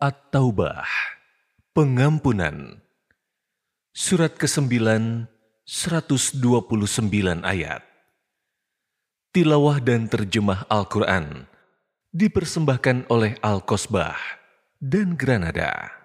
At-Taubah 0.00 0.84
Pengampunan 1.72 2.82
Surat 3.94 4.34
ke-9 4.34 4.68
129 5.64 6.42
ayat 7.42 7.82
Tilawah 9.34 9.78
dan 9.82 10.06
terjemah 10.06 10.68
Al-Quran 10.70 11.50
dipersembahkan 12.14 13.10
oleh 13.10 13.34
Al-Kosbah 13.42 14.14
dan 14.78 15.18
Granada. 15.18 16.04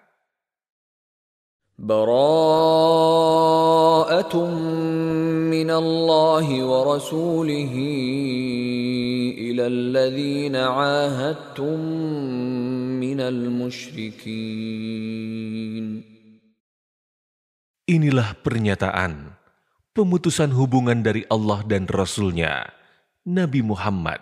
براءة 1.79 2.05
من 5.47 5.69
الله 5.71 6.63
ورسوله 6.63 7.75
إلى 9.39 9.67
الذين 9.67 10.55
عاهدتم 10.55 11.79
من 13.03 13.19
المشركين 13.19 14.69
Inilah 17.89 18.37
pernyataan 18.45 19.33
pemutusan 19.97 20.53
hubungan 20.53 21.01
dari 21.01 21.25
Allah 21.25 21.65
dan 21.65 21.89
Rasul-Nya, 21.89 22.69
Nabi 23.25 23.65
Muhammad, 23.65 24.21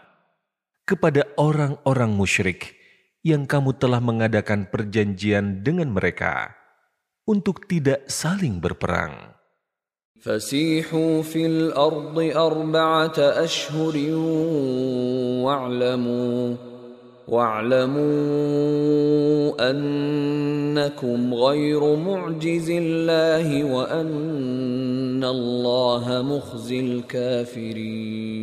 kepada 0.88 1.28
orang-orang 1.36 2.16
musyrik 2.16 2.80
yang 3.28 3.44
kamu 3.44 3.76
telah 3.76 4.00
mengadakan 4.00 4.72
perjanjian 4.72 5.68
dengan 5.68 5.92
mereka 5.92 6.56
untuk 7.28 7.68
tidak 7.68 8.08
saling 8.08 8.64
berperang. 8.64 9.36
فسيحوا 10.18 11.22
في 11.22 11.46
الأرض 11.46 12.18
أربعة 12.20 13.18
أشهر 13.20 13.96
واعلموا 15.46 16.56
واعلموا 17.28 18.00
أنكم 19.60 21.20
غير 21.34 21.96
معجز 21.96 22.70
الله 22.70 23.64
وأن 23.64 25.24
الله 25.24 26.06
مخزي 26.24 26.80
الكافرين 26.80 28.38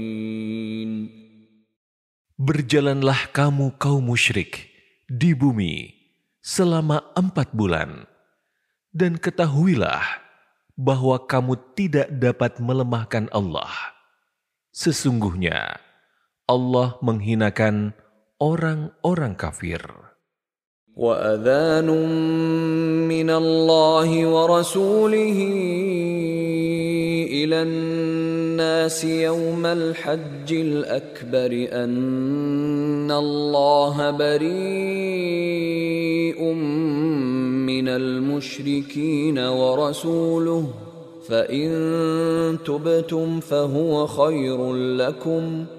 Berjalanlah 2.35 3.33
kamu 3.33 3.79
kaum 3.81 4.05
musyrik 4.13 4.69
di 5.09 5.33
bumi 5.33 5.97
selama 6.45 7.01
empat 7.17 7.57
bulan, 7.57 8.05
dan 8.93 9.17
ketahuilah 9.17 10.03
bahwa 10.77 11.17
kamu 11.25 11.57
tidak 11.73 12.11
dapat 12.11 12.59
melemahkan 12.61 13.33
Allah. 13.33 13.71
Sesungguhnya 14.75 15.79
Allah 16.45 16.99
menghinakan 17.01 17.97
orang-orang 18.40 19.36
kafir. 19.36 20.10
وأذان 21.00 21.88
من 23.08 23.30
الله 23.30 24.28
ورسوله 24.28 25.40
إلى 27.32 27.62
الناس 27.62 29.04
يوم 29.04 29.66
الحج 29.66 30.54
الأكبر 30.54 31.68
أن 31.72 33.12
الله 33.12 34.12
بريء 34.12 34.54
من 37.64 37.88
المشركين 37.88 39.40
ورسوله 39.40 40.68
فإن 41.30 41.70
تبتم 42.66 43.40
فهو 43.40 44.08
خير 44.08 44.74
لكم 44.74 45.66
ۖ 45.76 45.79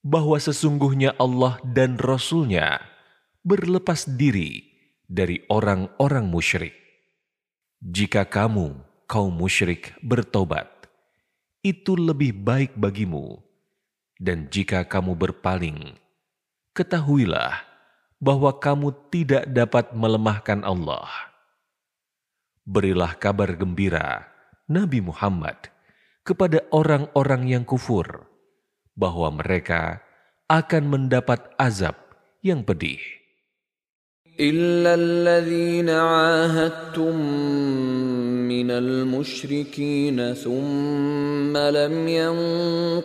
bahwa 0.00 0.40
sesungguhnya 0.40 1.16
Allah 1.20 1.60
dan 1.64 2.00
Rasul-Nya 2.00 2.80
berlepas 3.44 4.08
diri 4.08 4.64
dari 5.04 5.44
orang-orang 5.48 6.28
musyrik. 6.28 6.76
Jika 7.80 8.28
kamu, 8.28 8.80
kaum 9.08 9.32
musyrik, 9.32 9.96
bertobat, 10.04 10.68
itu 11.60 11.96
lebih 11.96 12.36
baik 12.36 12.76
bagimu. 12.76 13.40
Dan 14.20 14.52
jika 14.52 14.84
kamu 14.84 15.16
berpaling, 15.16 15.96
ketahuilah 16.76 17.64
bahwa 18.20 18.52
kamu 18.60 18.92
tidak 19.08 19.48
dapat 19.48 19.96
melemahkan 19.96 20.60
Allah. 20.60 21.08
Berilah 22.68 23.16
kabar 23.16 23.56
gembira, 23.56 24.28
Nabi 24.68 25.00
Muhammad, 25.00 25.72
kepada 26.20 26.60
orang-orang 26.70 27.48
yang 27.48 27.64
kufur, 27.64 28.29
bahwa 29.00 29.32
mereka 29.32 30.04
akan 30.52 30.84
mendapat 30.92 31.40
azab 31.56 31.96
yang 32.44 32.60
pedih. 32.60 33.00
إلا 34.40 34.94
الذين 34.94 35.90
عاهدتم 35.90 37.16
من 38.48 38.70
المشركين 38.70 40.34
ثم 40.34 41.56
لم 41.56 42.08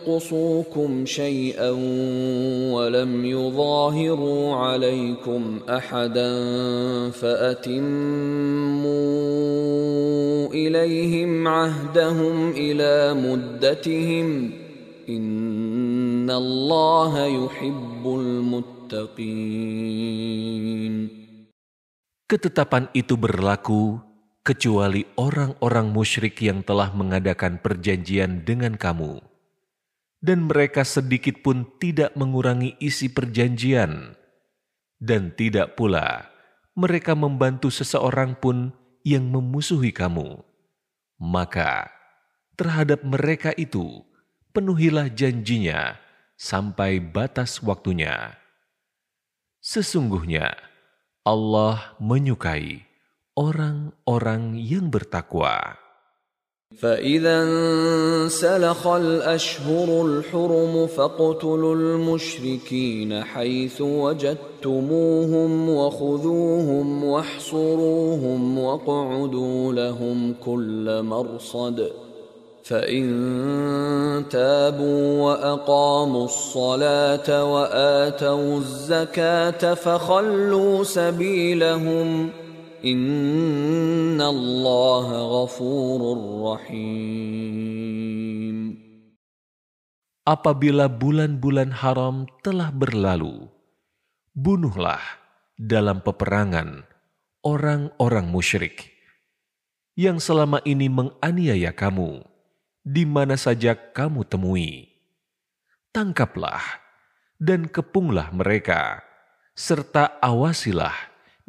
ينقصوكم 0.07 1.05
شيئا 1.05 1.69
ولم 2.71 3.25
يظاهروا 3.25 4.55
عليكم 4.55 5.59
أحدا 5.69 6.31
فأتموا 7.11 7.75
إليهم 10.53 11.47
عهدهم 11.47 12.51
إلى 12.51 13.13
مدتهم 13.13 14.51
ۖ 14.61 14.64
Yuhibbul 17.29 18.41
muttaqin. 18.41 19.33
Ketetapan 22.25 22.89
itu 22.97 23.13
berlaku 23.13 24.01
kecuali 24.41 25.05
orang-orang 25.13 25.93
musyrik 25.93 26.41
yang 26.41 26.65
telah 26.65 26.89
mengadakan 26.89 27.61
perjanjian 27.61 28.41
dengan 28.41 28.73
kamu. 28.73 29.21
Dan 30.25 30.49
mereka 30.49 30.81
sedikit 30.81 31.45
pun 31.45 31.69
tidak 31.77 32.17
mengurangi 32.17 32.73
isi 32.81 33.13
perjanjian. 33.13 34.17
Dan 34.97 35.37
tidak 35.37 35.77
pula 35.77 36.33
mereka 36.73 37.13
membantu 37.13 37.69
seseorang 37.69 38.33
pun 38.41 38.73
yang 39.05 39.29
memusuhi 39.29 39.93
kamu. 39.93 40.41
Maka 41.21 41.93
terhadap 42.57 43.05
mereka 43.05 43.53
itu, 43.53 44.01
penuhilah 44.54 45.10
janjinya 45.14 45.94
sampai 46.40 46.98
batas 46.98 47.60
waktunya. 47.60 48.34
Sesungguhnya 49.60 50.56
Allah 51.20 51.94
menyukai 52.00 52.88
orang-orang 53.36 54.56
yang 54.56 54.88
bertakwa. 54.88 55.76
فإذا 56.70 57.42
انسلخ 57.42 58.86
الأشهر 58.86 60.06
الحرم 60.06 60.86
فاقتلوا 60.86 61.74
المشركين 61.74 63.24
حيث 63.24 63.80
وجدتموهم 63.80 65.50
وخذوهم 65.70 67.04
واحصروهم 67.04 68.58
واقعدوا 68.58 69.72
لهم 69.72 70.34
كل 70.38 71.02
مرصد ۖ 71.02 72.03
فإن 72.70 73.06
تابوا 74.30 75.02
وأقاموا 75.22 76.24
الصلاة 76.24 77.28
وآتوا 77.52 78.58
الزكاة 78.58 79.74
فخلوا 79.74 80.84
سبيلهم 80.84 82.30
إن 82.84 84.20
الله 84.20 85.08
غفور 85.10 86.00
رحيم 86.52 87.90
Apabila 90.30 90.86
bulan-bulan 90.86 91.74
haram 91.74 92.22
telah 92.46 92.70
berlalu, 92.70 93.50
bunuhlah 94.30 95.02
dalam 95.58 95.98
peperangan 96.06 96.86
orang-orang 97.42 98.30
musyrik 98.30 98.94
yang 99.98 100.22
selama 100.22 100.62
ini 100.62 100.86
menganiaya 100.86 101.74
kamu 101.74 102.22
di 102.85 103.01
mana 103.01 103.33
saja 103.33 103.73
kamu 103.73 104.29
temui. 104.29 104.93
Tangkaplah 105.89 106.61
dan 107.41 107.65
kepunglah 107.65 108.29
mereka, 108.29 109.01
serta 109.57 110.21
awasilah 110.21 110.93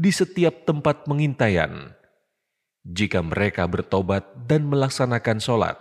di 0.00 0.08
setiap 0.08 0.64
tempat 0.64 1.04
pengintaian. 1.04 1.92
Jika 2.86 3.20
mereka 3.20 3.68
bertobat 3.68 4.24
dan 4.48 4.64
melaksanakan 4.64 5.38
sholat, 5.42 5.76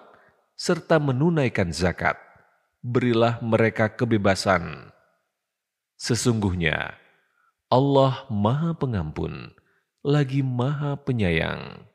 serta 0.59 0.99
menunaikan 0.99 1.71
zakat, 1.71 2.19
berilah 2.83 3.39
mereka 3.39 3.87
kebebasan. 3.93 4.91
Sesungguhnya 5.95 6.99
Allah 7.71 8.27
Maha 8.27 8.75
Pengampun, 8.75 9.55
lagi 10.03 10.43
Maha 10.43 10.99
Penyayang. 10.99 11.94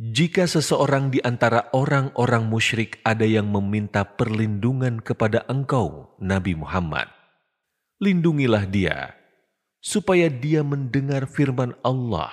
Jika 0.00 0.48
seseorang 0.48 1.12
di 1.12 1.20
antara 1.20 1.68
orang-orang 1.76 2.48
musyrik 2.48 3.04
ada 3.04 3.28
yang 3.28 3.52
meminta 3.52 4.00
perlindungan 4.00 4.96
kepada 5.04 5.44
engkau, 5.44 6.16
Nabi 6.16 6.56
Muhammad, 6.56 7.04
lindungilah 8.00 8.64
dia, 8.64 9.12
supaya 9.84 10.32
dia 10.32 10.64
mendengar 10.64 11.28
firman 11.28 11.76
Allah, 11.84 12.32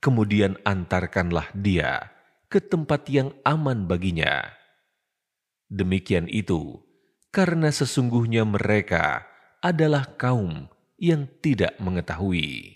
kemudian 0.00 0.56
antarkanlah 0.64 1.52
dia 1.52 2.16
ke 2.48 2.64
tempat 2.64 3.04
yang 3.12 3.28
aman 3.44 3.84
baginya. 3.84 4.48
Demikian 5.68 6.32
itu, 6.32 6.80
karena 7.28 7.68
sesungguhnya 7.76 8.48
mereka 8.48 9.28
adalah 9.60 10.16
kaum 10.16 10.72
yang 10.96 11.28
tidak 11.44 11.76
mengetahui. 11.76 12.75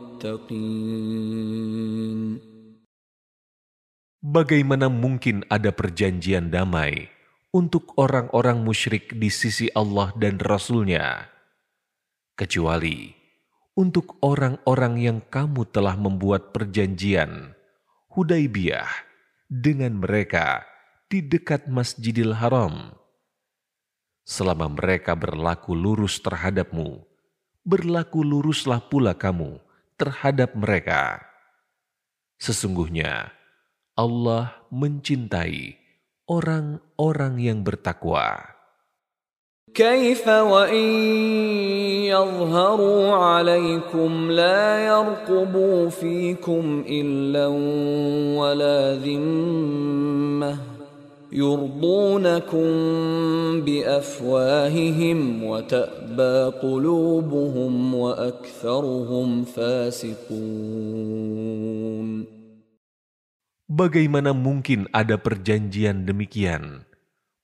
Bagaimana 4.21 4.85
mungkin 4.85 5.41
ada 5.49 5.73
perjanjian 5.73 6.53
damai 6.53 7.09
untuk 7.49 7.97
orang-orang 7.97 8.61
musyrik 8.61 9.17
di 9.17 9.33
sisi 9.33 9.73
Allah 9.73 10.13
dan 10.13 10.37
Rasul-Nya, 10.37 11.25
kecuali 12.37 13.17
untuk 13.73 14.21
orang-orang 14.21 15.01
yang 15.01 15.19
kamu 15.25 15.65
telah 15.73 15.97
membuat 15.97 16.53
perjanjian 16.53 17.57
Hudaibiyah 18.13 18.93
dengan 19.49 20.05
mereka 20.05 20.69
di 21.09 21.25
dekat 21.25 21.65
Masjidil 21.65 22.37
Haram. 22.37 22.93
Selama 24.21 24.69
mereka 24.69 25.17
berlaku 25.17 25.73
lurus 25.73 26.21
terhadapmu, 26.21 27.01
berlaku 27.65 28.21
luruslah 28.21 28.85
pula 28.85 29.17
kamu 29.17 29.70
terhadap 30.00 30.52
mereka. 30.52 31.24
Sesungguhnya 32.36 33.32
Allah 33.96 34.60
mencintai 34.68 35.76
orang-orang 36.28 37.40
yang 37.40 37.64
bertakwa. 37.64 38.56
كيف 39.76 40.24
وإن 40.24 40.88
يظهروا 42.08 43.12
عليكم 43.12 44.30
لا 44.30 44.86
يرقبوا 44.86 45.88
فيكم 45.88 46.84
إلا 46.88 47.46
ولا 48.40 48.96
ذمة 48.96 50.69
يرضونكم 51.32 52.70
بافواههم 53.66 55.18
وتابى 55.44 56.36
قلوبهم 56.62 57.94
واكثرهم 57.94 59.28
فاسقون 59.44 60.96
Bagaimana 63.66 64.30
mungkin 64.30 64.86
ada 64.94 65.18
perjanjian 65.18 66.06
demikian? 66.06 66.86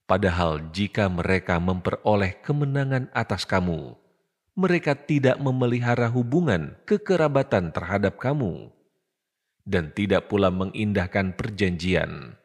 Padahal 0.06 0.70
jika 0.70 1.10
mereka 1.10 1.58
memperoleh 1.58 2.38
kemenangan 2.46 3.10
atas 3.10 3.42
kamu, 3.42 3.98
mereka 4.54 4.94
tidak 4.94 5.42
memelihara 5.42 6.06
hubungan 6.06 6.78
kekerabatan 6.86 7.74
terhadap 7.74 8.22
kamu, 8.22 8.70
dan 9.66 9.90
tidak 9.90 10.30
pula 10.30 10.54
mengindahkan 10.54 11.34
perjanjian 11.34 12.38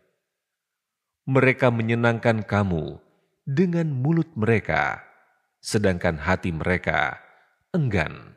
mereka 1.27 1.67
menyenangkan 1.73 2.47
kamu 2.47 2.99
dengan 3.43 3.91
mulut 3.91 4.31
mereka, 4.39 5.03
sedangkan 5.59 6.23
hati 6.23 6.55
mereka 6.55 7.19
enggan. 7.75 8.35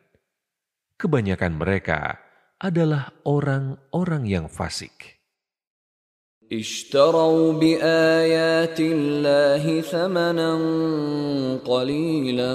Kebanyakan 0.99 1.57
mereka 1.57 2.21
adalah 2.61 3.15
orang-orang 3.25 4.29
yang 4.29 4.47
fasik. 4.51 5.21
اشتروا 6.51 7.53
بآيات 7.63 8.81
الله 8.81 9.81
ثمنا 9.81 10.53
قليلا 11.63 12.55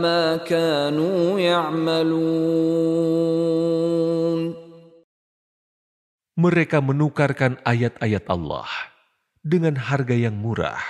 ma 0.00 0.40
kanu 0.40 1.36
ya'malun 1.36 2.72
Mereka 6.32 6.80
menukarkan 6.80 7.60
ayat-ayat 7.62 8.24
Allah 8.32 8.64
dengan 9.44 9.76
harga 9.76 10.16
yang 10.16 10.32
murah. 10.40 10.80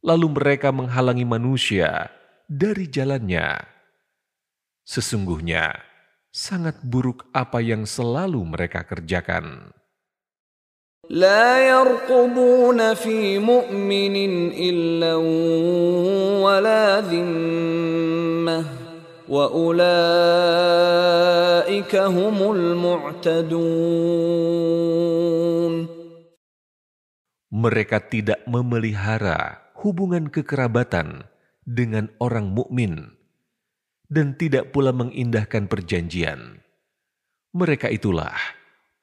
Lalu 0.00 0.40
mereka 0.40 0.72
menghalangi 0.72 1.28
manusia 1.28 2.08
dari 2.48 2.88
jalannya. 2.88 3.60
Sesungguhnya 4.88 5.76
sangat 6.32 6.80
buruk 6.80 7.28
apa 7.36 7.60
yang 7.60 7.84
selalu 7.84 8.40
mereka 8.40 8.88
kerjakan. 8.88 9.76
لا 11.13 11.59
يرقبون 11.67 12.79
في 12.93 13.35
مؤمن 13.37 14.15
إلا 14.55 15.15
ولا 16.39 17.01
ذمة 17.05 18.65
وأولئك 19.29 19.75
هم 21.95 22.37
المعتدون 22.51 23.53
Mereka 27.53 28.09
tidak 28.09 28.41
memelihara 28.49 29.61
hubungan 29.77 30.33
kekerabatan 30.33 31.29
dengan 31.61 32.09
orang 32.17 32.49
mukmin 32.49 33.13
dan 34.09 34.33
tidak 34.33 34.73
pula 34.73 34.89
mengindahkan 34.89 35.69
perjanjian. 35.69 36.65
Mereka 37.53 37.93
itulah 37.93 38.33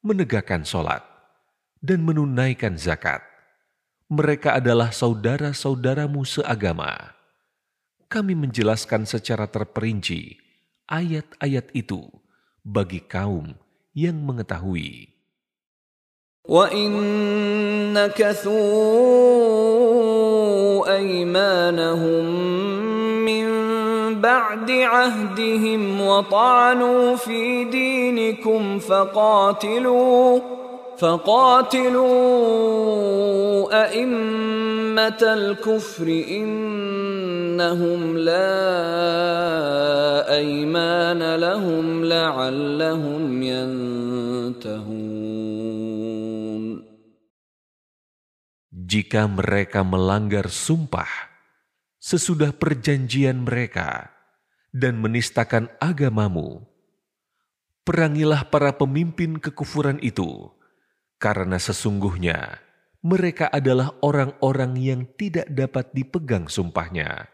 menegakkan 0.00 0.62
sholat, 0.62 1.02
dan 1.82 2.02
menunaikan 2.02 2.78
zakat. 2.78 3.20
Mereka 4.06 4.62
adalah 4.62 4.94
saudara-saudaramu 4.94 6.22
seagama. 6.22 7.16
kami 8.06 8.38
menjelaskan 8.38 9.02
secara 9.02 9.50
terperinci 9.50 10.38
ayat-ayat 10.86 11.74
itu 11.74 12.06
bagi 12.62 13.02
kaum 13.02 13.54
yang 13.94 14.14
mengetahui. 14.22 15.10
وَإِن 16.46 16.92
نَكَثُوا 17.90 18.54
أَيْمَانَهُم 20.86 22.26
مِّن 23.26 23.46
بَعْدِ 24.21 24.69
عَهْدِهِمْ 24.71 26.01
وَطَعَنُوا 26.01 27.15
فِي 27.15 27.65
دِينِكُمْ 27.65 28.79
فَقَاتِلُوا 28.79 30.39
فقاتلوا 31.01 32.05
أئمة 33.73 35.21
الكفر 35.21 36.07
إنهم 36.29 38.01
لا 38.17 38.61
أيمان 40.29 41.35
لهم 41.35 42.05
لعلهم 42.05 43.43
ينتهون. 43.43 45.01
Jika 48.71 49.23
mereka 49.25 49.81
melanggar 49.87 50.51
sumpah 50.51 51.30
sesudah 52.11 52.51
perjanjian 52.51 53.47
mereka 53.47 54.11
dan 54.75 54.99
menistakan 54.99 55.71
agamamu, 55.79 56.67
perangilah 57.87 58.51
para 58.51 58.75
pemimpin 58.75 59.39
kekufuran 59.39 59.95
itu 60.03 60.51
karena 61.15 61.55
sesungguhnya 61.55 62.59
mereka 62.99 63.47
adalah 63.47 63.95
orang-orang 64.03 64.75
yang 64.75 65.01
tidak 65.15 65.47
dapat 65.55 65.87
dipegang 65.95 66.51
sumpahnya, 66.51 67.31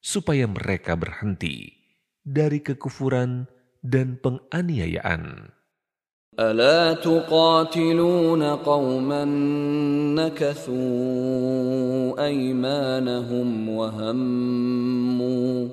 supaya 0.00 0.48
mereka 0.48 0.96
berhenti 0.96 1.76
dari 2.24 2.64
kekufuran 2.64 3.44
dan 3.84 4.16
penganiayaan. 4.16 5.52
ألا 6.40 6.92
تقاتلون 6.92 8.42
قوما 8.42 9.24
نكثوا 10.14 10.76
أيمانهم 12.26 13.68
وهموا 13.68 15.68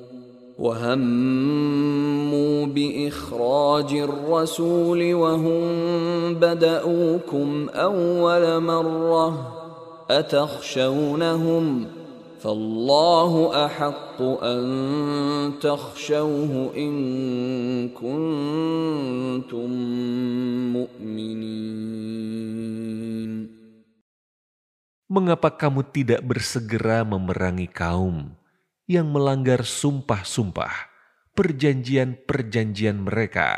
وهموا 0.59 2.65
باخراج 2.65 3.93
الرسول 3.93 5.13
وهم 5.13 5.63
بداوكم 6.33 7.69
اول 7.69 8.63
مره 8.63 9.53
اتخشونهم 10.09 11.85
فالله 12.42 13.32
احق 13.66 14.18
ان 14.42 14.62
تخشوه 15.58 16.52
ان 16.76 16.94
كنتم 17.94 19.70
مؤمنين 20.72 21.98
Mengapa 25.08 25.48
kamu 25.48 25.88
tidak 25.88 26.20
bersegera 26.20 27.00
memerangi 27.00 27.64
kaum 27.64 28.36
yang 28.84 29.08
melanggar 29.08 29.64
sumpah-sumpah, 29.64 30.92
perjanjian-perjanjian 31.32 33.08
mereka, 33.08 33.56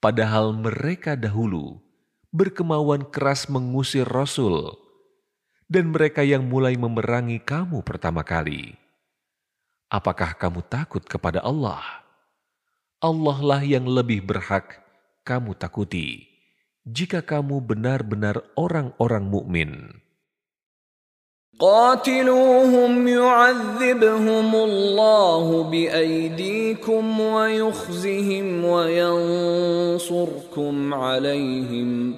padahal 0.00 0.56
mereka 0.56 1.12
dahulu 1.12 1.84
berkemauan 2.32 3.12
keras 3.12 3.52
mengusir 3.52 4.08
Rasul, 4.08 4.80
dan 5.74 5.94
mereka 5.94 6.26
yang 6.26 6.46
mulai 6.46 6.74
memerangi 6.74 7.38
kamu 7.38 7.86
pertama 7.86 8.26
kali. 8.26 8.74
Apakah 9.90 10.34
kamu 10.34 10.62
takut 10.66 11.02
kepada 11.02 11.42
Allah? 11.42 11.82
Allah 13.00 13.38
lah 13.40 13.62
yang 13.64 13.88
lebih 13.88 14.22
berhak 14.22 14.82
kamu 15.24 15.56
takuti 15.56 16.30
jika 16.84 17.22
kamu 17.24 17.62
benar-benar 17.64 18.42
orang-orang 18.58 19.24
mukmin. 19.24 19.72
قاتلوهم 21.60 23.08
يعذبهم 23.08 24.54
الله 24.54 25.62
بايديكم 25.62 27.20
ويخزهم 27.20 28.64
وينصركم 28.64 30.14
عليهم 30.94 32.14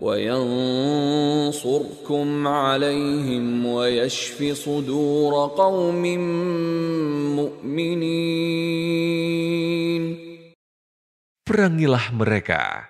وينصركم 0.00 1.48
عليهم 2.48 3.66
ويشف 3.66 4.38
صدور 4.42 5.32
قوم 5.54 6.02
مؤمنين 7.38 8.64
Perangilah 11.44 12.08
mereka, 12.16 12.88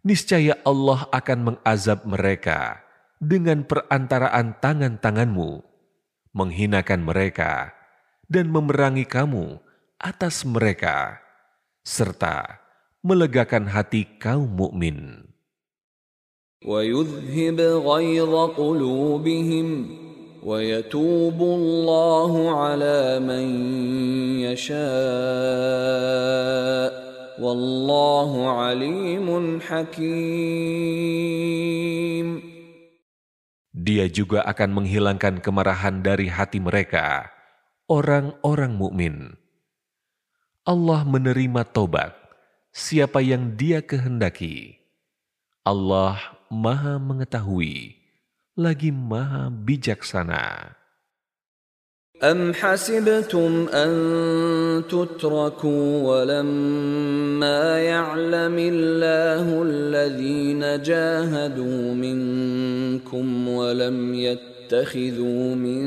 niscaya 0.00 0.56
Allah 0.64 1.04
akan 1.12 1.52
mengazab 1.52 2.08
mereka 2.08 2.80
dengan 3.20 3.68
perantaraan 3.68 4.56
tangan-tanganmu, 4.56 5.60
menghinakan 6.32 7.04
mereka, 7.04 7.76
dan 8.24 8.48
memerangi 8.48 9.04
kamu 9.04 9.60
atas 10.00 10.48
mereka, 10.48 11.20
serta 11.84 12.64
melegakan 13.04 13.68
hati 13.68 14.08
kaum 14.16 14.48
mukmin. 14.48 15.28
ويذهب 16.64 17.60
غيظ 17.60 18.34
قلوبهم 18.52 19.68
ويتوب 20.44 21.38
الله 21.40 22.32
على 22.52 23.20
من 23.24 23.46
يشاء 24.44 24.80
والله 27.40 28.30
عليم 28.60 29.60
حكيم 29.60 31.10
Dia 33.80 34.12
juga 34.12 34.44
akan 34.44 34.76
menghilangkan 34.76 35.40
kemarahan 35.40 36.04
dari 36.04 36.28
hati 36.28 36.60
mereka, 36.60 37.32
orang-orang 37.88 38.76
mukmin. 38.76 39.40
Allah 40.68 41.00
menerima 41.08 41.64
tobat 41.64 42.12
siapa 42.76 43.24
yang 43.24 43.56
Dia 43.56 43.80
kehendaki. 43.80 44.76
Allah 45.64 46.33
Maha 46.55 46.95
Mengetahui, 46.95 47.99
lagi 48.55 48.91
Maha 48.95 49.51
Bijaksana. 49.51 50.71
أم 52.23 52.53
حسبتم 52.53 53.67
أن 53.73 53.91
تتركوا 54.87 56.01
ولما 56.03 57.79
يعلم 57.79 58.55
الله 58.57 59.63
الذين 59.63 60.81
جاهدوا 60.81 61.93
منكم 61.93 63.47
ولم 63.47 64.13
يتخذوا 64.13 65.55
من 65.55 65.85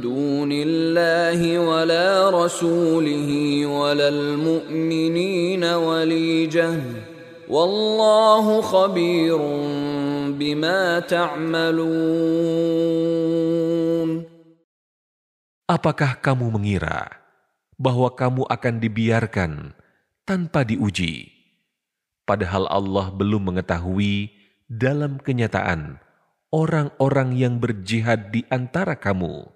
دون 0.00 0.52
الله 0.52 1.58
ولا 1.58 2.44
رسوله 2.44 3.66
ولا 3.66 4.08
المؤمنين 4.08 5.64
وليجة 5.64 6.72
Wallahu 7.50 8.62
khabirun 8.62 10.38
bima 10.38 11.02
ta'malun. 11.02 11.90
Apakah 15.66 16.22
kamu 16.22 16.46
mengira 16.54 17.10
bahwa 17.74 18.06
kamu 18.14 18.46
akan 18.46 18.74
dibiarkan 18.78 19.74
tanpa 20.22 20.62
diuji? 20.62 21.26
Padahal 22.22 22.70
Allah 22.70 23.10
belum 23.10 23.50
mengetahui 23.50 24.30
dalam 24.70 25.18
kenyataan 25.18 25.98
orang-orang 26.54 27.34
yang 27.34 27.58
berjihad 27.58 28.30
di 28.30 28.46
antara 28.46 28.94
kamu 28.94 29.50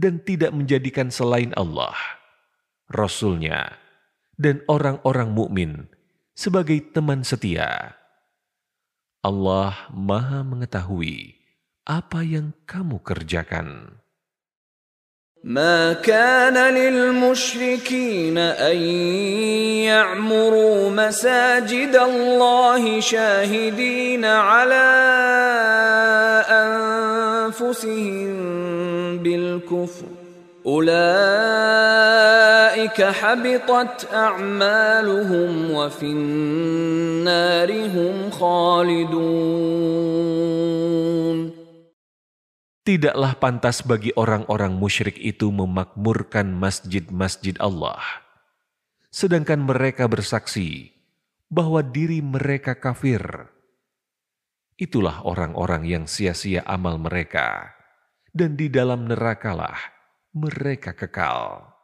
dan 0.00 0.24
tidak 0.24 0.56
menjadikan 0.56 1.12
selain 1.12 1.52
Allah, 1.52 1.92
Rasulnya, 2.88 3.76
dan 4.40 4.64
orang-orang 4.72 5.36
mukmin 5.36 5.92
sebagai 6.37 6.79
teman 6.95 7.25
setia. 7.27 7.99
Allah 9.19 9.91
Maha 9.91 10.47
Mengetahui 10.47 11.35
apa 11.83 12.23
yang 12.23 12.55
kamu 12.63 13.03
kerjakan. 13.03 13.99
ما 15.43 15.93
كان 15.93 16.73
للمشركين 16.73 18.37
ان 18.37 18.77
يعمروا 19.87 20.89
مساجد 20.89 21.95
الله 21.95 22.99
شاهدين 22.99 24.25
على 24.25 24.87
انفسهم 27.47 28.37
بالكفر 29.23 30.12
اولئك 30.65 30.99
حبطت 33.01 34.07
اعمالهم 34.13 35.71
وفي 35.71 36.05
النار 36.05 37.69
هم 37.87 38.31
خالدون 38.31 39.39
Tidaklah 42.89 43.37
pantas 43.37 43.85
bagi 43.85 44.09
orang-orang 44.17 44.73
musyrik 44.73 45.13
itu 45.21 45.53
memakmurkan 45.53 46.49
masjid-masjid 46.57 47.53
Allah, 47.61 48.01
sedangkan 49.13 49.61
mereka 49.61 50.09
bersaksi 50.09 50.89
bahwa 51.53 51.85
diri 51.85 52.17
mereka 52.25 52.73
kafir. 52.81 53.21
Itulah 54.73 55.21
orang-orang 55.21 55.85
yang 55.85 56.09
sia-sia 56.09 56.65
amal 56.65 56.97
mereka, 56.97 57.77
dan 58.33 58.57
di 58.57 58.73
dalam 58.73 59.05
nerakalah 59.05 59.92
mereka 60.34 60.92
kekal. 60.92 61.74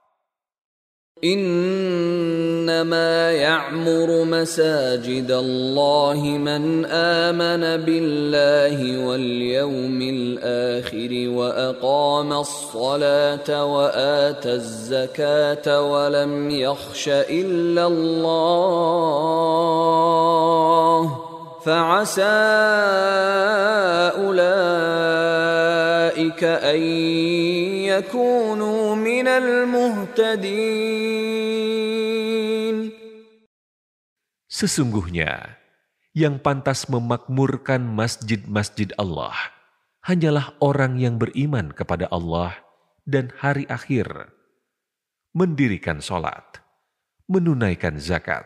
إنما 1.24 3.32
يعمر 3.32 4.24
مساجد 4.24 5.30
الله 5.30 6.22
من 6.22 6.84
آمن 6.86 7.84
بالله 7.84 9.06
واليوم 9.06 10.02
الآخر 10.02 11.28
وأقام 11.28 12.32
الصلاة 12.32 13.64
واتى 13.64 14.52
الزكاة 14.52 15.82
ولم 15.82 16.50
يخش 16.50 17.08
إلا 17.08 17.86
الله 17.86 19.20
فعسى 21.65 22.37
اولئك 24.21 24.43
ان 26.43 26.81
يكونوا 27.89 28.95
من 28.95 29.27
المهتدين 29.27 30.85
Sesungguhnya, 34.55 35.59
yang 36.15 36.39
pantas 36.39 36.87
memakmurkan 36.87 37.83
masjid-masjid 37.83 38.87
Allah 38.95 39.35
hanyalah 40.05 40.53
orang 40.61 41.01
yang 41.01 41.17
beriman 41.17 41.73
kepada 41.73 42.05
Allah 42.13 42.53
dan 43.09 43.33
hari 43.41 43.65
akhir, 43.65 44.29
mendirikan 45.33 45.99
sholat, 45.99 46.61
menunaikan 47.25 47.97
zakat, 47.97 48.45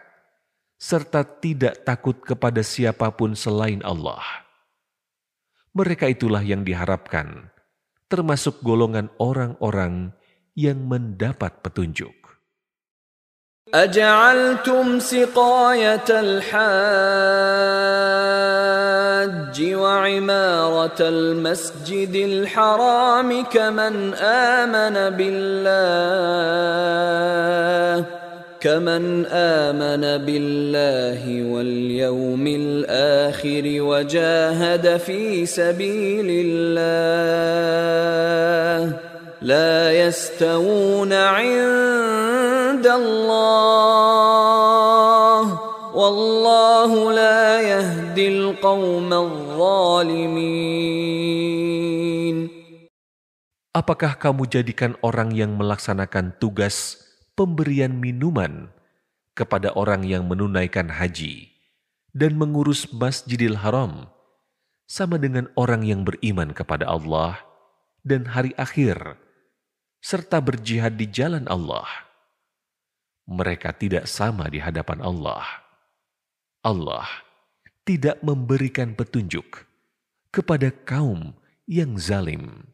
serta 0.79 1.27
tidak 1.27 1.83
takut 1.83 2.19
kepada 2.23 2.63
siapapun 2.63 3.35
selain 3.35 3.83
Allah. 3.83 4.23
Mereka 5.75 6.09
itulah 6.09 6.41
yang 6.41 6.63
diharapkan 6.65 7.51
termasuk 8.09 8.65
golongan 8.65 9.13
orang-orang 9.21 10.11
yang 10.57 10.81
mendapat 10.89 11.61
petunjuk. 11.61 12.19
أجعلتم 13.69 14.99
سقاية 14.99 16.09
الحاج 16.09 16.57
وعمارة 19.61 20.99
المسجد 20.99 22.15
الحرام 22.15 23.43
كمن 23.45 24.13
آمن 24.17 25.17
بالله 25.17 25.69
كمن 28.63 29.25
آمن 29.31 30.03
بالله 30.27 31.23
واليوم 31.51 32.47
الآخر 32.47 33.63
وجاهد 33.65 34.97
في 34.97 35.45
سبيل 35.45 36.27
الله 36.29 37.49
لا 39.41 39.91
يستوون 39.95 41.13
عند 41.13 42.87
الله 42.87 44.19
والله 45.95 46.91
لا 47.11 47.61
يهدي 47.61 48.27
القوم 48.27 49.13
الظالمين 49.13 50.79
Apakah 53.69 54.17
kamu 54.17 54.49
jadikan 54.49 54.97
orang 55.05 55.29
yang 55.31 55.53
melaksanakan 55.55 56.35
tugas 56.41 56.99
pemberian 57.34 57.98
minuman 57.98 58.70
kepada 59.34 59.74
orang 59.74 60.06
yang 60.06 60.30
menunaikan 60.30 60.86
haji 60.88 61.50
dan 62.14 62.38
mengurus 62.38 62.86
Masjidil 62.94 63.58
Haram 63.58 64.06
sama 64.86 65.18
dengan 65.18 65.50
orang 65.58 65.82
yang 65.82 66.06
beriman 66.06 66.54
kepada 66.54 66.86
Allah 66.86 67.42
dan 68.06 68.30
hari 68.30 68.54
akhir 68.54 69.18
serta 69.98 70.38
berjihad 70.38 70.94
di 70.94 71.10
jalan 71.10 71.48
Allah. 71.50 71.86
Mereka 73.24 73.74
tidak 73.80 74.04
sama 74.06 74.46
di 74.52 74.60
hadapan 74.60 75.00
Allah. 75.00 75.42
Allah 76.60 77.08
tidak 77.84 78.20
memberikan 78.20 78.92
petunjuk 78.92 79.64
kepada 80.28 80.72
kaum 80.84 81.32
yang 81.64 81.96
zalim. 81.96 82.73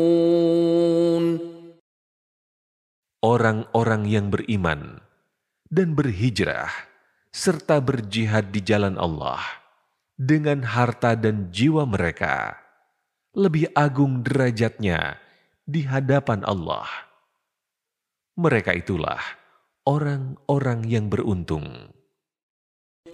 orang-orang 3.24 4.06
yang 4.06 4.30
beriman 4.30 5.02
dan 5.66 5.98
berhijrah 5.98 6.70
serta 7.34 7.82
berjihad 7.82 8.54
di 8.54 8.60
jalan 8.62 8.96
Allah 8.96 9.42
dengan 10.16 10.64
harta 10.64 11.12
dan 11.12 11.52
jiwa 11.52 11.84
mereka 11.84 12.56
lebih 13.36 13.68
agung 13.76 14.24
derajatnya 14.24 15.20
di 15.68 15.84
hadapan 15.84 16.40
Allah. 16.48 16.88
Mereka 18.36 18.72
itulah 18.76 19.20
orang-orang 19.84 20.88
yang 20.88 21.12
beruntung. 21.12 21.92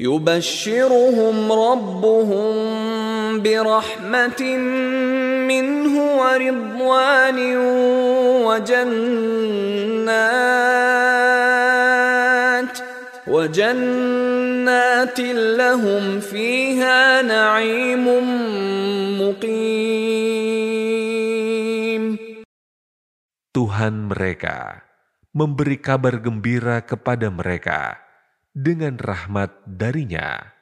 يبشرهم 0.00 1.52
ربهم 1.52 2.54
برحمة 3.42 4.42
منه 5.48 5.94
ورضوان 6.18 7.38
وجنات 8.46 9.12
وجنات 13.26 15.20
لهم 15.60 16.20
فيها 16.20 17.22
نعيم 17.22 18.06
مقيم 19.20 20.02
Tuhan 23.52 24.08
mereka 24.08 24.80
memberi 25.36 25.76
kabar 25.76 26.24
gembira 26.24 26.80
kepada 26.80 27.28
mereka 27.28 28.00
dengan 28.56 28.96
rahmat 28.96 29.52
darinya 29.68 30.56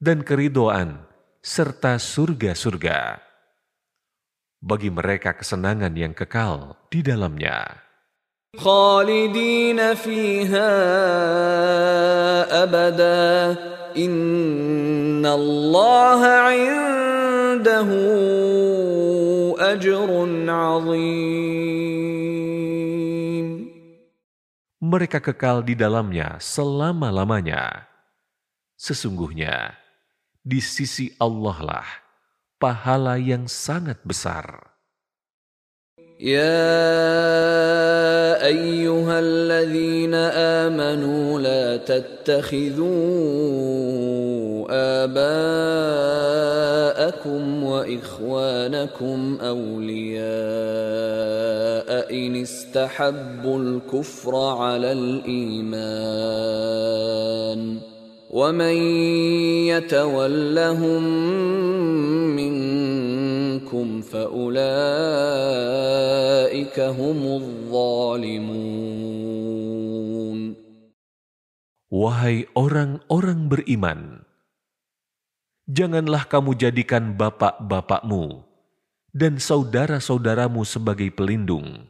dan 0.00 0.24
keridoan 0.24 1.04
serta 1.44 2.00
surga-surga. 2.00 3.20
Bagi 4.60 4.88
mereka 4.90 5.36
kesenangan 5.36 5.92
yang 5.94 6.16
kekal 6.16 6.80
di 6.90 7.04
dalamnya. 7.04 7.86
خالدين 8.56 9.94
فيها 9.94 10.72
أبدا 12.64 13.56
إن 13.96 15.26
الله 15.26 16.20
عنده 16.24 17.90
أجر 19.60 20.10
عظيم 20.48 21.86
Mereka 24.86 25.18
kekal 25.18 25.66
di 25.66 25.74
dalamnya 25.74 26.38
selama-lamanya. 26.38 27.90
Sesungguhnya, 28.78 29.74
di 30.46 30.62
sisi 30.62 31.10
Allah 31.18 31.58
lah 31.58 31.99
pahala 32.61 33.17
yang 33.17 33.49
sangat 33.49 33.97
besar. 34.05 34.71
يا 36.21 36.77
أيها 38.45 39.19
الذين 39.19 40.13
آمنوا 40.13 41.41
لا 41.41 41.77
تتخذوا 41.77 42.85
آباءكم 45.01 45.63
وإخوانكم 47.63 49.37
أولياء 49.41 50.21
إن 52.13 52.35
استحبوا 52.35 53.59
الكفر 53.59 54.35
على 54.35 54.91
الإيمان 54.91 56.21
ومن 58.30 58.76
يتولهم 59.70 61.02
منكم 62.36 63.86
فاولئك 64.02 64.66
هم 66.80 67.20
الظالمون 67.40 68.96
Wahai 71.86 72.50
orang-orang 72.58 73.46
beriman, 73.46 74.26
janganlah 75.70 76.26
kamu 76.28 76.58
jadikan 76.58 77.14
bapak-bapakmu 77.14 78.42
dan 79.16 79.38
saudara-saudaramu 79.40 80.66
sebagai 80.66 81.14
pelindung 81.14 81.88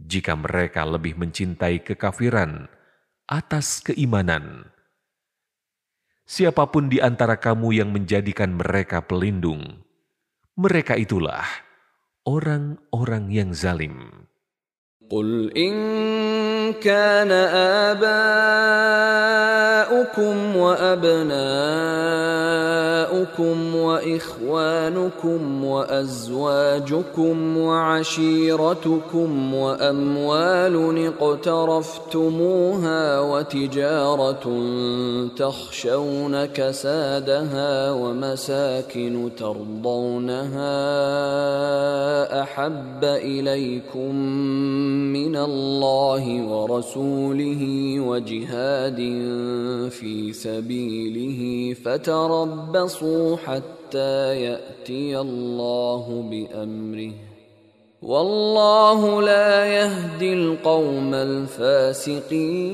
jika 0.00 0.34
mereka 0.34 0.82
lebih 0.88 1.14
mencintai 1.20 1.84
kekafiran 1.86 2.72
atas 3.30 3.84
keimanan. 3.84 4.72
siapa 6.31 6.71
pun 6.71 6.87
di 6.87 7.03
antara 7.03 7.35
kamu 7.35 7.75
yang 7.75 7.91
menjadikan 7.91 8.55
mereka 8.55 9.03
pelindung, 9.03 9.83
mereka 10.55 10.95
itulah 10.95 11.43
orang-orang 12.23 13.27
yang 13.27 13.51
zalim. 13.51 14.23
كان 16.81 17.31
آباؤكم 18.81 18.91
وأبناؤكم 20.57 21.61
وإخوانكم 23.75 25.63
وأزواجكم 25.65 27.57
وعشيرتكم 27.57 29.53
وأموال 29.53 31.07
اقترفتموها 31.21 33.19
وتجارة 33.19 34.43
تخشون 35.37 36.45
كسادها 36.45 37.91
ومساكن 37.91 39.29
ترضونها 39.37 40.71
أحب 42.41 43.03
إليكم 43.03 44.15
من 45.13 45.35
الله 45.35 46.41
ورسوله 46.50 47.62
وجهاد 48.00 49.00
في 49.90 50.32
سبيله 50.32 51.40
فتربصوا 51.74 53.36
حتى 53.36 54.14
ياتي 54.42 55.18
الله 55.20 56.04
بامره 56.30 57.12
والله 58.02 59.22
لا 59.22 59.66
يهدي 59.66 60.32
القوم 60.32 61.14
الفاسقين 61.14 62.66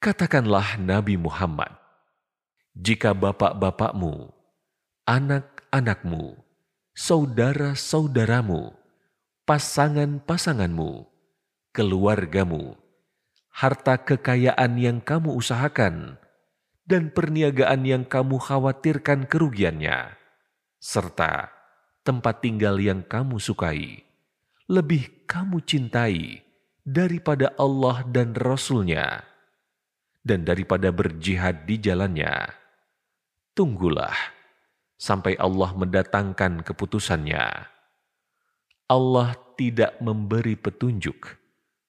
Katakanlah 0.00 0.80
Nabi 0.80 1.20
Muhammad, 1.20 1.76
jika 2.72 3.12
bapak-bapakmu, 3.12 4.32
anak-anakmu, 5.04 6.40
saudara-saudaramu, 6.96 8.73
pasangan-pasanganmu, 9.45 11.05
keluargamu, 11.69 12.73
harta 13.53 14.01
kekayaan 14.01 14.73
yang 14.81 14.97
kamu 15.05 15.37
usahakan, 15.37 16.17
dan 16.89 17.13
perniagaan 17.13 17.85
yang 17.85 18.09
kamu 18.09 18.41
khawatirkan 18.41 19.29
kerugiannya, 19.29 20.17
serta 20.81 21.53
tempat 22.01 22.41
tinggal 22.41 22.81
yang 22.81 23.05
kamu 23.05 23.37
sukai, 23.37 24.01
lebih 24.65 25.29
kamu 25.29 25.61
cintai 25.61 26.41
daripada 26.81 27.53
Allah 27.61 28.01
dan 28.09 28.33
Rasul-Nya, 28.33 29.29
dan 30.25 30.41
daripada 30.41 30.89
berjihad 30.89 31.69
di 31.69 31.77
jalannya. 31.77 32.49
Tunggulah 33.53 34.17
sampai 34.97 35.37
Allah 35.37 35.69
mendatangkan 35.77 36.65
keputusannya. 36.65 37.74
Allah 38.85 39.33
tidak 39.57 39.97
memberi 39.97 40.53
petunjuk 40.53 41.41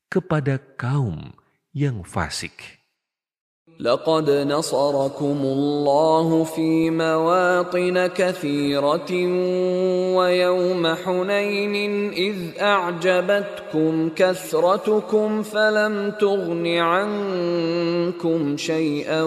kepada 0.09 0.57
kaum 0.81 1.37
yang 1.77 2.01
fasik. 2.09 2.77
لقد 3.81 4.31
نصركم 4.31 5.39
الله 5.45 6.45
في 6.45 6.91
مواطن 6.91 8.07
كثيرة 8.07 9.13
ويوم 10.17 10.87
حنين 10.87 12.13
إذ 12.13 12.37
أعجبتكم 12.61 14.09
كثرتكم 14.17 15.43
فلم 15.43 16.11
تغن 16.11 16.67
عنكم 16.67 18.57
شيئا 18.57 19.23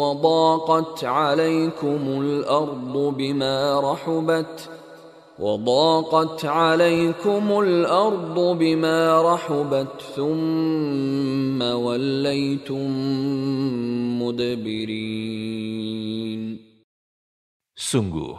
وضاقت 0.00 1.04
عليكم 1.04 2.00
الأرض 2.20 3.14
بما 3.16 3.80
رحبت 3.80 4.68
وضاقت 5.39 6.45
عليكم 6.45 7.45
الأرض 7.59 8.35
بما 8.35 8.99
رحبت 9.23 9.93
ثم 10.15 11.59
وليتم 11.63 12.89
مدبرين 14.19 15.79
Sungguh, 17.79 18.35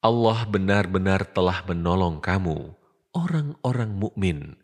Allah 0.00 0.46
benar-benar 0.46 1.26
telah 1.34 1.66
menolong 1.66 2.22
kamu, 2.22 2.72
orang-orang 3.10 3.90
mukmin, 3.98 4.54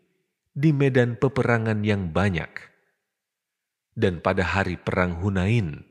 di 0.55 0.71
medan 0.71 1.19
peperangan 1.19 1.83
yang 1.83 2.09
banyak. 2.09 2.47
Dan 3.93 4.23
pada 4.23 4.47
hari 4.47 4.79
perang 4.79 5.19
Hunain, 5.19 5.83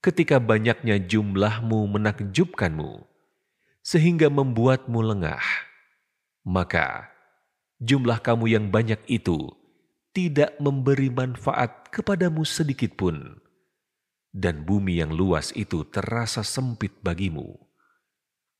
ketika 0.00 0.38
banyaknya 0.38 1.02
jumlahmu 1.02 1.84
menakjubkanmu, 1.98 3.09
sehingga 3.81 4.29
membuatmu 4.29 5.01
lengah, 5.01 5.41
maka 6.45 7.09
jumlah 7.81 8.21
kamu 8.21 8.45
yang 8.53 8.65
banyak 8.69 9.01
itu 9.09 9.49
tidak 10.13 10.57
memberi 10.61 11.09
manfaat 11.09 11.89
kepadamu 11.89 12.45
sedikit 12.45 12.93
pun, 12.93 13.41
dan 14.31 14.63
bumi 14.63 15.01
yang 15.01 15.11
luas 15.11 15.51
itu 15.57 15.83
terasa 15.89 16.45
sempit 16.45 16.95
bagimu. 17.01 17.57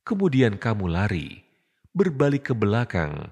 Kemudian 0.02 0.58
kamu 0.58 0.90
lari, 0.90 1.46
berbalik 1.94 2.52
ke 2.52 2.54
belakang, 2.58 3.30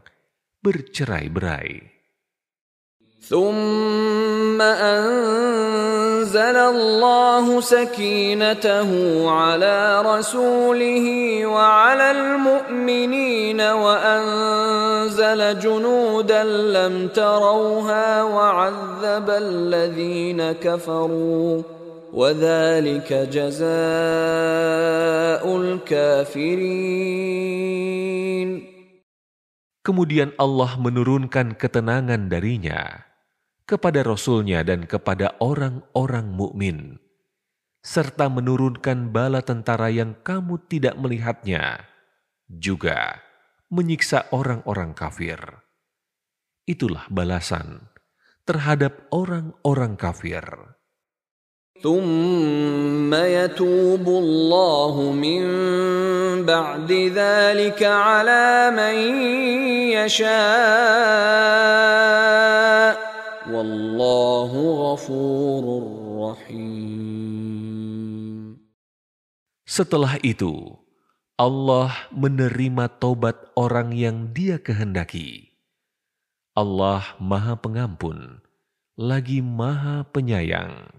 bercerai-berai. 0.61 1.98
ثم 3.19 4.61
أنزل 4.61 6.55
الله 6.55 7.61
سكينته 7.61 8.89
على 9.29 10.01
رسوله 10.01 11.05
وعلى 11.45 12.11
المؤمنين 12.11 13.61
وأنزل 13.61 15.59
جنودا 15.59 16.43
لم 16.43 17.07
تروها 17.07 18.23
وعذب 18.23 19.29
الذين 19.29 20.51
كفروا 20.51 21.61
وذلك 22.13 23.13
جزاء 23.13 23.69
الكافرين 25.57 27.19
Kemudian 29.79 30.37
Allah 30.37 30.77
menurunkan 30.77 31.57
ketenangan 31.57 32.29
darinya. 32.29 33.08
kepada 33.68 34.04
Rasulnya 34.04 34.60
dan 34.60 34.84
kepada 34.84 35.36
orang-orang 35.40 36.28
mukmin, 36.32 37.00
serta 37.80 38.28
menurunkan 38.28 39.12
bala 39.12 39.40
tentara 39.40 39.88
yang 39.88 40.16
kamu 40.20 40.60
tidak 40.68 40.96
melihatnya, 41.00 41.84
juga 42.48 43.20
menyiksa 43.72 44.28
orang-orang 44.32 44.92
kafir. 44.92 45.40
Itulah 46.64 47.04
balasan 47.12 47.92
terhadap 48.48 49.08
orang-orang 49.12 49.96
kafir. 49.96 50.44
ثم 51.82 53.10
يتوب 53.14 54.08
الله 54.08 55.12
من 55.12 55.42
بعد 56.46 56.92
ذلك 56.92 57.82
على 57.82 58.70
من 58.72 58.94
يشاء 59.92 60.34
Wallahu 63.49 64.61
ghafurur 64.77 65.89
rahim. 66.29 66.99
Setelah 69.65 70.21
itu, 70.21 70.77
Allah 71.33 71.93
menerima 72.13 72.99
tobat 73.01 73.37
orang 73.57 73.89
yang 73.95 74.29
dia 74.35 74.61
kehendaki. 74.61 75.49
Allah 76.53 77.15
maha 77.17 77.55
pengampun, 77.55 78.43
lagi 78.99 79.39
maha 79.39 80.03
penyayang. 80.11 80.98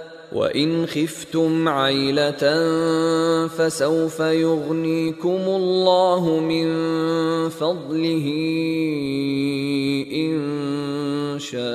وان 0.32 0.86
خفتم 0.86 1.68
عيله 1.68 2.42
فسوف 3.48 4.20
يغنيكم 4.20 5.42
الله 5.46 6.40
من 6.40 6.66
فضله 7.48 8.26
ان 10.12 10.36
شاء 11.38 11.66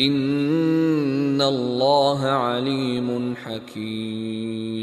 ان 0.00 1.42
الله 1.42 2.20
عليم 2.24 3.34
حكيم 3.36 4.74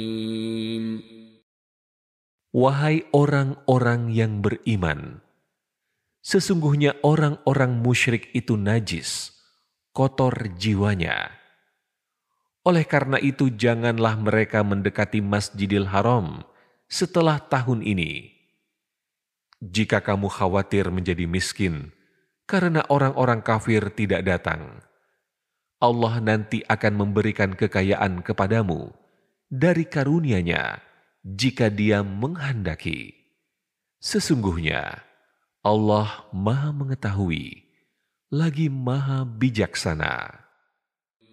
Wahai 2.52 3.08
orang-orang 3.16 4.12
yang 4.12 4.44
beriman, 4.44 5.24
sesungguhnya 6.20 7.00
orang-orang 7.00 7.80
musyrik 7.80 8.28
itu 8.36 8.60
najis, 8.60 9.35
kotor 9.97 10.53
jiwanya. 10.61 11.33
Oleh 12.69 12.85
karena 12.85 13.17
itu, 13.17 13.49
janganlah 13.49 14.21
mereka 14.21 14.61
mendekati 14.61 15.25
Masjidil 15.25 15.89
Haram 15.89 16.45
setelah 16.85 17.41
tahun 17.41 17.81
ini. 17.81 18.37
Jika 19.65 20.05
kamu 20.05 20.29
khawatir 20.29 20.93
menjadi 20.93 21.25
miskin 21.25 21.97
karena 22.45 22.85
orang-orang 22.93 23.41
kafir 23.41 23.89
tidak 23.97 24.21
datang, 24.29 24.85
Allah 25.81 26.21
nanti 26.21 26.61
akan 26.69 26.93
memberikan 26.93 27.57
kekayaan 27.57 28.21
kepadamu 28.21 28.93
dari 29.49 29.89
karunia-Nya 29.89 30.85
jika 31.25 31.73
Dia 31.73 32.05
menghendaki. 32.05 33.17
Sesungguhnya 33.97 35.01
Allah 35.67 36.29
Maha 36.31 36.71
Mengetahui, 36.71 37.66
lagi 38.33 38.69
Maha 38.69 39.23
Bijaksana. 39.25 40.47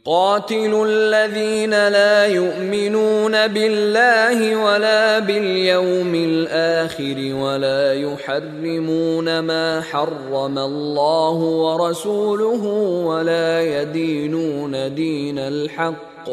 قاتلوا 0.06 0.88
الذين 0.88 1.72
لا 1.72 2.28
يؤمنون 2.28 3.48
بالله 3.48 4.56
ولا 4.56 5.20
باليوم 5.20 6.16
الآخر 6.16 7.18
ولا 7.36 7.94
يحرمون 7.94 9.40
ما 9.40 9.82
حرم 9.82 10.58
الله 10.60 11.38
ورسوله 11.40 12.64
ولا 13.08 13.62
يدينون 13.64 14.96
دين 14.96 15.40
الحق 15.40 16.28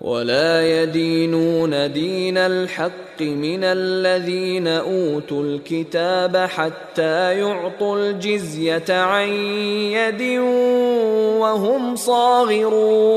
ولا 0.00 0.60
يدينون 0.60 1.92
دين 1.92 2.36
الحق 2.38 3.16
من 3.22 3.64
الذين 3.64 4.68
اوتوا 4.68 5.42
الكتاب 5.42 6.36
حتى 6.36 7.40
يعطوا 7.40 7.94
الجزيه 7.96 8.84
عن 8.92 9.28
يد 9.96 10.22
وهم 11.40 11.96
صاغرون 11.96 13.16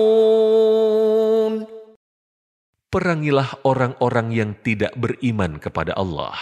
Perangilah 2.89 3.61
orang-orang 3.69 4.33
yang 4.33 4.57
tidak 4.65 4.97
beriman 4.97 5.61
kepada 5.61 5.93
Allah 5.93 6.33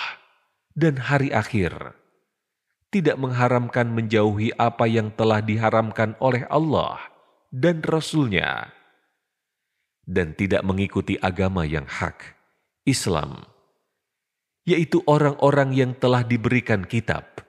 dan 0.72 0.96
hari 0.96 1.28
akhir, 1.28 1.92
tidak 2.88 3.20
mengharamkan 3.20 3.92
menjauhi 3.92 4.56
apa 4.56 4.88
yang 4.88 5.12
telah 5.12 5.44
diharamkan 5.44 6.16
oleh 6.24 6.48
Allah 6.48 7.04
dan 7.52 7.84
Rasul-Nya, 7.84 8.72
dan 10.08 10.32
tidak 10.34 10.64
mengikuti 10.64 11.20
agama 11.20 11.68
yang 11.68 11.84
hak, 11.84 12.38
Islam, 12.88 13.44
yaitu 14.64 15.04
orang-orang 15.04 15.76
yang 15.76 15.92
telah 15.96 16.24
diberikan 16.24 16.88
kitab, 16.88 17.44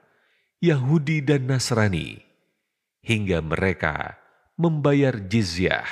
Yahudi 0.59 1.23
dan 1.23 1.47
Nasrani, 1.47 2.19
hingga 2.99 3.39
mereka 3.39 4.19
membayar 4.59 5.15
jizyah 5.15 5.87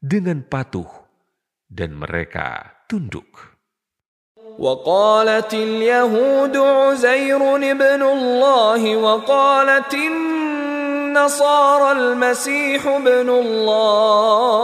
dengan 0.00 0.40
patuh 0.40 0.88
dan 1.68 1.94
mereka 2.00 2.72
tunduk. 2.88 3.50
وقالت 4.60 5.54
اليهود 5.54 6.56
عزير 6.56 7.40
ابن 7.56 8.02
الله 8.02 8.96
وقالت 8.96 9.94
النصارى 11.15 11.91
المسيح 11.91 12.87
ابن 12.87 13.29
الله. 13.29 14.55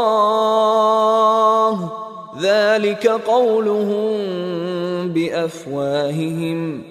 ذلك 2.42 3.08
قولهم 3.08 4.12
بأفواههم. 5.10 6.84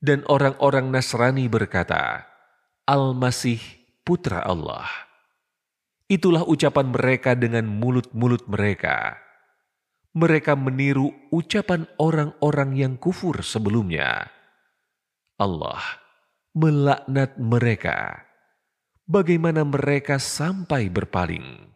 Dan 0.00 0.24
orang-orang 0.32 0.88
Nasrani 0.88 1.44
berkata, 1.44 2.24
Al-Masih 2.88 3.60
putra 4.00 4.40
Allah. 4.40 4.88
Itulah 6.08 6.48
ucapan 6.48 6.88
mereka 6.88 7.36
dengan 7.36 7.68
mulut-mulut 7.68 8.48
mereka. 8.48 9.20
Mereka 10.16 10.56
meniru 10.56 11.12
ucapan 11.28 11.84
orang-orang 12.00 12.80
yang 12.80 12.94
kufur 12.96 13.44
sebelumnya. 13.44 14.32
Allah 15.36 15.84
melaknat 16.56 17.36
mereka. 17.36 18.24
Bagaimana 19.04 19.68
mereka 19.68 20.16
sampai 20.16 20.88
berpaling? 20.88 21.75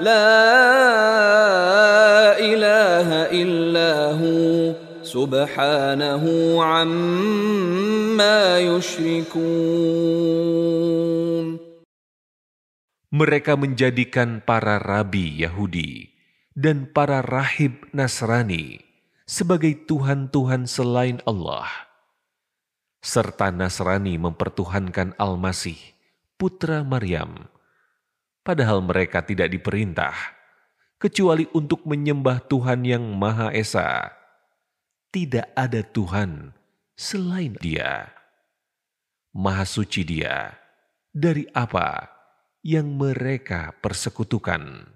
لا 0.00 0.28
إله 2.38 3.08
إلا 3.30 3.92
هو 4.18 4.74
سبحانه 5.02 6.24
عما 6.62 8.40
يشركون 8.58 9.52
Mereka 13.12 13.60
menjadikan 13.60 14.40
para 14.40 14.80
rabi 14.80 15.44
Yahudi 15.44 16.16
dan 16.56 16.88
para 16.88 17.20
rahib 17.20 17.84
Nasrani 17.92 18.80
sebagai 19.28 19.84
Tuhan-Tuhan 19.84 20.64
selain 20.64 21.20
Allah. 21.28 21.68
Serta 23.04 23.52
Nasrani 23.52 24.16
mempertuhankan 24.16 25.12
Al-Masih, 25.20 25.76
putra 26.40 26.80
Maryam, 26.88 27.52
padahal 28.47 28.79
mereka 28.79 29.19
tidak 29.19 29.51
diperintah, 29.51 30.15
kecuali 30.95 31.43
untuk 31.51 31.83
menyembah 31.83 32.39
Tuhan 32.47 32.87
yang 32.87 33.03
Maha 33.03 33.51
Esa. 33.51 34.07
Tidak 35.11 35.51
ada 35.51 35.83
Tuhan 35.83 36.55
selain 36.95 37.59
Dia. 37.59 38.07
Maha 39.35 39.67
suci 39.67 40.07
Dia 40.07 40.55
dari 41.11 41.43
apa 41.51 42.07
yang 42.63 42.95
mereka 42.95 43.75
persekutukan. 43.83 44.95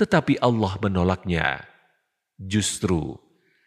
tetapi 0.00 0.40
Allah 0.40 0.76
menolaknya. 0.80 1.64
Justru 2.40 3.20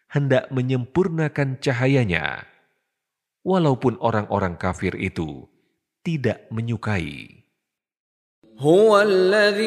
hendak 0.09 0.49
menyempurnakan 0.49 1.61
cahayanya, 1.61 2.45
walaupun 3.45 4.01
orang-orang 4.01 4.57
kafir 4.57 4.97
itu 4.97 5.45
tidak 6.01 6.49
menyukai. 6.49 7.43
هو 8.59 9.01
الذي 9.01 9.65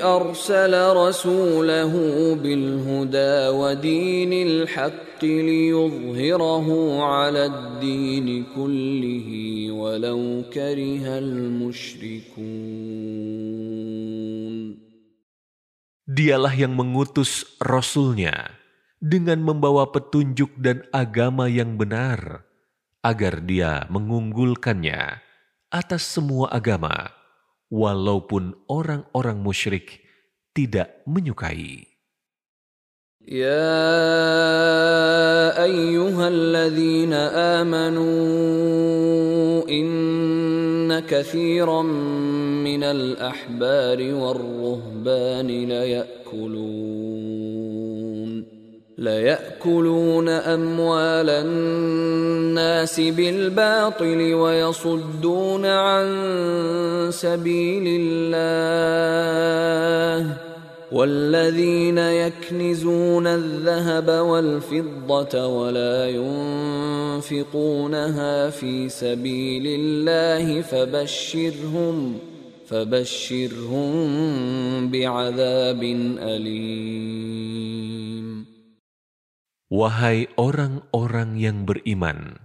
أرسل 0.00 0.72
رسوله 0.96 1.92
بالهدى 2.34 3.48
ودين 3.48 4.32
الحق 4.32 5.24
ليظهره 5.24 6.68
على 7.02 7.46
الدين 7.46 8.44
كله 8.56 9.28
ولو 9.72 10.42
كره 10.52 11.18
المشركون 11.18 12.38
Dialah 16.03 16.51
yang 16.51 16.75
mengutus 16.75 17.47
Rasulnya 17.63 18.51
dengan 18.99 19.39
membawa 19.39 19.87
petunjuk 19.87 20.51
dan 20.59 20.83
agama 20.91 21.47
yang 21.47 21.79
benar, 21.79 22.43
agar 22.99 23.39
dia 23.39 23.87
mengunggulkannya 23.87 25.23
atas 25.71 26.03
semua 26.03 26.51
agama, 26.51 27.07
walaupun 27.71 28.51
orang-orang 28.67 29.39
musyrik 29.39 30.03
tidak 30.51 30.91
menyukai. 31.07 31.87
Ya 33.23 33.63
ayyuhalladzina 35.55 37.31
amanu 37.63 38.11
inna 39.71 40.42
كثيرا 40.99 41.81
من 42.61 42.83
الأحبار 42.83 44.13
والرهبان 44.13 45.47
ليأكلون 45.47 47.23
ليأكلون 48.97 50.29
أموال 50.29 51.29
الناس 51.29 52.99
بالباطل 52.99 54.33
ويصدون 54.33 55.65
عن 55.65 56.07
سبيل 57.11 57.83
الله. 58.33 58.93
والذين 60.92 61.98
يكنزون 61.98 63.26
الذهب 63.26 64.08
والفضة 64.08 65.46
ولا 65.46 66.08
ينفقونها 67.20 68.50
في 68.50 68.88
سبيل 68.88 69.64
الله 69.66 70.62
فبشرهم 70.62 72.18
فبشرهم 72.68 73.88
بعذاب 74.90 75.82
أليم 76.20 77.88
Wahai 79.68 80.32
orang-orang 80.40 81.36
yang 81.36 81.68
beriman, 81.68 82.40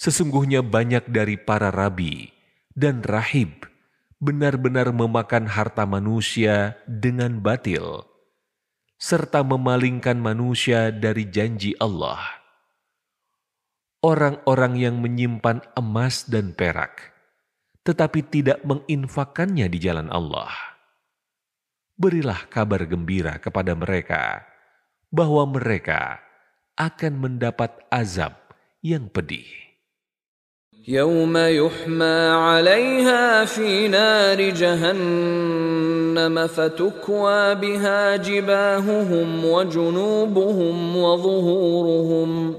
sesungguhnya 0.00 0.64
banyak 0.64 1.12
dari 1.12 1.36
para 1.36 1.68
rabi 1.68 2.32
dan 2.72 3.04
rahib 3.04 3.68
benar-benar 4.17 4.89
memakan 4.89 5.45
harta 5.45 5.85
manusia 5.85 6.77
dengan 6.89 7.37
batil, 7.37 8.01
serta 8.97 9.45
memalingkan 9.45 10.17
manusia 10.17 10.89
dari 10.89 11.29
janji 11.29 11.77
Allah. 11.77 12.21
Orang-orang 14.01 14.77
yang 14.77 14.95
menyimpan 15.01 15.61
emas 15.77 16.25
dan 16.25 16.53
perak, 16.53 17.13
tetapi 17.85 18.25
tidak 18.25 18.61
menginfakannya 18.65 19.69
di 19.69 19.77
jalan 19.81 20.09
Allah. 20.09 20.53
Berilah 21.97 22.45
kabar 22.49 22.85
gembira 22.85 23.41
kepada 23.41 23.73
mereka 23.73 24.45
bahwa 25.09 25.49
mereka 25.49 26.21
akan 26.77 27.13
mendapat 27.17 27.73
azab 27.89 28.37
yang 28.85 29.09
pedih. 29.09 29.66
يوم 30.87 31.35
يحمى 31.37 32.19
عليها 32.31 33.45
في 33.45 33.87
نار 33.91 34.39
جهنم 34.55 36.47
فتكوى 36.47 37.55
بها 37.55 38.15
جباههم 38.15 39.45
وجنوبهم 39.45 40.97
وظهورهم. 40.97 42.55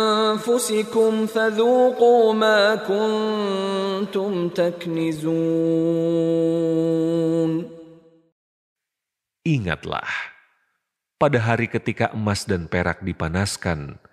فذوقوا 1.25 2.33
ما 2.33 2.75
كنتم 2.75 4.49
تكنزون. 4.49 5.63
Ingatlah, 9.47 10.07
pada 11.15 11.39
hari 11.39 11.71
ketika 11.71 12.11
emas 12.11 12.43
dan 12.43 12.67
perak 12.67 12.99
dipanaskan 13.07 14.03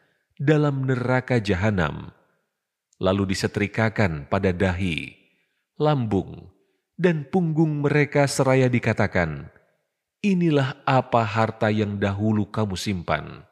dalam 0.41 0.89
neraka 0.89 1.37
jahanam, 1.37 2.09
lalu 2.97 3.37
disetrikakan 3.37 4.25
pada 4.25 4.57
dahi, 4.57 5.13
lambung, 5.77 6.49
dan 6.97 7.29
punggung 7.29 7.85
mereka 7.85 8.25
seraya 8.25 8.73
dikatakan, 8.73 9.53
Inilah 10.21 10.81
apa 10.85 11.25
harta 11.25 11.73
yang 11.73 11.97
dahulu 11.97 12.49
kamu 12.49 12.77
simpan 12.77 13.45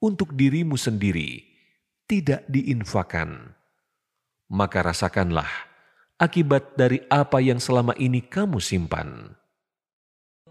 untuk 0.00 0.32
dirimu 0.36 0.76
sendiri, 0.76 1.44
tidak 2.08 2.44
diinfakan. 2.48 3.56
Maka 4.48 4.84
rasakanlah 4.84 5.48
akibat 6.20 6.76
dari 6.76 7.00
apa 7.08 7.40
yang 7.40 7.56
selama 7.56 7.96
ini 7.96 8.20
kamu 8.20 8.60
simpan. 8.60 9.32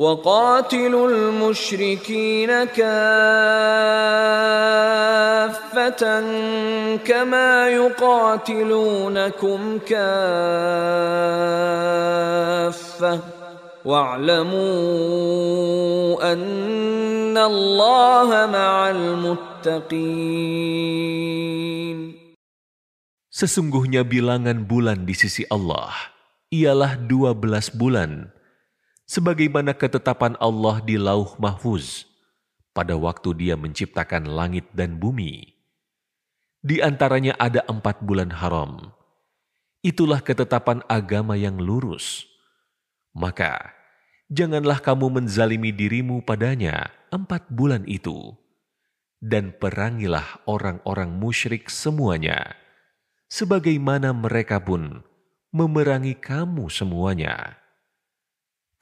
وقاتلوا 0.00 1.06
المشركين 1.12 2.50
كافة 2.64 3.92
كما 7.04 7.68
يقاتلونكم 7.68 9.60
كافة 9.78 10.40
واعلموا 13.84 14.60
أن 16.32 17.36
الله 17.38 18.28
مع 18.46 18.90
المتقين 18.90 20.40
Sesungguhnya 23.30 24.04
bilangan 24.04 24.68
bulan 24.68 25.08
di 25.08 25.16
sisi 25.16 25.48
Allah 25.48 26.12
ialah 26.52 26.98
dua 26.98 27.32
belas 27.32 27.72
bulan, 27.72 28.28
sebagaimana 29.05 29.77
ketetapan 29.77 30.37
Allah 30.41 30.81
di 30.81 30.97
lauh 30.97 31.37
mahfuz 31.37 32.09
pada 32.75 32.97
waktu 32.99 33.31
dia 33.37 33.55
menciptakan 33.55 34.27
langit 34.27 34.67
dan 34.75 34.99
bumi. 34.99 35.55
Di 36.65 36.81
antaranya 36.81 37.37
ada 37.37 37.61
empat 37.69 38.01
bulan 38.01 38.33
haram. 38.33 38.91
Itulah 39.85 40.19
ketetapan 40.19 40.81
agama 40.89 41.37
yang 41.37 41.61
lurus. 41.61 42.25
Maka, 43.13 43.71
janganlah 44.33 44.81
kamu 44.81 45.21
menzalimi 45.21 45.69
dirimu 45.69 46.25
padanya 46.25 46.89
empat 47.13 47.47
bulan 47.53 47.85
itu. 47.85 48.33
Dan 49.21 49.53
perangilah 49.55 50.43
orang-orang 50.49 51.13
musyrik 51.15 51.69
semuanya 51.69 52.57
sebagaimana 53.29 54.13
mereka 54.13 54.61
pun 54.61 55.01
memerangi 55.53 56.17
kamu 56.17 56.67
semuanya. 56.67 57.64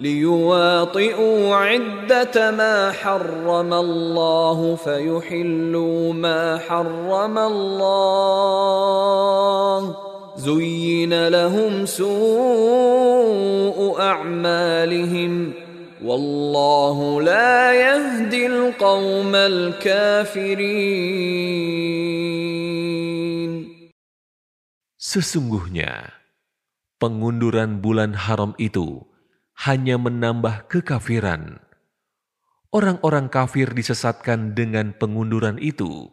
ليواطئوا 0.00 1.56
عدة 1.56 2.50
ما 2.50 2.92
حرم 2.92 3.72
الله 3.72 4.76
فيحلوا 4.76 6.12
ما 6.12 6.58
حرم 6.58 7.38
الله 7.38 8.46
زين 10.36 11.28
لهم 11.28 11.86
سوء 11.86 13.16
أعمالهم 14.00 15.52
والله 16.04 17.22
لا 17.22 17.72
يهدي 17.72 18.46
القوم 18.46 19.34
الكافرين 19.34 20.86
Sesungguhnya, 25.06 26.18
pengunduran 26.98 27.78
bulan 27.80 28.18
haram 28.18 28.58
itu 28.58 29.06
hanya 29.61 29.93
menambah 30.01 30.65
kekafiran. 30.65 31.61
Orang-orang 32.73 33.29
kafir 33.29 33.69
disesatkan 33.69 34.57
dengan 34.57 34.95
pengunduran 34.97 35.61
itu. 35.61 36.09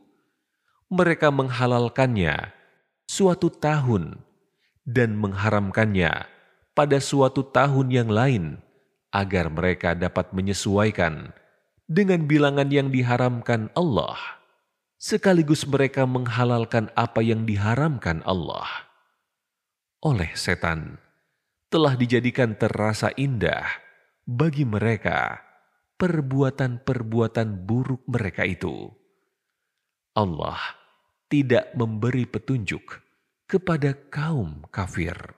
Mereka 0.92 1.32
menghalalkannya 1.32 2.52
suatu 3.08 3.48
tahun 3.48 4.20
dan 4.84 5.16
mengharamkannya 5.16 6.28
pada 6.76 6.98
suatu 7.00 7.40
tahun 7.48 7.88
yang 7.88 8.10
lain 8.12 8.44
agar 9.16 9.48
mereka 9.48 9.96
dapat 9.96 10.32
menyesuaikan 10.36 11.32
dengan 11.88 12.28
bilangan 12.28 12.68
yang 12.68 12.92
diharamkan 12.92 13.72
Allah. 13.72 14.18
Sekaligus 15.00 15.64
mereka 15.64 16.04
menghalalkan 16.04 16.90
apa 16.98 17.22
yang 17.22 17.46
diharamkan 17.46 18.20
Allah 18.26 18.66
oleh 20.02 20.30
setan 20.34 20.98
telah 21.68 21.94
dijadikan 22.00 22.56
terasa 22.56 23.12
indah 23.12 23.68
bagi 24.24 24.64
mereka 24.64 25.40
perbuatan-perbuatan 26.00 27.68
buruk 27.68 28.08
mereka 28.08 28.48
itu. 28.48 28.88
Allah 30.16 30.58
tidak 31.28 31.76
memberi 31.76 32.24
petunjuk 32.24 33.04
kepada 33.44 33.92
kaum 34.08 34.64
kafir. 34.72 35.37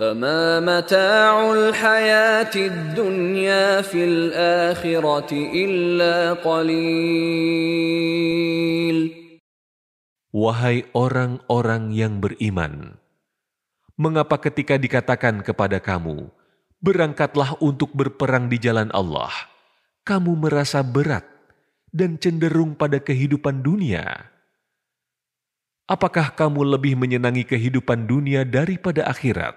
فما 0.00 0.60
متاع 0.60 1.52
الحياة 1.52 2.52
الدنيا 2.52 3.80
في 3.80 4.04
الآخرة 4.04 5.32
إلا 5.32 6.44
قليل 6.44 7.96
Wahai 10.36 10.84
orang-orang 10.92 11.96
yang 11.96 12.20
beriman, 12.20 13.00
mengapa 13.96 14.36
ketika 14.36 14.76
dikatakan 14.76 15.40
kepada 15.40 15.80
kamu, 15.80 16.28
berangkatlah 16.84 17.56
untuk 17.64 17.96
berperang 17.96 18.52
di 18.52 18.60
jalan 18.60 18.92
Allah, 18.92 19.32
kamu 20.04 20.36
merasa 20.36 20.84
berat 20.84 21.24
dan 21.88 22.20
cenderung 22.20 22.76
pada 22.76 23.00
kehidupan 23.00 23.64
dunia? 23.64 24.28
Apakah 25.88 26.36
kamu 26.36 26.68
lebih 26.68 27.00
menyenangi 27.00 27.48
kehidupan 27.48 28.04
dunia 28.04 28.44
daripada 28.44 29.08
akhirat? 29.08 29.56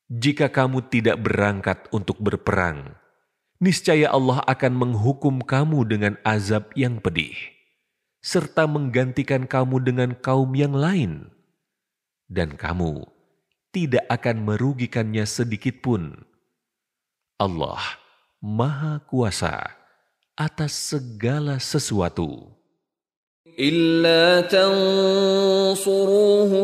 Jika 0.10 0.52
kamu 0.52 0.91
tidak 0.91 1.24
berangkat 1.24 1.88
untuk 1.95 2.20
berperang, 2.20 3.00
niscaya 3.64 4.12
Allah 4.12 4.43
akan 4.47 4.74
menghukum 4.76 5.39
kamu 5.39 5.88
dengan 5.88 6.20
azab 6.28 6.76
yang 6.76 7.00
pedih, 7.00 7.36
serta 8.20 8.68
menggantikan 8.68 9.47
kamu 9.47 9.80
dengan 9.80 10.12
kaum 10.20 10.52
yang 10.56 10.76
lain. 10.76 11.32
Dan 12.30 12.60
kamu 12.60 13.08
tidak 13.72 14.06
akan 14.12 14.43
merugikannya 14.43 15.24
sedikit 15.24 15.80
pun. 15.80 16.26
Allah 17.39 17.80
Maha 18.43 19.00
Kuasa. 19.08 19.79
Atas 20.40 20.72
segala 20.72 21.60
sesuatu. 21.60 22.48
إلا 23.60 24.48
تنصروه 25.76 26.06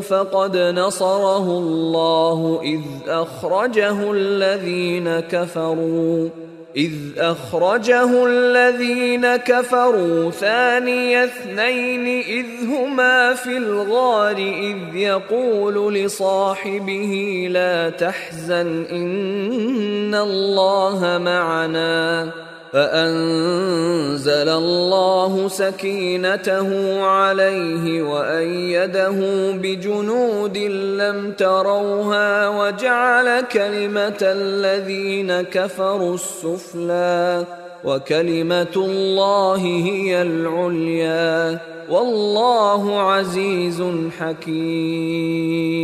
فقد 0.02 0.58
نصره 0.58 1.58
الله 1.60 2.62
إذ 2.64 2.82
أخرجه 3.08 4.12
الذين 4.12 5.20
كفروا 5.20 6.30
إذ 6.76 6.94
أخرجه 7.18 8.26
الذين 8.26 9.36
كفروا 9.36 10.32
ثاني 10.32 11.24
اثنين 11.24 12.24
إذ 12.24 12.46
هما 12.64 13.34
في 13.34 13.58
الغار 13.58 14.38
إذ 14.38 14.96
يقول 14.96 15.96
لصاحبه 15.96 17.48
لا 17.52 17.90
تحزن 17.90 18.86
إن 18.92 20.16
الله 20.16 21.18
معنا 21.18 22.45
فأنزل 22.75 24.49
الله 24.49 25.49
سكينته 25.49 26.69
عليه 27.03 28.03
وأيده 28.03 29.19
بجنود 29.59 30.59
لم 31.03 31.33
تروها 31.33 32.49
وجعل 32.49 33.41
كلمة 33.41 34.19
الذين 34.23 35.43
كفروا 35.43 36.15
السفلى 36.15 37.47
وكلمة 37.85 38.75
الله 38.77 39.63
هي 39.67 40.23
العليا 40.23 41.59
والله 41.91 43.01
عزيز 43.01 43.83
حكيم 44.19 45.81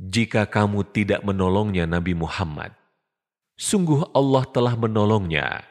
Jika 0.00 0.42
kamu 0.48 0.90
tidak 0.90 1.22
menolongnya 1.22 1.86
Nabi 1.86 2.18
Muhammad, 2.18 2.72
Sungguh 3.55 4.11
Allah 4.11 4.43
telah 4.51 4.75
menolongnya, 4.75 5.63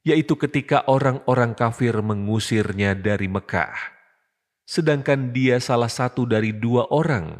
yaitu 0.00 0.32
ketika 0.32 0.80
orang-orang 0.88 1.52
kafir 1.52 1.92
mengusirnya 2.00 2.96
dari 2.96 3.28
Mekah, 3.28 3.76
sedangkan 4.64 5.28
dia 5.28 5.60
salah 5.60 5.92
satu 5.92 6.24
dari 6.24 6.56
dua 6.56 6.88
orang 6.88 7.36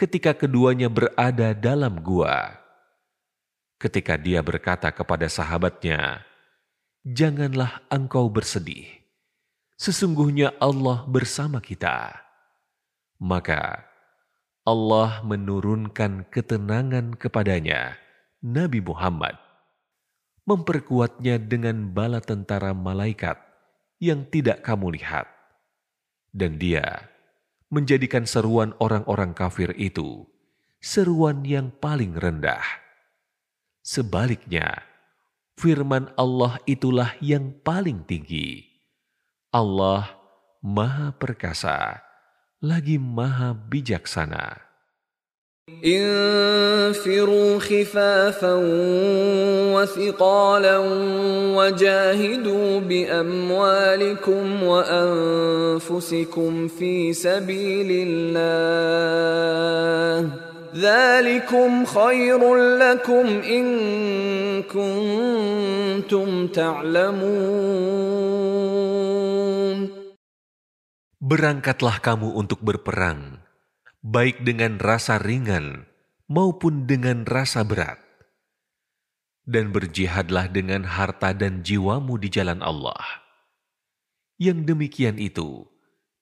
ketika 0.00 0.32
keduanya 0.32 0.88
berada 0.88 1.52
dalam 1.52 2.00
gua. 2.00 2.56
Ketika 3.76 4.16
dia 4.16 4.40
berkata 4.40 4.88
kepada 4.88 5.28
sahabatnya, 5.28 6.24
"Janganlah 7.04 7.84
engkau 7.92 8.32
bersedih, 8.32 8.88
sesungguhnya 9.76 10.56
Allah 10.56 11.04
bersama 11.04 11.60
kita." 11.60 12.24
Maka 13.20 13.84
Allah 14.64 15.20
menurunkan 15.20 16.24
ketenangan 16.32 17.20
kepadanya 17.20 18.00
Nabi 18.44 18.84
Muhammad, 18.84 19.40
memperkuatnya 20.44 21.40
dengan 21.40 21.96
bala 21.96 22.20
tentara 22.20 22.76
malaikat 22.76 23.40
yang 24.04 24.28
tidak 24.28 24.60
kamu 24.60 25.00
lihat. 25.00 25.24
Dan 26.28 26.60
dia 26.60 27.08
menjadikan 27.72 28.28
seruan 28.28 28.76
orang-orang 28.76 29.32
kafir 29.32 29.72
itu 29.80 30.28
seruan 30.84 31.48
yang 31.48 31.72
paling 31.72 32.12
rendah. 32.12 32.60
Sebaliknya, 33.80 34.84
firman 35.56 36.12
Allah 36.20 36.60
itulah 36.68 37.16
yang 37.24 37.56
paling 37.64 38.04
tinggi. 38.04 38.68
Allah 39.48 40.20
Maha 40.60 41.16
Perkasa, 41.16 42.04
lagi 42.60 43.00
Maha 43.00 43.56
Bijaksana. 43.56 44.63
انفروا 45.84 47.58
خفافا 47.58 48.54
وثقالا 49.74 50.78
وجاهدوا 51.56 52.80
بأموالكم 52.80 54.62
وأنفسكم 54.62 56.52
في 56.68 57.12
سبيل 57.12 58.08
الله 58.08 58.60
ذلكم 60.76 61.84
خير 61.84 62.54
لكم 62.56 63.26
إن 63.44 63.66
كنتم 64.68 66.46
تعلمون. 66.46 67.84
Berangkatlah 71.24 72.04
kamu 72.04 72.36
untuk 72.36 72.60
berperang. 72.60 73.43
Baik 74.04 74.44
dengan 74.44 74.76
rasa 74.76 75.16
ringan 75.16 75.88
maupun 76.28 76.84
dengan 76.84 77.24
rasa 77.24 77.64
berat. 77.64 77.96
Dan 79.44 79.72
berjihadlah 79.72 80.52
dengan 80.52 80.84
harta 80.84 81.32
dan 81.32 81.64
jiwamu 81.64 82.16
di 82.20 82.28
jalan 82.32 82.60
Allah. 82.64 83.00
Yang 84.40 84.72
demikian 84.72 85.16
itu 85.20 85.68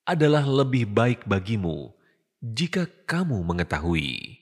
adalah 0.02 0.42
lebih 0.42 0.90
baik 0.90 1.26
bagimu 1.26 1.94
jika 2.42 2.86
kamu 3.06 3.46
mengetahui. 3.46 4.41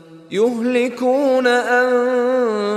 يهلكون 0.30 1.46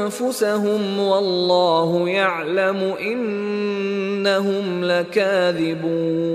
أنفسهم 0.09 0.81
والله 0.99 2.09
يعلم 2.09 2.79
إنهم 3.01 4.65
لكاذبون 4.83 6.29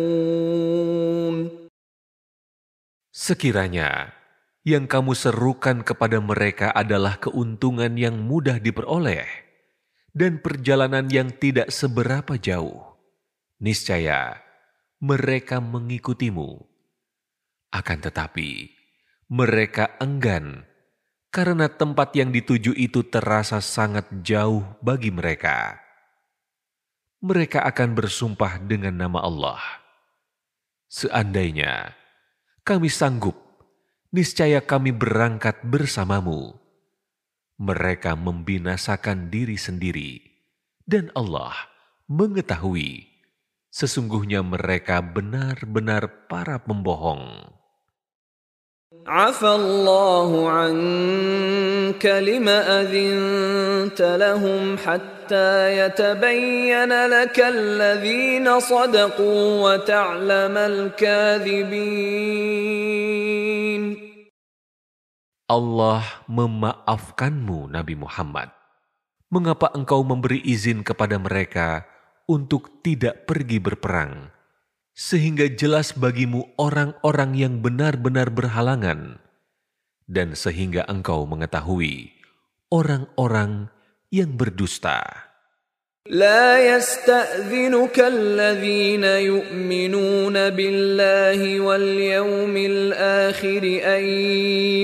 Sekiranya 3.15 4.11
yang 4.67 4.85
kamu 4.91 5.17
serukan 5.17 5.87
kepada 5.87 6.19
mereka 6.21 6.75
adalah 6.75 7.17
keuntungan 7.17 7.97
yang 7.97 8.21
mudah 8.21 8.61
diperoleh 8.61 9.25
dan 10.13 10.43
perjalanan 10.45 11.09
yang 11.09 11.33
tidak 11.33 11.73
seberapa 11.73 12.37
jauh, 12.37 12.85
niscaya 13.63 14.45
mereka 15.01 15.63
mengikutimu. 15.63 16.69
Akan 17.73 17.99
tetapi, 18.05 18.69
mereka 19.33 19.97
enggan 20.05 20.68
karena 21.30 21.70
tempat 21.70 22.14
yang 22.18 22.34
dituju 22.34 22.74
itu 22.74 23.06
terasa 23.06 23.62
sangat 23.62 24.10
jauh 24.26 24.66
bagi 24.82 25.14
mereka. 25.14 25.78
Mereka 27.22 27.62
akan 27.70 27.90
bersumpah 27.94 28.58
dengan 28.66 28.98
nama 28.98 29.22
Allah. 29.22 29.62
Seandainya 30.90 31.94
kami 32.66 32.90
sanggup, 32.90 33.38
niscaya 34.10 34.62
kami 34.64 34.90
berangkat 34.90 35.62
bersamamu. 35.62 36.58
Mereka 37.60 38.16
membinasakan 38.16 39.28
diri 39.28 39.60
sendiri, 39.60 40.24
dan 40.88 41.12
Allah 41.12 41.54
mengetahui 42.08 43.06
sesungguhnya 43.70 44.42
mereka 44.42 45.04
benar-benar 45.04 46.26
para 46.32 46.58
pembohong. 46.58 47.59
عفى 49.07 49.49
الله 49.49 50.31
عنك 50.51 52.07
لم 52.07 52.49
أذنت 52.49 54.01
لهم 54.01 54.79
حتى 54.79 55.79
يتبين 55.79 57.07
لك 57.07 57.41
الذين 57.41 58.61
صدقوا 58.61 59.45
وتعلم 59.61 60.57
الكاذبين 60.57 62.25
Allah 65.45 66.25
memaafkanmu 66.25 67.69
Nabi 67.69 68.01
Muhammad. 68.01 68.49
Mengapa 69.29 69.69
engkau 69.77 70.01
memberi 70.01 70.41
izin 70.41 70.81
kepada 70.81 71.21
mereka 71.21 71.85
untuk 72.25 72.81
tidak 72.81 73.29
pergi 73.29 73.61
berperang? 73.61 74.33
sehingga 74.99 75.51
jelas 75.51 75.91
bagimu 75.95 76.55
orang-orang 76.55 77.35
yang 77.35 77.55
benar-benar 77.59 78.31
berhalangan, 78.31 79.19
dan 80.07 80.39
sehingga 80.39 80.87
engkau 80.87 81.27
mengetahui 81.27 82.15
orang-orang 82.71 83.71
yang 84.15 84.39
berdusta. 84.39 85.31
لا 86.05 86.77
يستأذنك 86.77 87.97
الذين 87.97 89.05
يؤمنون 89.05 90.51
بالله 90.53 91.61
واليوم 91.61 92.57
الآخر 92.57 93.63
أن 93.85 94.05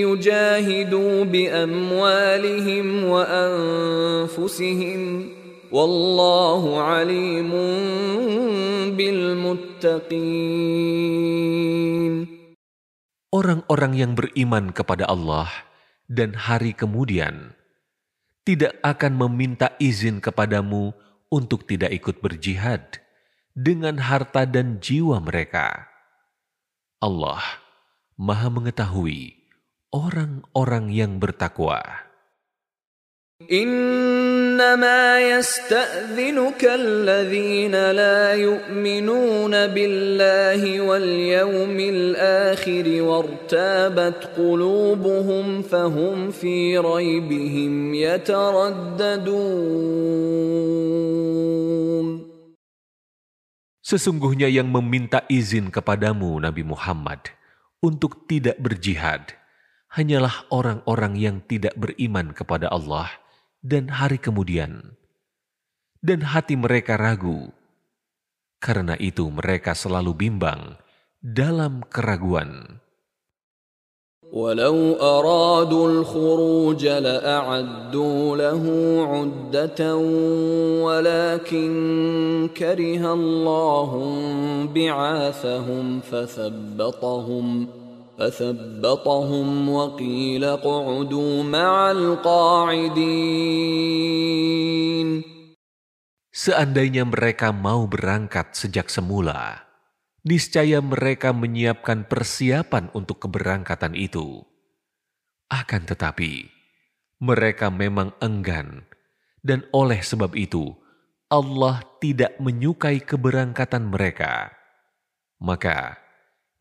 يجاهدوا 0.01 1.23
بأموالهم 1.23 3.05
وأنفسهم 3.05 5.01
والله 5.71 6.81
عليم 6.81 7.51
Orang-orang 13.28 13.92
yang 13.92 14.12
beriman 14.16 14.72
kepada 14.72 15.04
Allah 15.04 15.52
dan 16.08 16.32
hari 16.32 16.72
kemudian 16.72 17.52
tidak 18.46 18.78
akan 18.80 19.18
meminta 19.20 19.76
izin 19.76 20.24
kepadamu 20.24 20.96
untuk 21.28 21.68
tidak 21.68 21.92
ikut 21.92 22.24
berjihad 22.24 23.02
dengan 23.52 24.00
harta 24.00 24.48
dan 24.48 24.78
jiwa 24.80 25.20
mereka. 25.20 25.90
Allah 27.02 27.42
Maha 28.16 28.48
Mengetahui 28.48 29.36
orang-orang 29.92 30.88
yang 30.88 31.20
bertakwa. 31.20 31.84
إنما 34.55 35.19
يستأذنك 35.19 36.63
الذين 36.63 37.75
لا 37.75 38.33
يؤمنون 38.33 39.51
بالله 39.51 40.61
واليوم 40.81 41.77
الآخر 41.79 42.85
وارتابت 43.01 44.19
قلوبهم 44.37 45.61
فهم 45.61 46.31
في 46.31 46.77
ريبهم 46.77 47.73
يترددون 47.93 49.51
Sesungguhnya 53.81 54.47
yang 54.47 54.71
meminta 54.71 55.27
izin 55.27 55.67
kepadamu 55.67 56.39
Nabi 56.39 56.63
Muhammad 56.63 57.27
untuk 57.83 58.23
tidak 58.23 58.55
berjihad 58.55 59.35
hanyalah 59.91 60.47
orang-orang 60.47 61.19
yang 61.19 61.43
tidak 61.43 61.75
beriman 61.75 62.31
kepada 62.31 62.71
Allah 62.71 63.11
dan 63.65 63.89
hari 63.93 64.17
kemudian, 64.17 64.97
dan 66.01 66.25
hati 66.25 66.57
mereka 66.57 66.97
ragu. 66.97 67.53
Karena 68.61 68.93
itu 69.01 69.25
mereka 69.29 69.73
selalu 69.73 70.13
bimbang 70.13 70.77
dalam 71.21 71.81
keraguan. 71.89 72.81
ولو 74.31 74.95
أرادوا 74.95 75.89
الخروج 75.89 76.87
لأعدوا 76.87 78.37
له 78.37 78.63
عدة 79.11 79.95
ولكن 80.87 81.71
كره 82.57 83.13
الله 83.13 83.91
بعاثهم 84.75 85.99
فثبطهم 85.99 87.67
فثبطهم 88.21 89.69
وقيل 89.69 90.43
اقعدوا 90.45 91.43
مع 91.43 91.91
القاعدين 91.91 93.11
Seandainya 96.31 97.03
mereka 97.05 97.51
mau 97.51 97.85
berangkat 97.85 98.55
sejak 98.55 98.87
semula, 98.87 99.67
niscaya 100.23 100.79
mereka 100.79 101.35
menyiapkan 101.35 102.07
persiapan 102.07 102.87
untuk 102.95 103.27
keberangkatan 103.27 103.93
itu. 103.99 104.41
Akan 105.51 105.83
tetapi, 105.83 106.47
mereka 107.19 107.67
memang 107.69 108.15
enggan, 108.23 108.87
dan 109.43 109.67
oleh 109.75 109.99
sebab 109.99 110.33
itu 110.33 110.71
Allah 111.27 111.83
tidak 111.99 112.39
menyukai 112.39 113.03
keberangkatan 113.03 113.91
mereka. 113.91 114.55
Maka 115.37 115.99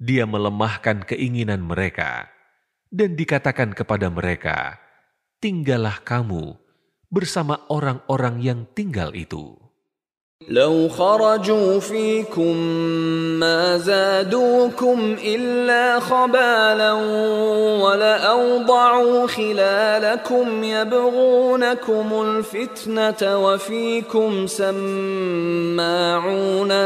dia 0.00 0.24
melemahkan 0.24 1.04
keinginan 1.04 1.60
mereka 1.60 2.32
dan 2.90 3.14
dikatakan 3.14 3.70
kepada 3.76 4.10
mereka, 4.10 4.82
tinggallah 5.38 6.02
kamu 6.02 6.58
bersama 7.06 7.62
orang-orang 7.70 8.42
yang 8.42 8.60
tinggal 8.74 9.14
itu. 9.14 9.70
لو 10.48 10.88
خرجوا 10.88 11.80
فيكم 11.80 12.56
ما 13.36 13.78
زادوكم 13.78 15.16
إلا 15.24 16.00
خبالا 16.00 16.92
ولأوضعوا 17.84 19.26
خلالكم 19.26 20.64
يبغونكم 20.64 22.22
الفتنة 22.22 23.38
وفيكم 23.38 24.46
سماعون 24.46 26.06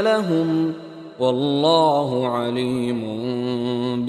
لهم 0.01 0.74
Wallahu 1.20 2.32
alimun. 2.32 4.07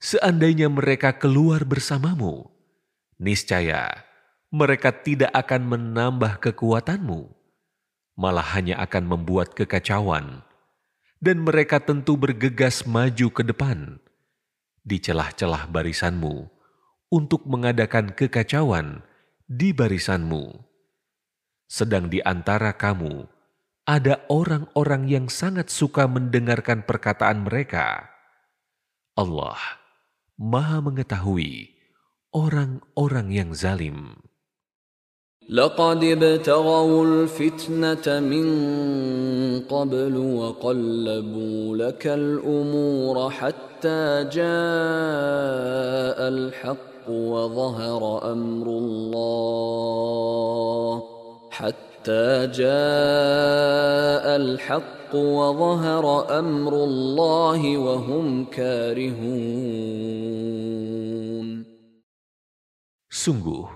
Seandainya 0.00 0.72
mereka 0.72 1.12
keluar 1.20 1.68
bersamamu, 1.68 2.48
niscaya 3.20 4.08
mereka 4.48 4.88
tidak 4.88 5.28
akan 5.36 5.68
menambah 5.68 6.40
kekuatanmu, 6.40 7.28
malah 8.16 8.46
hanya 8.56 8.80
akan 8.80 9.04
membuat 9.04 9.52
kekacauan, 9.52 10.40
dan 11.20 11.44
mereka 11.44 11.84
tentu 11.84 12.16
bergegas 12.16 12.88
maju 12.88 13.28
ke 13.28 13.42
depan 13.44 14.00
di 14.80 14.96
celah-celah 14.96 15.68
barisanmu 15.68 16.48
untuk 17.12 17.44
mengadakan 17.44 18.16
kekacauan 18.16 19.04
di 19.44 19.76
barisanmu 19.76 20.72
Sedang 21.69 22.09
di 22.09 22.17
antara 22.25 22.73
kamu 22.73 23.29
ada 23.89 24.21
orang-orang 24.29 25.09
yang 25.09 25.25
sangat 25.33 25.73
suka 25.73 26.05
mendengarkan 26.05 26.85
perkataan 26.85 27.41
mereka. 27.45 28.09
Allah 29.17 29.57
Maha 30.37 30.77
Mengetahui 30.81 31.73
orang-orang 32.33 33.27
yang 33.33 33.51
zalim. 33.57 34.17
لقد 35.49 36.03
ابتغوا 36.03 37.05
الفتنة 37.05 38.19
من 38.21 38.45
قبل 39.65 40.17
وقلبوا 40.17 41.77
لك 41.77 42.07
الأمور 42.07 43.29
حتى 43.29 44.29
جاء 44.29 46.19
الحق 46.29 47.09
وظهر 47.09 48.31
أمر 48.31 48.67
الله 48.69 49.79
حتى 51.53 52.47
جاء 52.47 54.25
الحق 54.35 55.15
وظهر 55.15 56.05
أمر 56.39 56.73
الله 56.73 57.77
وهم 57.77 58.45
كارهون 58.45 60.09
Sungguh, 63.09 63.67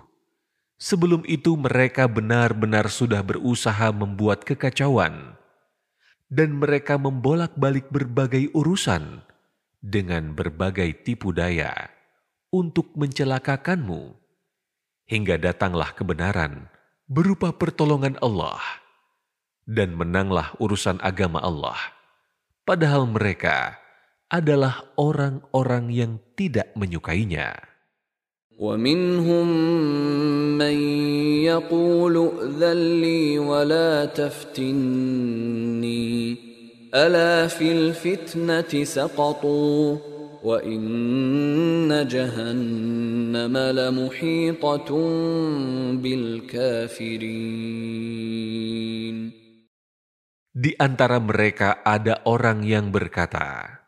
Sebelum 0.84 1.24
itu 1.32 1.56
mereka 1.56 2.12
benar-benar 2.12 2.92
sudah 2.92 3.24
berusaha 3.24 3.96
membuat 3.96 4.44
kekacauan 4.44 5.40
dan 6.28 6.60
mereka 6.60 7.00
membolak-balik 7.00 7.88
berbagai 7.88 8.52
urusan 8.52 9.24
dengan 9.80 10.36
berbagai 10.36 11.08
tipu 11.08 11.32
daya 11.32 11.88
untuk 12.52 12.92
mencelakakanmu 13.00 14.12
hingga 15.08 15.40
datanglah 15.40 15.96
kebenaran 15.96 16.68
berupa 17.08 17.52
pertolongan 17.54 18.18
Allah 18.24 18.60
dan 19.68 19.96
menanglah 19.96 20.56
urusan 20.60 21.00
agama 21.00 21.40
Allah 21.40 21.78
padahal 22.64 23.08
mereka 23.08 23.80
adalah 24.34 24.90
orang-orang 24.98 25.94
yang 25.94 26.18
tidak 26.34 26.74
menyukainya. 26.74 27.74
ومنهم 28.54 29.48
من 30.62 30.78
يقول 31.42 32.16
ائذن 32.18 33.02
لي 33.02 33.40
ولا 33.40 34.06
تفتني 34.06 35.84
الا 36.94 37.48
في 37.48 37.72
الفتنه 37.72 38.84
سقطوا 38.84 39.98
وان 40.44 42.08
جهنم 42.08 43.56
لمحيطه 43.58 44.90
بالكافرين 46.02 47.74
Di 50.54 50.78
antara 50.78 51.18
mereka 51.18 51.82
ada 51.82 52.22
orang 52.30 52.62
yang 52.62 52.94
berkata, 52.94 53.82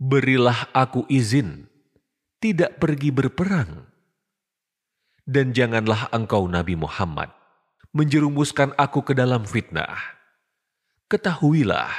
Berilah 0.00 0.72
aku 0.72 1.04
izin, 1.12 1.68
tidak 2.40 2.80
pergi 2.80 3.12
berperang 3.12 3.90
dan 5.30 5.54
janganlah 5.54 6.10
engkau 6.10 6.50
Nabi 6.50 6.74
Muhammad 6.74 7.30
menjerumuskan 7.94 8.74
aku 8.74 9.06
ke 9.06 9.12
dalam 9.14 9.46
fitnah. 9.46 10.18
Ketahuilah 11.06 11.90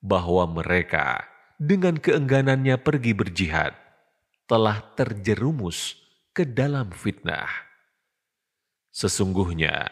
bahwa 0.00 0.44
mereka 0.48 1.24
dengan 1.59 1.99
keengganannya 1.99 2.79
pergi 2.79 3.11
berjihad 3.11 3.75
telah 4.47 4.79
terjerumus 4.95 5.99
ke 6.31 6.47
dalam 6.47 6.95
fitnah. 6.95 7.51
Sesungguhnya 8.95 9.91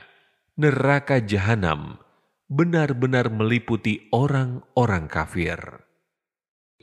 neraka 0.55 1.20
jahanam 1.20 1.99
benar-benar 2.47 3.28
meliputi 3.28 4.07
orang-orang 4.15 5.11
kafir. 5.11 5.59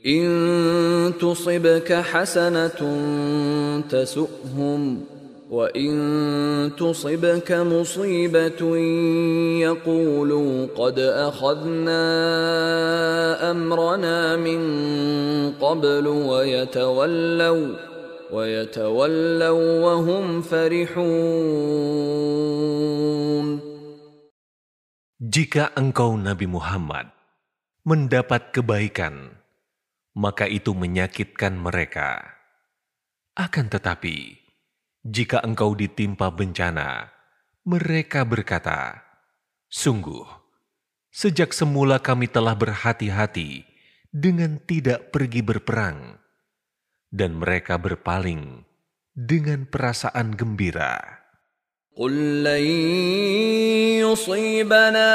In 0.05 1.17
tusibka 1.17 2.05
hasanatun 2.05 3.89
tasu'hum 3.89 5.01
وان 5.50 6.70
تصبك 6.78 7.52
مصيبه 7.52 8.62
يقولوا 9.66 10.66
قد 10.78 10.98
اخذنا 10.98 12.04
امرنا 13.50 14.36
من 14.36 14.60
قبل 15.58 16.06
ويتولوا 16.06 17.66
ويتولوا 18.30 19.66
وهم 19.84 20.42
فرحون 20.42 21.90
Jika 25.20 25.76
engkau 25.78 26.16
Nabi 26.16 26.48
Muhammad 26.48 27.12
mendapat 27.86 28.50
kebaikan, 28.56 29.38
maka 30.16 30.48
itu 30.48 30.74
menyakitkan 30.74 31.54
mereka. 31.54 32.24
Akan 33.38 33.70
tetapi, 33.70 34.43
jika 35.04 35.40
engkau 35.40 35.72
ditimpa 35.72 36.28
bencana, 36.28 37.08
mereka 37.64 38.24
berkata, 38.28 39.00
"Sungguh, 39.72 40.26
sejak 41.08 41.56
semula 41.56 42.00
kami 42.00 42.28
telah 42.28 42.52
berhati-hati 42.52 43.64
dengan 44.12 44.60
tidak 44.62 45.12
pergi 45.12 45.40
berperang." 45.40 46.20
Dan 47.10 47.42
mereka 47.42 47.74
berpaling 47.74 48.62
dengan 49.16 49.66
perasaan 49.66 50.38
gembira. 50.38 51.20
قل 52.00 52.42
لن 52.44 52.64
يصيبنا 54.00 55.10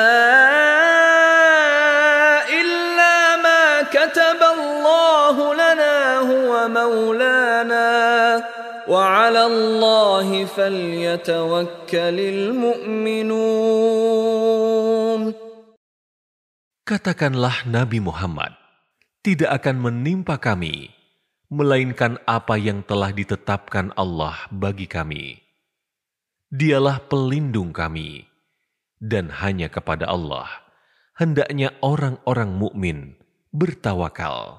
وعلى 9.29 9.43
الله 9.45 10.29
فليتوكل 10.49 12.17
المؤمنون 12.33 13.33
Katakanlah 16.85 17.65
Nabi 17.65 17.97
Muhammad, 17.97 18.53
tidak 19.25 19.57
akan 19.61 19.89
menimpa 19.89 20.37
kami, 20.37 20.93
melainkan 21.49 22.21
apa 22.29 22.61
yang 22.61 22.85
telah 22.85 23.09
ditetapkan 23.09 23.89
Allah 23.97 24.45
bagi 24.53 24.85
kami. 24.85 25.41
Dialah 26.53 27.01
pelindung 27.09 27.73
kami, 27.73 28.29
dan 29.01 29.33
hanya 29.33 29.65
kepada 29.69 30.05
Allah 30.09 30.45
hendaknya 31.17 31.73
orang-orang 31.81 32.53
mukmin 32.53 33.17
bertawakal. 33.49 34.58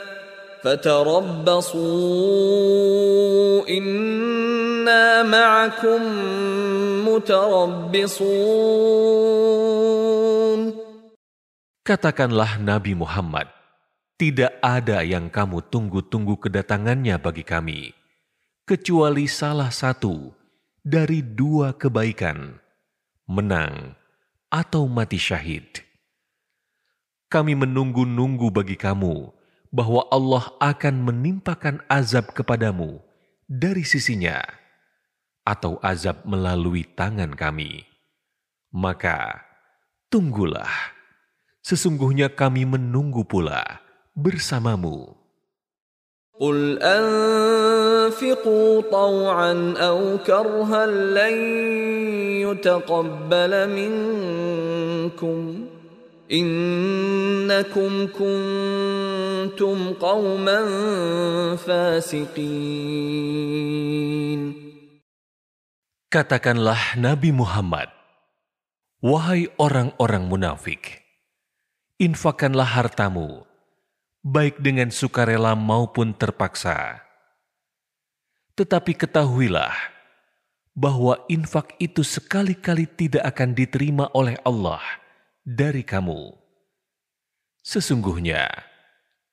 فتربصوا 0.66 1.86
إنا 3.68 5.22
معكم 5.22 6.02
متربصون 7.06 8.66
Katakanlah 11.86 12.58
Nabi 12.58 12.98
Muhammad, 12.98 13.46
tidak 14.18 14.58
ada 14.58 15.06
yang 15.06 15.30
kamu 15.30 15.70
tunggu-tunggu 15.70 16.34
kedatangannya 16.34 17.14
bagi 17.14 17.46
kami, 17.46 17.94
kecuali 18.66 19.30
salah 19.30 19.70
satu 19.70 20.34
dari 20.82 21.22
dua 21.22 21.78
kebaikan, 21.78 22.58
menang 23.30 23.94
atau 24.50 24.90
mati 24.90 25.14
syahid. 25.14 25.86
Kami 27.30 27.54
menunggu-nunggu 27.54 28.50
bagi 28.50 28.74
kamu 28.74 29.30
bahwa 29.74 30.08
Allah 30.08 30.48
akan 30.62 31.04
menimpakan 31.04 31.84
azab 31.90 32.32
kepadamu 32.32 33.02
dari 33.44 33.84
sisinya 33.84 34.42
atau 35.46 35.78
azab 35.84 36.26
melalui 36.26 36.82
tangan 36.82 37.36
kami. 37.36 37.86
Maka 38.74 39.46
tunggulah, 40.10 40.70
sesungguhnya 41.62 42.32
kami 42.34 42.66
menunggu 42.66 43.22
pula 43.22 43.62
bersamamu. 44.16 45.16
قل 46.36 46.76
أنفقوا 46.84 48.12
طوعا 48.92 49.74
أو 49.80 50.18
كرها 50.20 50.86
لن 50.86 51.36
يتقبل 52.44 53.52
منكم 53.72 55.66
innakum 56.31 58.07
kuntum 58.15 59.99
qauman 59.99 60.67
fasiqin 61.59 62.39
Katakanlah 66.07 66.95
Nabi 66.95 67.35
Muhammad 67.35 67.91
Wahai 69.03 69.51
orang-orang 69.59 70.23
munafik 70.31 71.03
infakkanlah 72.01 72.79
hartamu 72.79 73.43
baik 74.21 74.61
dengan 74.61 74.93
sukarela 74.93 75.57
maupun 75.57 76.13
terpaksa. 76.13 77.01
Tetapi 78.53 78.93
ketahuilah 78.93 79.73
bahwa 80.77 81.21
infak 81.27 81.73
itu 81.81 82.05
sekali-kali 82.05 82.85
tidak 82.87 83.25
akan 83.25 83.57
diterima 83.57 84.05
oleh 84.13 84.37
Allah 84.45 85.00
dari 85.46 85.86
kamu. 85.86 86.34
Sesungguhnya, 87.62 88.50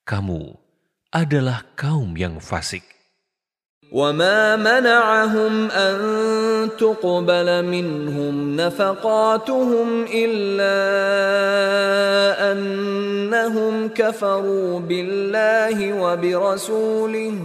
kamu 0.06 0.58
adalah 1.14 1.66
kaum 1.78 2.18
yang 2.18 2.42
fasik. 2.42 2.94
وما 3.94 4.58
منعهم 4.58 5.70
أن 5.72 5.98
تقبل 6.82 7.66
منهم 7.66 8.56
نفقاتهم 8.56 10.06
إلا 10.10 10.78
أنهم 12.52 13.88
كفروا 13.94 14.80
بالله 14.80 15.78
وبرسوله 15.94 17.38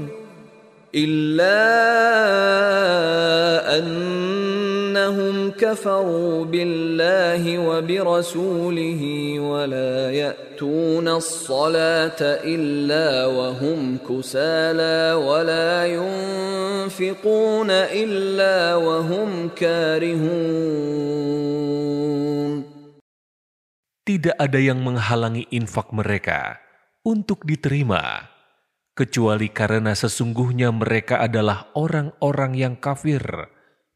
إلا 0.95 1.61
أنهم 3.79 5.51
كفروا 5.51 6.45
بالله 6.45 7.59
وبرسوله 7.59 9.03
ولا 9.41 10.11
يأتون 10.13 11.09
الصلاة 11.09 12.21
إلا 12.41 13.27
وهم 13.27 13.99
كسالى 14.09 15.13
ولا 15.21 15.87
ينفقون 15.87 17.71
إلا 17.71 18.75
وهم 18.75 19.49
كارهون 19.53 20.99
Tidak 24.09 24.41
ada 24.41 24.57
yang 24.57 24.81
menghalangi 24.81 25.45
infak 25.53 25.93
mereka 25.93 26.57
untuk 27.05 27.45
diterima, 27.45 28.25
kecuali 28.99 29.47
karena 29.55 29.95
sesungguhnya 29.95 30.75
mereka 30.75 31.23
adalah 31.23 31.71
orang-orang 31.79 32.59
yang 32.59 32.75
kafir 32.75 33.23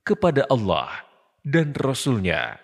kepada 0.06 0.46
Allah 0.46 1.10
dan 1.42 1.74
Rasul-Nya. 1.74 2.62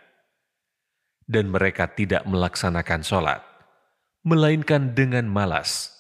Dan 1.29 1.51
mereka 1.51 1.91
tidak 1.93 2.25
melaksanakan 2.25 3.03
sholat, 3.03 3.43
melainkan 4.23 4.95
dengan 4.95 5.29
malas, 5.29 5.93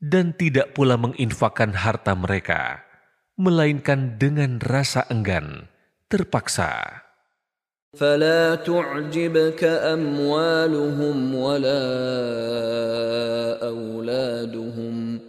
dan 0.00 0.32
tidak 0.38 0.72
pula 0.72 0.96
menginfakkan 0.96 1.76
harta 1.76 2.16
mereka, 2.16 2.80
melainkan 3.36 4.16
dengan 4.16 4.62
rasa 4.62 5.04
enggan, 5.10 5.66
terpaksa. 6.06 7.02
فلا 7.92 8.64
تعجبك 8.64 9.64
أموالهم 9.64 11.34
ولا 11.34 11.84
أولادهم 13.60 15.20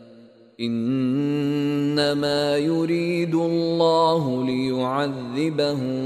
إنما 0.59 2.57
يريد 2.57 3.33
الله 3.35 4.45
ليعذبهم 4.45 5.97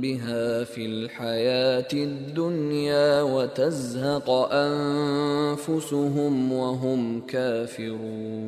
بها 0.00 0.64
في 0.64 0.86
الحياة 0.86 1.88
الدنيا 1.92 3.22
وتزهق 3.22 4.30
أنفسهم 4.52 6.32
وهم 6.52 7.00
كافرون 7.26 8.38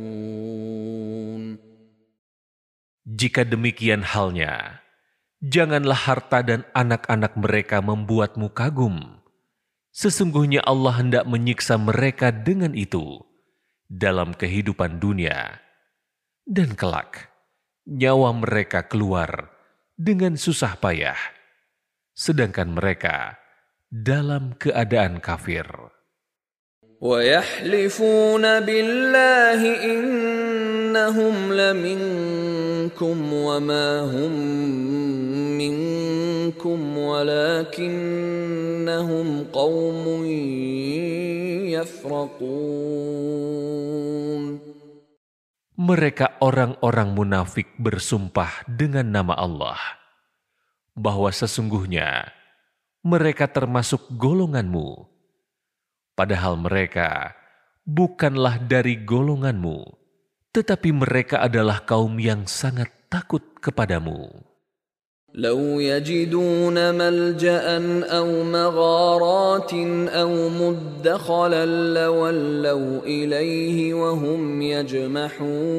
Jika 3.11 3.43
demikian 3.43 4.07
halnya, 4.07 4.87
janganlah 5.43 5.99
harta 5.99 6.47
dan 6.47 6.63
anak-anak 6.71 7.35
mereka 7.35 7.83
membuatmu 7.83 8.55
kagum. 8.55 9.19
Sesungguhnya 9.91 10.63
Allah 10.63 10.95
hendak 11.03 11.27
menyiksa 11.27 11.75
mereka 11.75 12.31
dengan 12.31 12.71
itu 12.79 13.27
dalam 13.91 14.37
kehidupan 14.37 15.03
dunia, 15.03 15.59
dan 16.47 16.75
kelak 16.79 17.31
nyawa 17.87 18.31
mereka 18.37 18.87
keluar 18.87 19.51
dengan 19.99 20.39
susah 20.39 20.79
payah, 20.79 21.19
sedangkan 22.15 22.73
mereka 22.73 23.41
dalam 23.91 24.55
keadaan 24.57 25.19
kafir. 25.19 25.67
ويحلفون 27.01 28.45
بالله 28.61 29.61
إنهم 29.85 31.53
لمنكم 31.53 33.33
وما 33.33 34.01
هم 34.01 34.33
منكم 35.59 36.99
ولكنهم 36.99 38.07
قوم 39.53 40.25
يفرقون 41.75 42.91
Mereka 45.81 46.45
orang-orang 46.45 47.17
munafik 47.17 47.73
bersumpah 47.81 48.69
dengan 48.69 49.09
nama 49.17 49.33
Allah 49.33 49.81
bahwa 50.93 51.33
sesungguhnya 51.33 52.29
mereka 53.01 53.49
termasuk 53.49 54.13
golonganmu, 54.13 55.09
padahal 56.13 56.61
mereka 56.61 57.33
bukanlah 57.89 58.61
dari 58.61 59.01
golonganmu, 59.01 59.89
tetapi 60.53 60.93
mereka 60.93 61.41
adalah 61.41 61.81
kaum 61.89 62.21
yang 62.21 62.45
sangat 62.45 62.93
takut 63.09 63.57
kepadamu. 63.65 64.29
لو 65.35 65.81
يجدون 65.81 66.75
ملجأ 66.95 67.67
أو 68.19 68.43
مغارات 68.43 69.73
أو 70.11 70.49
مدخلا 70.49 71.67
لولوا 71.95 73.03
إليه 73.07 73.95
وهم 73.95 74.63
يجمحون 74.63 75.71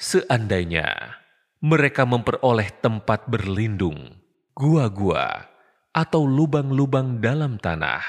Seandainya 0.00 1.20
mereka 1.62 2.08
memperoleh 2.08 2.72
tempat 2.82 3.28
berlindung, 3.30 4.16
gua-gua, 4.56 5.46
atau 5.92 6.24
lubang-lubang 6.26 7.20
dalam 7.22 7.60
tanah, 7.60 8.02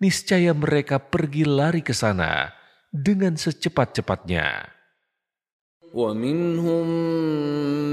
niscaya 0.00 0.56
mereka 0.56 0.98
pergi 0.98 1.46
lari 1.46 1.84
ke 1.84 1.92
sana 1.94 2.50
dengan 2.90 3.36
secepat-cepatnya. 3.38 4.71
ومنهم 5.94 6.86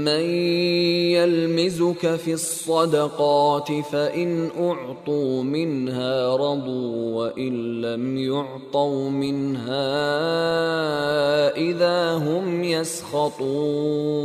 من 0.04 0.24
يلمزك 1.16 2.16
في 2.16 2.32
الصدقات 2.32 3.72
فإن 3.72 4.50
أعطوا 4.52 5.42
منها 5.42 6.36
رضوا 6.36 7.16
وإن 7.16 7.80
لم 7.80 8.16
يعطوا 8.18 9.10
منها 9.10 9.88
إذا 11.56 12.14
هم 12.20 12.64
يسخطون 12.64 14.16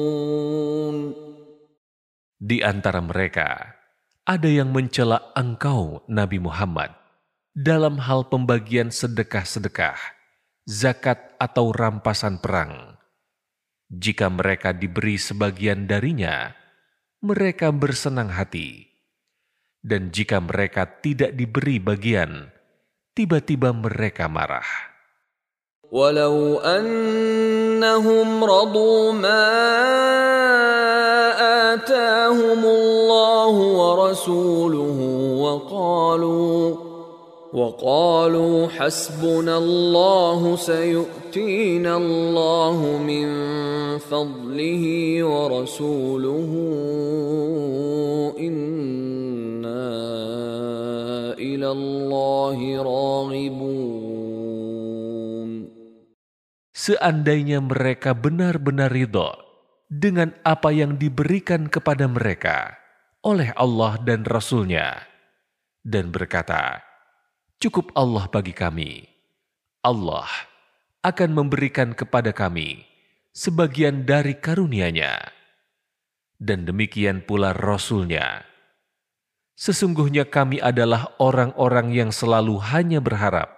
Di 2.42 2.66
antara 2.66 3.06
mereka 3.06 3.78
ada 4.26 4.50
yang 4.50 4.74
mencela 4.74 5.30
engkau, 5.38 6.02
Nabi 6.10 6.42
Muhammad, 6.42 6.90
dalam 7.54 8.02
hal 8.02 8.26
pembagian 8.26 8.90
sedekah-sedekah, 8.90 9.94
zakat 10.66 11.38
atau 11.38 11.70
rampasan 11.70 12.42
perang. 12.42 12.95
Jika 13.87 14.27
mereka 14.27 14.75
diberi 14.75 15.15
sebagian 15.15 15.87
darinya, 15.87 16.51
mereka 17.23 17.71
bersenang 17.71 18.35
hati. 18.35 18.83
Dan 19.79 20.11
jika 20.11 20.43
mereka 20.43 20.99
tidak 20.99 21.39
diberi 21.39 21.79
bagian, 21.79 22.51
tiba-tiba 23.15 23.71
mereka 23.71 24.27
marah. 24.27 24.67
Walau 25.87 26.59
annahum 26.67 28.43
radu 28.43 29.15
ma 29.15 29.47
atahumullahu 31.79 33.63
wa 33.71 34.11
rasuluhu 34.11 35.07
wa 35.47 35.63
qalu 35.71 36.86
وقالوا 37.56 38.68
حسبنا 38.68 39.58
الله 39.58 40.56
سيؤتينا 40.56 41.98
الله 41.98 42.78
من 43.04 43.28
فضله 44.00 44.86
ورسوله 45.24 46.52
إنا 48.40 49.88
إلى 51.36 51.68
الله 51.72 52.58
راغبون 52.80 53.92
Seandainya 56.82 57.62
mereka 57.62 58.18
benar-benar 58.18 58.90
ridho 58.90 59.38
dengan 59.86 60.34
apa 60.42 60.74
yang 60.74 60.98
diberikan 60.98 61.70
kepada 61.70 62.10
mereka 62.10 62.74
oleh 63.22 63.54
Allah 63.54 64.02
dan 64.02 64.26
Rasulnya, 64.26 65.06
dan 65.86 66.10
berkata, 66.10 66.85
cukup 67.63 67.93
Allah 67.97 68.29
bagi 68.29 68.53
kami. 68.53 69.07
Allah 69.81 70.27
akan 71.07 71.31
memberikan 71.31 71.95
kepada 71.95 72.35
kami 72.35 72.83
sebagian 73.31 74.03
dari 74.09 74.35
karunia-Nya. 74.35 75.31
Dan 76.37 76.69
demikian 76.69 77.25
pula 77.25 77.57
Rasul-Nya. 77.57 78.45
Sesungguhnya 79.57 80.29
kami 80.29 80.61
adalah 80.61 81.17
orang-orang 81.17 81.89
yang 81.97 82.11
selalu 82.13 82.61
hanya 82.61 83.01
berharap 83.01 83.49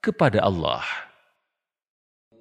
kepada 0.00 0.40
Allah. 0.40 1.03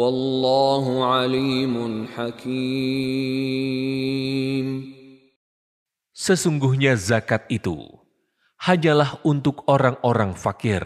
Wallahu 0.00 1.04
alimun 1.04 2.08
hakim. 2.16 2.56
Sesungguhnya 6.16 6.96
zakat 6.96 7.44
itu 7.52 7.84
hanyalah 8.64 9.20
untuk 9.28 9.60
orang-orang 9.68 10.32
fakir, 10.32 10.80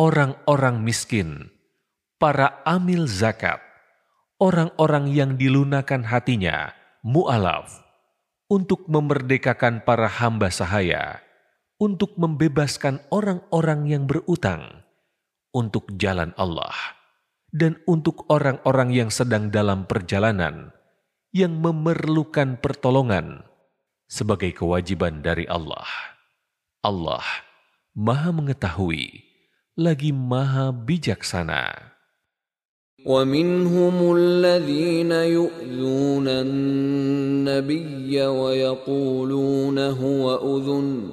orang-orang 0.00 0.80
miskin, 0.80 1.52
para 2.16 2.64
amil 2.64 3.04
zakat, 3.04 3.60
orang-orang 4.40 5.12
yang 5.12 5.36
dilunakan 5.36 6.08
hatinya, 6.08 6.72
mu'alaf, 7.04 7.76
untuk 8.48 8.88
memerdekakan 8.88 9.84
para 9.84 10.08
hamba 10.08 10.48
sahaya, 10.48 11.20
untuk 11.76 12.16
membebaskan 12.16 13.04
orang-orang 13.12 13.84
yang 13.84 14.08
berutang, 14.08 14.80
untuk 15.52 15.92
jalan 16.00 16.32
Allah 16.40 16.93
dan 17.53 17.81
untuk 17.89 18.29
orang-orang 18.29 18.93
yang 18.93 19.09
sedang 19.09 19.49
dalam 19.49 19.89
perjalanan 19.89 20.73
yang 21.33 21.57
memerlukan 21.61 22.57
pertolongan 22.57 23.45
sebagai 24.09 24.53
kewajiban 24.53 25.21
dari 25.21 25.45
Allah. 25.45 25.85
Allah 26.81 27.25
Maha 27.93 28.33
Mengetahui 28.33 29.25
lagi 29.77 30.09
Maha 30.13 30.73
Bijaksana. 30.73 31.89
ومنهم 33.05 34.15
الذين 34.15 35.11
يؤذون 35.11 36.27
النبي 36.27 38.11
ويقولون 38.27 39.79
هو 39.79 40.23
أذن 40.35 41.11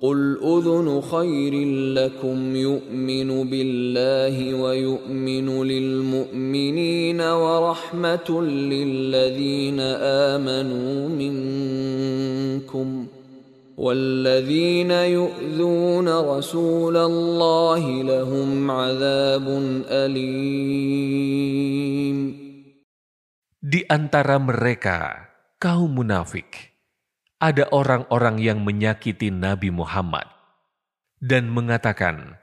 قل 0.00 0.40
اذن 0.40 1.00
خير 1.00 1.54
لكم 1.92 2.56
يؤمن 2.56 3.50
بالله 3.50 4.54
ويؤمن 4.54 5.48
للمؤمنين 5.62 7.20
ورحمه 7.20 8.28
للذين 8.42 9.80
امنوا 10.40 11.08
منكم 11.08 12.88
والذين 13.76 14.90
يؤذون 14.90 16.08
رسول 16.08 16.96
الله 16.96 18.02
لهم 18.02 18.70
عذاب 18.70 19.46
اليم. 19.84 21.20
Di 23.60 23.84
antara 23.84 24.40
mereka 24.40 25.28
kaum 25.60 26.00
munafik 26.00 26.69
ada 27.40 27.64
orang-orang 27.72 28.36
yang 28.36 28.60
menyakiti 28.60 29.32
Nabi 29.32 29.72
Muhammad 29.72 30.28
dan 31.24 31.48
mengatakan, 31.48 32.36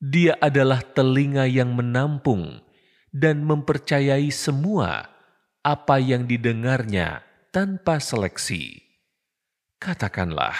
"Dia 0.00 0.40
adalah 0.40 0.80
telinga 0.80 1.44
yang 1.44 1.76
menampung 1.76 2.64
dan 3.12 3.44
mempercayai 3.44 4.32
semua 4.32 5.12
apa 5.60 6.00
yang 6.00 6.24
didengarnya 6.24 7.20
tanpa 7.52 8.00
seleksi." 8.00 8.80
Katakanlah, 9.76 10.56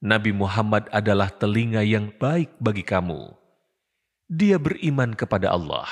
Nabi 0.00 0.32
Muhammad 0.32 0.88
adalah 0.88 1.28
telinga 1.28 1.84
yang 1.84 2.08
baik 2.16 2.56
bagi 2.56 2.80
kamu. 2.80 3.36
Dia 4.24 4.56
beriman 4.56 5.12
kepada 5.12 5.52
Allah, 5.52 5.84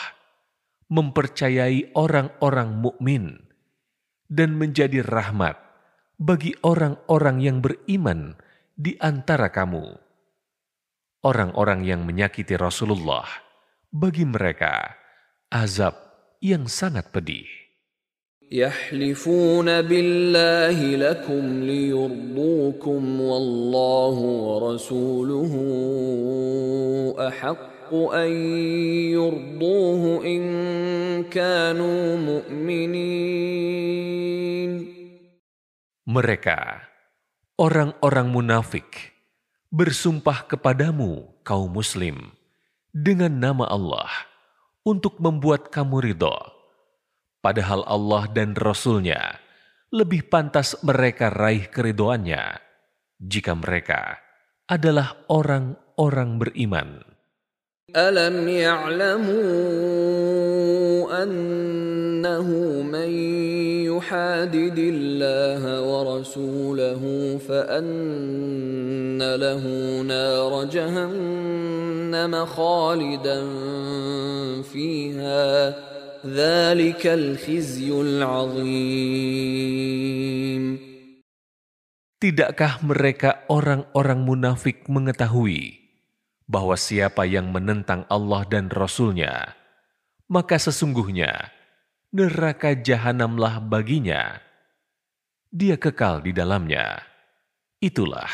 mempercayai 0.89 1.93
orang-orang 1.93 2.72
mukmin, 2.80 3.45
dan 4.32 4.57
menjadi 4.57 5.05
rahmat 5.05 5.68
bagi 6.18 6.56
orang-orang 6.64 7.38
yang 7.41 7.58
beriman 7.60 8.38
di 8.74 8.96
antara 9.02 9.50
kamu. 9.50 9.98
Orang-orang 11.24 11.88
yang 11.88 12.04
menyakiti 12.04 12.60
Rasulullah, 12.60 13.28
bagi 13.88 14.28
mereka 14.28 14.91
azab 15.48 15.96
yang 16.44 16.68
sangat 16.68 17.16
pedih. 17.16 17.64
يحلفون 18.54 19.82
بالله 19.82 20.78
لكم 20.96 21.64
ليرضوكم 21.64 23.22
والله 23.22 24.18
ورسوله 24.20 25.54
أحق 27.28 27.94
أن 27.94 28.32
يرضوه 29.10 30.26
إن 30.26 30.44
كانوا 31.24 32.18
مؤمنين 32.18 33.74
mereka, 36.09 36.89
orang-orang 37.61 38.33
munafik, 38.33 39.13
bersumpah 39.69 40.49
kepadamu, 40.49 41.37
kaum 41.45 41.69
Muslim, 41.69 42.33
dengan 42.97 43.37
nama 43.37 43.69
Allah 43.69 44.09
untuk 44.89 45.21
membuat 45.21 45.69
kamu 45.69 46.09
ridho. 46.09 46.33
Padahal 47.45 47.85
Allah 47.85 48.25
dan 48.33 48.57
Rasul-Nya 48.57 49.37
lebih 49.93 50.33
pantas 50.33 50.81
mereka 50.81 51.29
raih 51.29 51.69
keridoannya 51.69 52.57
jika 53.21 53.53
mereka 53.53 54.17
adalah 54.65 55.13
orang-orang 55.29 56.41
beriman. 56.41 57.05
Alam 57.89 58.45
ya'lamu 58.45 59.41
annahu 61.09 62.84
man 62.84 63.09
yuhadid 63.89 64.76
Allah 64.76 65.64
wa 65.80 66.05
rasulahu 66.05 67.41
fa 67.41 67.64
anna 67.80 69.41
lahu 69.41 70.05
nar 70.05 70.68
jahannam 70.68 72.36
khalidan 72.45 73.49
fiha 74.68 75.72
dhalika 76.28 77.16
al-khizyul 77.16 78.20
'azim 78.20 79.57
Tidakkah 82.20 82.84
mereka 82.84 83.49
orang-orang 83.49 84.28
munafik 84.28 84.84
mengetahui 84.93 85.88
bahwa 86.48 86.76
siapa 86.76 87.24
yang 87.24 87.50
menentang 87.50 88.04
Allah 88.12 88.44
dan 88.46 88.68
Rasul-Nya, 88.68 89.56
maka 90.28 90.60
sesungguhnya 90.60 91.52
neraka 92.14 92.78
jahanamlah 92.78 93.64
baginya. 93.64 94.38
Dia 95.54 95.78
kekal 95.78 96.26
di 96.26 96.34
dalamnya. 96.34 97.02
Itulah 97.82 98.30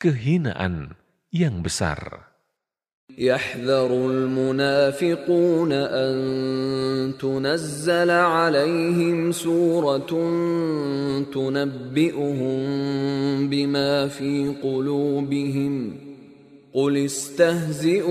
kehinaan 0.00 0.96
yang 1.32 1.60
besar. 1.64 2.30
يحذر 3.18 3.90
المنافقون 3.90 5.72
أن 5.72 6.14
تنزل 7.18 8.10
عليهم 8.10 9.32
سورة 9.32 10.12
تنبئهم 11.34 12.60
بما 13.50 14.08
في 14.08 14.54
قلوبهم 14.62 16.03
قل 16.74 16.94
استهزئوا 17.04 18.10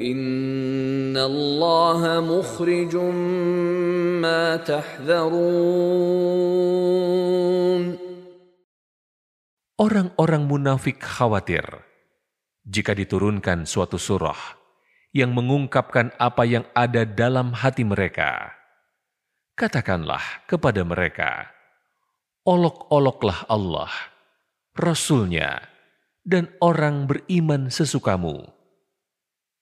إن 0.00 1.16
الله 1.16 2.00
مخرج 2.20 2.96
ما 4.24 4.56
تحذرون 4.56 6.00
Orang-orang 9.80 10.44
munafik 10.44 11.00
khawatir 11.00 11.64
jika 12.68 12.92
diturunkan 12.92 13.64
suatu 13.64 13.96
surah 13.96 14.36
yang 15.16 15.32
mengungkapkan 15.32 16.12
apa 16.20 16.44
yang 16.44 16.68
ada 16.76 17.08
dalam 17.08 17.56
hati 17.56 17.88
mereka. 17.88 18.52
Katakanlah 19.56 20.44
kepada 20.44 20.84
mereka, 20.84 21.48
olok-oloklah 22.44 23.48
Allah, 23.48 23.88
Rasulnya, 24.76 25.64
dan 26.24 26.52
orang 26.60 27.08
beriman 27.08 27.72
sesukamu. 27.72 28.44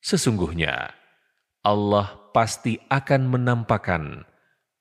Sesungguhnya, 0.03 0.95
Allah 1.63 2.15
pasti 2.31 2.79
akan 2.87 3.35
menampakkan 3.35 4.23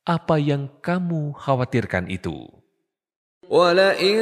apa 0.08 0.36
yang 0.40 0.72
kamu 0.82 1.36
khawatirkan 1.36 2.08
itu. 2.08 2.48
ولئن 3.48 4.20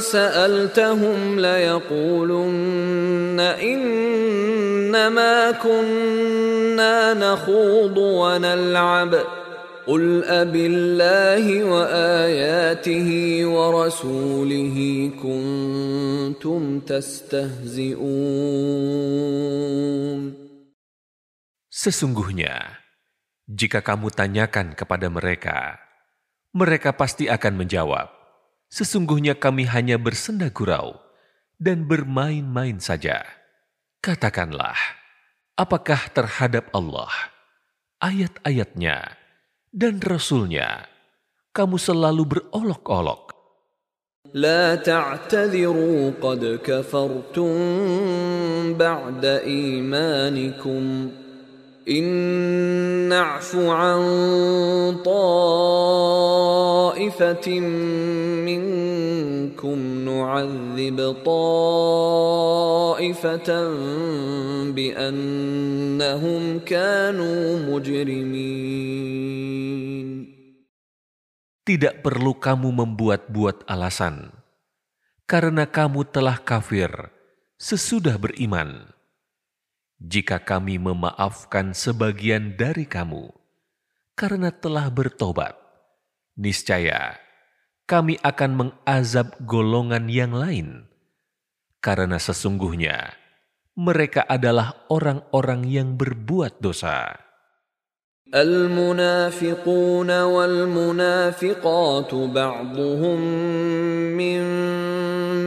سألتهم 0.00 1.40
ليقولن 1.40 3.40
إنما 3.40 5.50
كنا 5.50 7.14
نخوض 7.14 7.98
ونلعب 7.98 9.14
قل 9.88 10.24
أب 10.24 10.54
الله 10.56 11.64
وآياته 11.64 13.08
ورسوله 13.46 14.76
كنتم 15.16 16.80
تستهزئون 16.80 18.08
Sesungguhnya, 21.78 22.82
jika 23.46 23.78
kamu 23.86 24.10
tanyakan 24.10 24.74
kepada 24.74 25.06
mereka, 25.06 25.78
mereka 26.50 26.90
pasti 26.90 27.30
akan 27.30 27.54
menjawab, 27.54 28.18
Sesungguhnya 28.68 29.32
kami 29.32 29.64
hanya 29.64 29.96
bersenda 29.96 30.52
gurau 30.52 31.00
dan 31.56 31.88
bermain-main 31.88 32.76
saja. 32.76 33.24
Katakanlah, 34.04 34.76
apakah 35.56 36.12
terhadap 36.12 36.68
Allah, 36.76 37.10
ayat-ayatnya, 38.04 39.16
dan 39.72 40.00
Rasulnya, 40.00 40.88
kamu 41.52 41.76
selalu 41.76 42.22
berolok-olok. 42.24 43.28
لا 44.34 44.74
تعتذروا 44.74 46.20
قد 46.20 46.60
كفرتم 46.64 47.54
بعد 48.76 49.24
إيمانكم 49.24 51.10
إن 51.88 52.04
نعف 53.08 53.56
عن 53.56 54.00
طائفة 55.00 56.40
منكم 58.44 59.78
نعذب 60.04 61.16
طائفة 61.24 62.50
بأنهم 64.76 66.42
كانوا 66.58 67.58
مجرمين 67.72 69.08
Tidak 71.68 72.00
perlu 72.00 72.32
kamu 72.32 72.72
membuat-buat 72.80 73.68
alasan, 73.68 74.32
karena 75.28 75.68
kamu 75.68 76.08
telah 76.08 76.40
kafir 76.40 76.88
sesudah 77.60 78.16
beriman. 78.16 78.88
Jika 80.02 80.38
kami 80.42 80.78
memaafkan 80.78 81.74
sebagian 81.74 82.54
dari 82.54 82.86
kamu, 82.86 83.34
karena 84.14 84.54
telah 84.54 84.86
bertobat, 84.94 85.58
niscaya 86.38 87.18
kami 87.88 88.14
akan 88.22 88.52
mengazab 88.54 89.34
golongan 89.42 90.06
yang 90.06 90.36
lain, 90.36 90.86
karena 91.82 92.20
sesungguhnya 92.22 93.16
mereka 93.78 94.22
adalah 94.26 94.86
orang-orang 94.90 95.66
yang 95.66 95.94
berbuat 95.98 96.58
dosa. 96.62 97.28
المنافقون 98.34 100.10
والمنافقات 100.22 102.14
بعضهم 102.14 103.20
من 104.20 104.42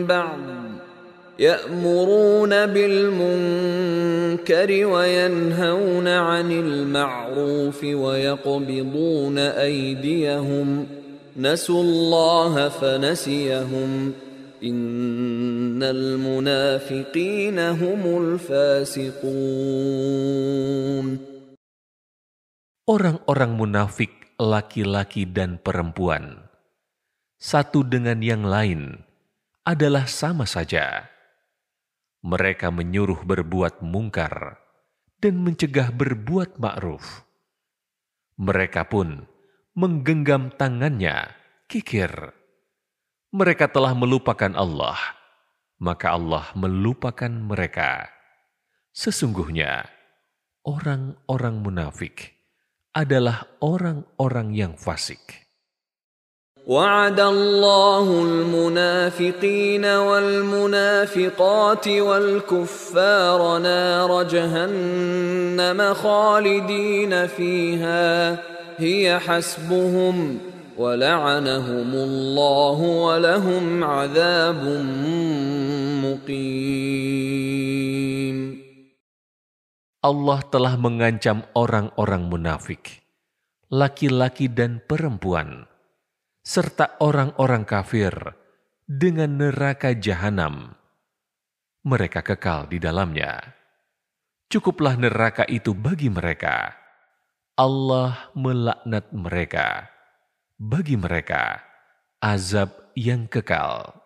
بعض 0.10 0.65
يأمرون 1.40 2.66
بالمنكر 2.70 4.70
وينهون 4.86 6.08
عن 6.08 6.52
المعروف 6.52 7.84
ويقبضون 7.84 9.38
أيديهم 9.38 10.88
نسوا 11.38 11.84
الله 11.84 12.70
فنسيهم 12.70 14.14
إن 14.64 15.84
المنافقين 15.84 17.60
هم 17.60 18.18
الفاسقون 18.22 20.12
Orang-orang 22.92 23.56
munafik, 23.56 24.36
laki-laki 24.36 25.24
dan 25.24 25.64
perempuan, 25.64 26.44
satu 27.40 27.88
dengan 27.88 28.20
yang 28.20 28.44
lain 28.44 29.08
adalah 29.64 30.12
sama 30.12 30.44
saja. 30.44 31.08
mereka 32.27 32.75
menyuruh 32.75 33.23
berbuat 33.23 33.87
mungkar 33.87 34.59
dan 35.23 35.47
mencegah 35.47 35.95
berbuat 35.95 36.59
ma'ruf. 36.59 37.23
Mereka 38.35 38.91
pun 38.91 39.31
menggenggam 39.79 40.51
tangannya, 40.59 41.31
kikir. 41.71 42.11
Mereka 43.31 43.71
telah 43.71 43.95
melupakan 43.95 44.51
Allah, 44.59 44.99
maka 45.79 46.19
Allah 46.19 46.51
melupakan 46.59 47.31
mereka. 47.31 48.11
Sesungguhnya, 48.91 49.87
orang-orang 50.67 51.63
munafik 51.63 52.35
adalah 52.91 53.47
orang-orang 53.63 54.51
yang 54.51 54.75
fasik. 54.75 55.46
وعد 56.68 57.20
الله 57.20 58.24
المنافقين 58.24 59.86
والمنافقات 59.86 61.88
والكفار 61.88 63.58
نار 63.58 64.24
جهنم 64.24 65.94
خالدين 65.94 67.28
فيها 67.28 68.38
هي 68.78 69.20
حسبهم 69.20 70.40
ولعنهم 70.78 71.94
الله 71.94 72.80
ولهم 72.82 73.84
عذاب 73.84 74.64
مقيم 76.06 77.52
Allah 80.02 80.42
telah 80.50 80.82
mengancam 80.82 81.46
orang-orang 81.54 82.26
munafik, 82.26 83.06
laki-laki 83.70 84.50
dan 84.50 84.82
perempuan, 84.82 85.70
serta 86.47 87.03
orang-orang 87.03 87.67
kafir 87.67 88.15
dengan 88.87 89.35
neraka 89.35 89.91
jahanam. 89.99 90.79
Mereka 91.83 92.23
kekal 92.23 92.71
di 92.71 92.79
dalamnya. 92.79 93.43
Cukuplah 94.47 94.95
neraka 94.95 95.43
itu 95.51 95.75
bagi 95.75 96.07
mereka. 96.07 96.71
Allah 97.59 98.31
melaknat 98.39 99.11
mereka. 99.11 99.91
Bagi 100.55 100.95
mereka, 100.95 101.67
azab 102.23 102.95
yang 102.95 103.27
kekal. 103.27 104.06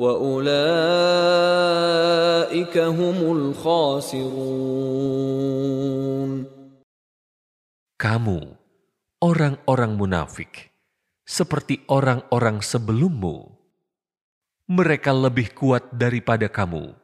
وأولئك 0.00 0.46
هم 2.78 3.18
الخاسرون 3.36 4.70
Kamu, 8.00 8.56
orang-orang 9.20 9.92
munafik, 9.92 10.72
seperti 11.28 11.84
orang-orang 11.84 12.64
sebelummu. 12.64 13.60
Mereka 14.72 15.12
lebih 15.12 15.52
kuat 15.52 15.92
daripada 15.92 16.48
kamu 16.48 16.96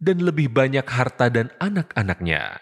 dan 0.00 0.16
lebih 0.24 0.48
banyak 0.48 0.88
harta 0.88 1.28
dan 1.28 1.52
anak-anaknya. 1.60 2.56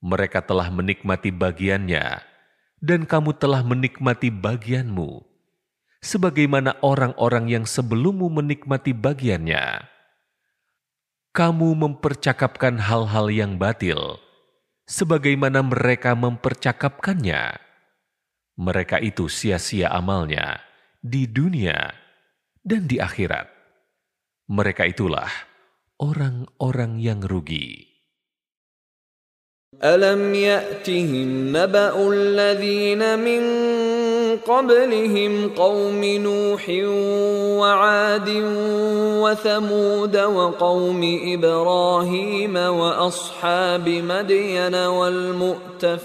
Mereka 0.00 0.48
telah 0.48 0.72
menikmati 0.72 1.28
bagiannya, 1.28 2.24
dan 2.80 3.04
kamu 3.04 3.36
telah 3.36 3.60
menikmati 3.60 4.32
bagianmu, 4.32 5.20
sebagaimana 6.05 6.77
orang-orang 6.85 7.49
yang 7.49 7.65
sebelummu 7.65 8.29
menikmati 8.29 8.93
bagiannya. 8.93 9.89
Kamu 11.33 11.73
mempercakapkan 11.73 12.77
hal-hal 12.77 13.27
yang 13.33 13.57
batil, 13.57 14.21
sebagaimana 14.85 15.65
mereka 15.65 16.13
mempercakapkannya. 16.13 17.57
Mereka 18.55 19.03
itu 19.03 19.27
sia-sia 19.27 19.91
amalnya 19.91 20.63
di 21.03 21.27
dunia 21.27 21.91
dan 22.63 22.87
di 22.87 23.01
akhirat. 23.01 23.51
Mereka 24.47 24.95
itulah 24.95 25.27
orang-orang 25.99 27.01
yang 27.03 27.19
rugi. 27.19 27.83
Alam 29.83 30.31
ya'tihim 30.31 31.51
naba'ul 31.51 32.39
ladhina 32.39 33.19
min 33.19 33.43
قبلهم 34.47 35.49
قوم 35.55 36.03
نوح 36.03 36.69
وعاد 37.59 38.29
وثمود 39.21 40.17
وقوم 40.17 41.19
إبراهيم 41.33 42.55
وأصحاب 42.55 43.89
مدين 43.89 44.75
والمؤتفكات 44.75 45.95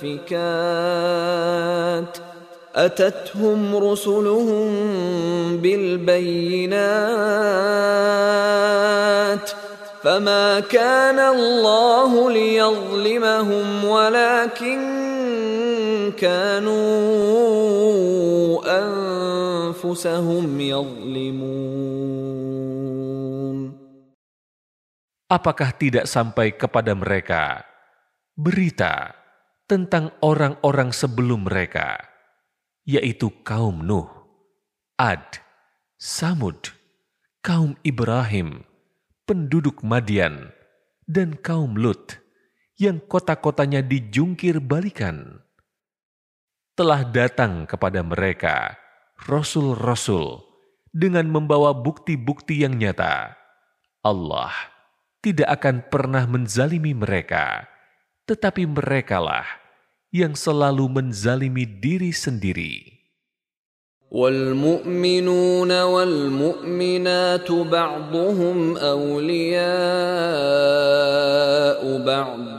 أتتهم 2.76 3.76
رسلهم 3.76 4.68
بالبينات 5.56 6.70
فما 10.02 10.60
كان 10.60 11.18
الله 11.18 12.30
ليظلمهم 12.30 13.84
ولكن 13.84 14.99
كانوا 16.17 16.85
أنفسهم 18.65 20.61
يظلمون 20.61 21.85
Apakah 25.25 25.73
tidak 25.73 26.05
sampai 26.05 26.53
kepada 26.53 26.93
mereka 26.93 27.65
berita 28.37 29.17
tentang 29.65 30.13
orang-orang 30.21 30.93
sebelum 30.93 31.49
mereka, 31.49 31.97
yaitu 32.85 33.33
kaum 33.41 33.81
Nuh, 33.81 34.05
Ad, 35.01 35.41
Samud, 35.97 36.77
kaum 37.41 37.73
Ibrahim, 37.81 38.69
penduduk 39.25 39.81
Madian, 39.81 40.53
dan 41.09 41.33
kaum 41.41 41.73
Lut 41.73 42.21
yang 42.77 43.01
kota-kotanya 43.01 43.81
dijungkir 43.81 44.61
balikan. 44.61 45.41
Telah 46.75 47.07
datang 47.07 47.63
kepada 47.63 48.03
mereka 48.03 48.75
rasul-rasul 49.23 50.43
dengan 50.91 51.27
membawa 51.27 51.71
bukti-bukti 51.71 52.63
yang 52.63 52.75
nyata. 52.75 53.35
Allah 54.03 54.51
tidak 55.23 55.49
akan 55.57 55.87
pernah 55.89 56.29
menzalimi 56.29 56.93
mereka, 56.93 57.65
tetapi 58.29 58.69
merekalah 58.69 59.47
yang 60.13 60.37
selalu 60.37 60.85
menzalimi 60.87 61.65
diri 61.65 62.13
sendiri. 62.13 62.95
والمؤمنون 64.15 65.81
والمؤمنات 65.81 67.51
بعضهم 67.51 68.77
أولياء 68.77 69.65
بعض 72.05 72.58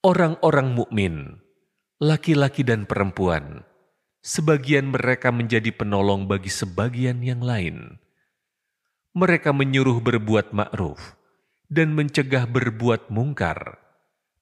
Orang-orang 0.00 0.72
mukmin, 0.72 1.44
laki-laki 2.00 2.64
dan 2.64 2.88
perempuan, 2.88 3.68
sebagian 4.24 4.96
mereka 4.96 5.28
menjadi 5.28 5.68
penolong 5.76 6.24
bagi 6.24 6.48
sebagian 6.48 7.20
yang 7.20 7.44
lain. 7.44 8.00
Mereka 9.12 9.52
menyuruh 9.52 10.00
berbuat 10.00 10.56
ma'ruf 10.56 11.20
dan 11.68 11.92
mencegah 11.92 12.48
berbuat 12.48 13.12
mungkar, 13.12 13.76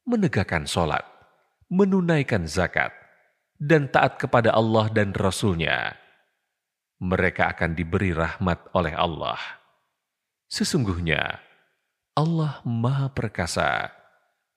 menegakkan 0.06 0.62
sholat, 0.62 1.02
menunaikan 1.66 2.46
zakat, 2.46 2.94
dan 3.58 3.90
taat 3.90 4.14
kepada 4.14 4.54
Allah 4.54 4.86
dan 4.94 5.10
Rasul-Nya. 5.10 5.98
Mereka 7.02 7.58
akan 7.58 7.74
diberi 7.74 8.14
rahmat 8.14 8.70
oleh 8.78 8.94
Allah. 8.94 9.42
Sesungguhnya, 10.46 11.42
Allah 12.14 12.62
Maha 12.62 13.10
Perkasa, 13.10 13.97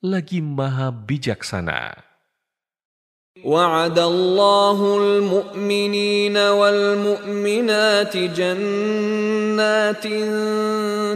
lagi 0.02 0.42
Maha 0.42 0.92
Bijaksana. 0.92 2.12
وعد 3.46 4.00
الله 4.00 4.98
المؤمنين 4.98 6.38
والمؤمنات 6.38 8.18
جنات 8.18 10.04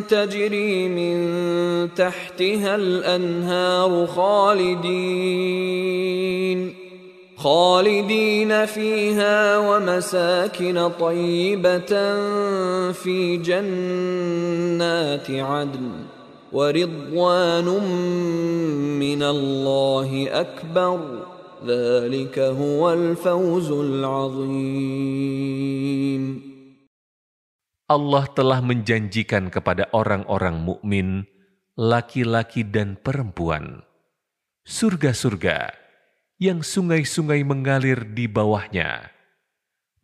تجري 0.10 0.90
من 0.90 1.18
تحتها 1.94 2.76
الأنهار 2.76 4.08
خالدين 4.08 5.56
خالدين 7.38 8.66
فيها 8.66 9.58
ومساكن 9.58 10.90
طيبة 11.00 11.94
في 12.92 13.38
جنات 13.38 15.32
عدن 15.32 15.92
ورضوان 16.55 17.69
من 18.99 19.23
الله 19.23 20.11
اكبر 20.31 20.99
ذلك 21.67 22.39
هو 22.39 22.93
الفوز 22.93 23.71
العظيم 23.71 25.21
Allah 27.91 28.23
telah 28.31 28.63
menjanjikan 28.63 29.51
kepada 29.51 29.91
orang-orang 29.91 30.63
mukmin, 30.63 31.27
laki-laki 31.75 32.63
dan 32.63 32.95
perempuan, 32.95 33.83
surga-surga 34.63 35.75
yang 36.39 36.63
sungai-sungai 36.63 37.43
mengalir 37.43 38.07
di 38.15 38.31
bawahnya. 38.31 39.11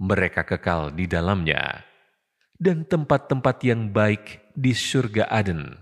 Mereka 0.03 0.43
kekal 0.43 0.99
di 0.99 1.07
dalamnya, 1.07 1.87
dan 2.59 2.83
tempat-tempat 2.91 3.63
yang 3.63 3.95
baik 3.95 4.51
di 4.59 4.75
surga 4.75 5.31
Aden. 5.31 5.80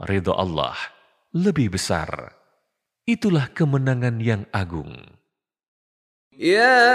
Ridho 0.00 0.34
Allah 0.34 0.74
lebih 1.34 1.74
besar. 1.74 2.32
Itulah 3.04 3.52
kemenangan 3.52 4.16
yang 4.22 4.46
agung. 4.54 4.94
يا 6.34 6.90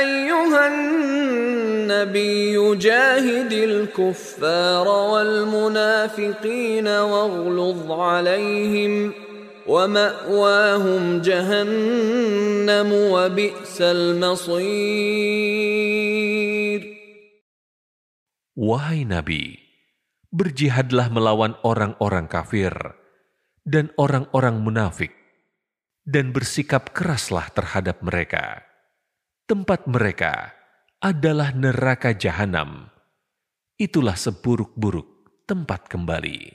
أيها 0.00 0.62
النبي 0.72 2.56
جاهد 2.76 3.52
الكفار 3.52 4.88
والمنافقين 4.88 6.88
واغلظ 6.88 7.90
عليهم 7.92 9.12
ومأواهم 9.66 11.20
جهنم 11.20 12.92
وبئس 12.92 13.82
المصير 13.82 15.40
Wahai 18.60 19.08
Nabi, 19.08 19.56
berjihadlah 20.35 21.07
melawan 21.07 21.55
orang-orang 21.63 22.27
kafir 22.27 22.75
dan 23.63 23.95
orang-orang 23.95 24.59
munafik, 24.59 25.15
dan 26.03 26.35
bersikap 26.35 26.91
keraslah 26.91 27.47
terhadap 27.55 28.03
mereka. 28.03 28.67
Tempat 29.47 29.87
mereka 29.87 30.51
adalah 30.99 31.55
neraka 31.55 32.11
jahanam. 32.11 32.91
Itulah 33.79 34.19
seburuk-buruk 34.19 35.07
tempat 35.47 35.87
kembali. 35.87 36.54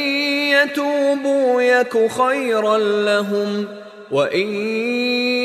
يتوبوا 0.63 1.61
يك 1.61 2.11
خيرا 2.11 2.77
لهم 2.77 3.67
وإن 4.11 4.47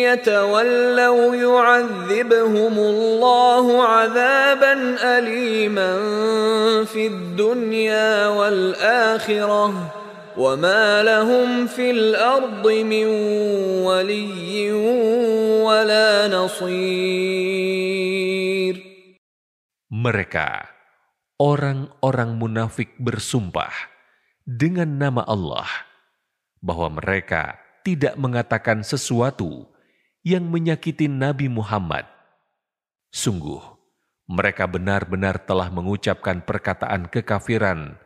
يتولوا 0.02 1.34
يعذبهم 1.34 2.74
الله 2.78 3.82
عذابا 3.82 4.97
أليما 5.18 5.93
في 6.84 7.06
الدنيا 7.06 8.28
والآخرة 8.28 9.93
وما 10.36 11.02
لهم 11.02 11.66
في 11.66 11.90
الأرض 11.90 12.68
من 12.68 13.06
ولي 13.86 14.72
ولا 15.62 16.28
نصير. 16.28 17.56
Mereka, 19.86 20.66
orang-orang 21.40 22.36
munafik 22.36 22.98
bersumpah. 23.01 23.95
Dengan 24.47 24.86
nama 24.86 25.27
Allah 25.27 25.66
bahwa 26.62 27.02
mereka 27.02 27.59
tidak 27.82 28.14
mengatakan 28.14 28.86
sesuatu 28.86 29.66
yang 30.23 30.47
menyakiti 30.47 31.10
Nabi 31.10 31.51
Muhammad. 31.51 32.06
Sungguh, 33.10 33.62
mereka 34.27 34.66
benar-benar 34.66 35.43
telah 35.47 35.70
mengucapkan 35.70 36.43
perkataan 36.43 37.06
kekafiran 37.10 37.98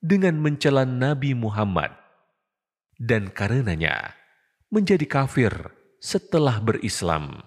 dengan 0.00 0.40
mencela 0.40 0.88
Nabi 0.88 1.36
Muhammad, 1.36 1.92
dan 2.96 3.28
karenanya 3.28 4.16
menjadi 4.72 5.04
kafir 5.04 5.52
setelah 6.00 6.60
berislam. 6.62 7.44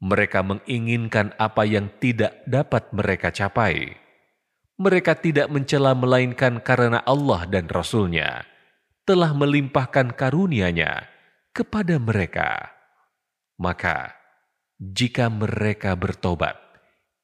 Mereka 0.00 0.44
menginginkan 0.44 1.32
apa 1.40 1.64
yang 1.64 1.88
tidak 2.00 2.44
dapat 2.44 2.92
mereka 2.92 3.32
capai. 3.32 3.96
Mereka 4.76 5.16
tidak 5.24 5.48
mencela 5.48 5.96
melainkan 5.96 6.60
karena 6.60 7.00
Allah 7.08 7.48
dan 7.48 7.64
Rasul-Nya 7.64 8.44
telah 9.08 9.32
melimpahkan 9.32 10.12
karunia-Nya 10.12 11.08
kepada 11.56 11.96
mereka. 11.96 12.76
Maka, 13.56 14.12
jika 14.76 15.32
mereka 15.32 15.96
bertobat, 15.96 16.60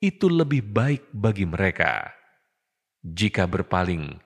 itu 0.00 0.32
lebih 0.32 0.64
baik 0.64 1.12
bagi 1.12 1.44
mereka. 1.44 2.16
Jika 3.04 3.44
berpaling, 3.44 4.16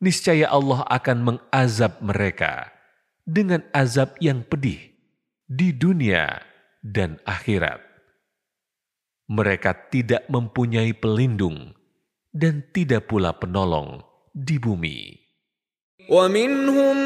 niscaya 0.00 0.48
Allah 0.48 0.88
akan 0.88 1.18
mengazab 1.20 2.00
mereka 2.00 2.72
dengan 3.28 3.60
azab 3.76 4.16
yang 4.24 4.40
pedih 4.40 4.80
di 5.44 5.76
dunia 5.76 6.40
dan 6.80 7.20
akhirat 7.28 7.90
mereka 9.30 9.70
tidak 9.94 10.26
mempunyai 10.26 10.90
pelindung 10.90 11.70
dan 12.30 12.62
tidak 12.70 13.10
pula 13.10 13.34
penolong 13.34 14.02
di 14.30 14.56
bumi. 14.58 15.20
ومنهم 16.10 16.96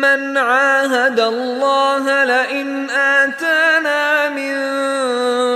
من 0.00 0.36
عاهد 0.36 1.20
الله 1.20 2.24
لئن 2.24 2.90
آتانا 2.90 4.28
من 4.36 4.54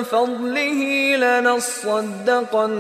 فضله 0.03 0.81
لنصدقن 1.17 2.73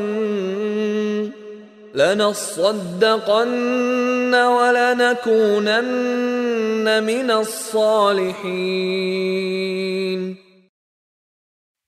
لنصدقن 1.94 3.52
ولنكونن 4.34 5.82
من 7.04 7.30
الصالحين 7.30 8.82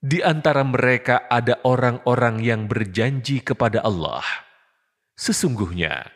Di 0.03 0.23
antara 0.23 0.63
mereka 0.63 1.27
ada 1.27 1.59
orang-orang 1.67 2.39
yang 2.39 2.71
berjanji 2.71 3.43
kepada 3.43 3.83
Allah. 3.83 4.23
Sesungguhnya, 5.19 6.07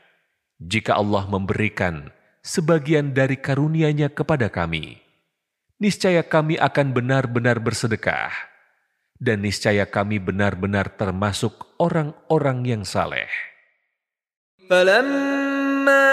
jika 0.56 0.96
Allah 0.96 1.28
memberikan 1.28 2.08
sebagian 2.40 3.12
dari 3.12 3.36
karunia-Nya 3.36 4.16
kepada 4.16 4.48
kami, 4.48 5.04
niscaya 5.84 6.24
kami 6.24 6.56
akan 6.56 6.96
benar-benar 6.96 7.60
bersedekah, 7.60 8.32
dan 9.20 9.44
niscaya 9.44 9.84
kami 9.84 10.24
benar-benar 10.24 10.96
termasuk 10.96 11.76
orang-orang 11.76 12.64
yang 12.64 12.84
saleh. 12.88 13.28
فلما 14.70 16.08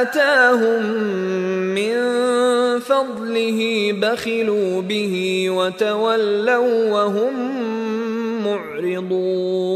آتاهم 0.00 0.82
من 0.82 1.43
فضله 2.84 3.60
بخلوا 3.92 4.82
به 4.82 5.14
وتولوا 5.50 6.72
وهم 6.90 7.34
معرضون 8.44 9.70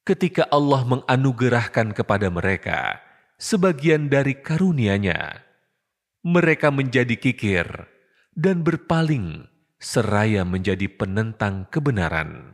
Ketika 0.00 0.48
Allah 0.50 0.82
menganugerahkan 0.82 1.94
kepada 1.94 2.26
mereka 2.34 2.98
sebagian 3.38 4.10
dari 4.10 4.34
karunia-Nya, 4.42 5.38
mereka 6.26 6.74
menjadi 6.74 7.14
kikir 7.14 7.86
dan 8.36 8.60
berpaling 8.66 9.46
seraya 9.80 10.44
menjadi 10.44 10.90
penentang 10.92 11.64
kebenaran. 11.72 12.53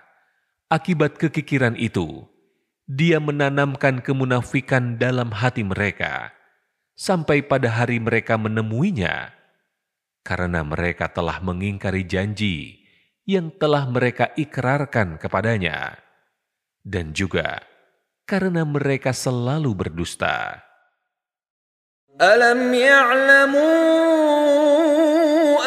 Akibat 0.71 1.19
kekikiran 1.19 1.75
itu, 1.75 2.23
dia 2.87 3.19
menanamkan 3.19 3.99
kemunafikan 3.99 4.95
dalam 4.95 5.27
hati 5.27 5.67
mereka 5.67 6.31
sampai 6.95 7.43
pada 7.43 7.67
hari 7.67 7.99
mereka 7.99 8.39
menemuinya, 8.39 9.35
karena 10.23 10.63
mereka 10.63 11.11
telah 11.11 11.43
mengingkari 11.43 12.07
janji 12.07 12.87
yang 13.27 13.51
telah 13.51 13.83
mereka 13.83 14.31
ikrarkan 14.39 15.19
kepadanya, 15.19 15.99
dan 16.87 17.11
juga 17.11 17.59
karena 18.23 18.63
mereka 18.63 19.11
selalu 19.11 19.75
berdusta. 19.75 20.63
Alam 22.15 22.71
ya'lamu 22.71 23.67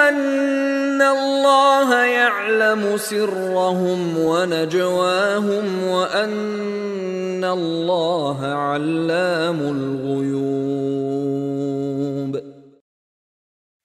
an 0.01 0.17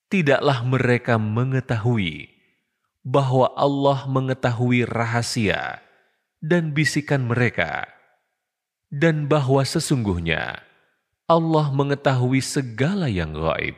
Tidaklah 0.09 0.65
mereka 0.65 1.21
mengetahui 1.21 2.33
bahwa 3.05 3.53
Allah 3.53 4.09
mengetahui 4.09 4.89
rahasia 4.89 5.85
dan 6.41 6.73
bisikan 6.73 7.29
mereka 7.29 7.85
dan 8.89 9.29
bahwa 9.29 9.61
sesungguhnya 9.61 10.65
Allah 11.29 11.69
mengetahui 11.69 12.41
segala 12.41 13.05
yang 13.05 13.37
gaib. 13.37 13.77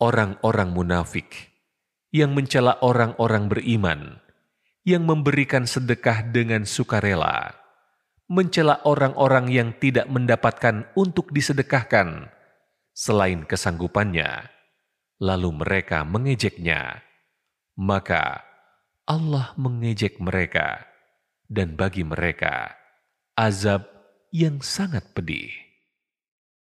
orang-orang 0.00 0.72
munafik 0.72 1.52
yang 2.10 2.34
mencela 2.34 2.80
orang-orang 2.82 3.46
beriman, 3.46 4.18
yang 4.82 5.06
memberikan 5.06 5.68
sedekah 5.68 6.26
dengan 6.34 6.66
sukarela, 6.66 7.54
mencela 8.26 8.82
orang-orang 8.82 9.46
yang 9.52 9.70
tidak 9.78 10.10
mendapatkan 10.10 10.90
untuk 10.98 11.30
disedekahkan 11.30 12.32
selain 12.90 13.46
kesanggupannya, 13.46 14.50
lalu 15.22 15.50
mereka 15.54 16.02
mengejeknya, 16.02 17.04
maka 17.78 18.42
Allah 19.06 19.54
mengejek 19.54 20.18
mereka, 20.18 20.82
dan 21.46 21.78
bagi 21.78 22.02
mereka 22.02 22.74
azab 23.38 23.86
yang 24.34 24.62
sangat 24.62 25.06
pedih. 25.14 25.69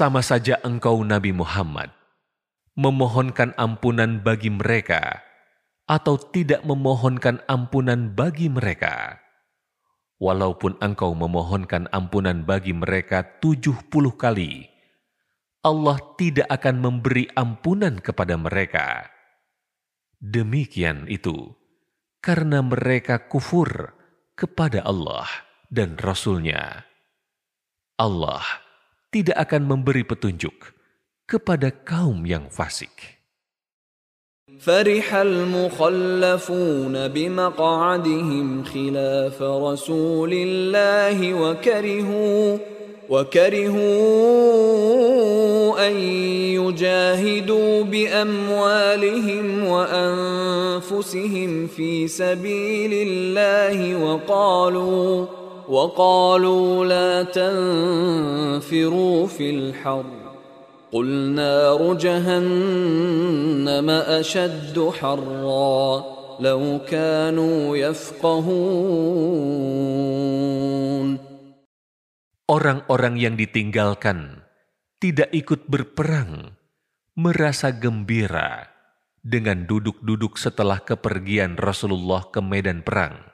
Sama 0.00 0.24
saja 0.24 0.56
engkau 0.64 1.04
Nabi 1.04 1.28
Muhammad 1.28 1.92
memohonkan 2.72 3.52
ampunan 3.60 4.24
bagi 4.24 4.48
mereka 4.48 5.20
atau 5.84 6.16
tidak 6.16 6.64
memohonkan 6.64 7.44
ampunan 7.44 8.08
bagi 8.16 8.48
mereka. 8.48 9.20
Walaupun 10.16 10.80
engkau 10.80 11.12
memohonkan 11.12 11.84
ampunan 11.92 12.48
bagi 12.48 12.72
mereka 12.72 13.28
tujuh 13.44 13.92
puluh 13.92 14.16
kali, 14.16 14.72
Allah 15.60 16.00
tidak 16.16 16.48
akan 16.48 16.80
memberi 16.80 17.28
ampunan 17.36 18.00
kepada 18.00 18.40
mereka. 18.40 19.04
Demikian 20.16 21.12
itu, 21.12 21.52
karena 22.24 22.64
mereka 22.64 23.28
kufur 23.28 23.92
kepada 24.32 24.80
Allah 24.80 25.28
dan 25.68 26.00
Rasul-Nya. 26.00 26.88
Allah 28.00 28.69
tidak 29.10 29.36
akan 29.50 29.66
memberi 29.66 30.06
petunjuk 30.06 30.54
kepada 31.26 31.70
kaum 31.70 32.22
yang 32.26 32.46
fasik. 32.50 33.20
فرح 34.60 35.14
المخلفون 35.14 37.08
بمقعدهم 37.08 38.64
خلاف 38.64 39.42
رسول 39.42 40.32
الله 40.32 41.34
وكرهوا 41.34 42.58
وكرهوا 43.08 43.80
أن 45.88 45.96
يجاهدوا 46.58 47.82
بأموالهم 47.82 49.64
وأنفسهم 49.64 51.50
في 51.66 52.08
سبيل 52.08 52.92
الله 53.08 53.96
وقالوا 54.04 55.39
وقالوا 55.69 56.85
لا 56.85 57.23
تنفروا 57.23 59.17
في 59.27 59.49
الحر 59.49 60.05
قل 60.91 61.07
نار 61.35 61.93
جهنم 61.93 63.89
أشد 63.89 64.89
حرا 64.99 66.03
لو 66.39 66.79
كانوا 66.87 67.77
يفقهون 67.77 69.25
Orang-orang 72.45 73.17
yang 73.17 73.33
ditinggalkan 73.33 74.45
tidak 75.01 75.33
ikut 75.33 75.65
berperang, 75.65 76.53
merasa 77.17 77.73
gembira 77.73 78.69
dengan 79.25 79.65
duduk-duduk 79.65 80.37
setelah 80.37 80.77
kepergian 80.77 81.57
Rasulullah 81.57 82.29
ke 82.29 82.45
medan 82.45 82.85
perang. 82.85 83.28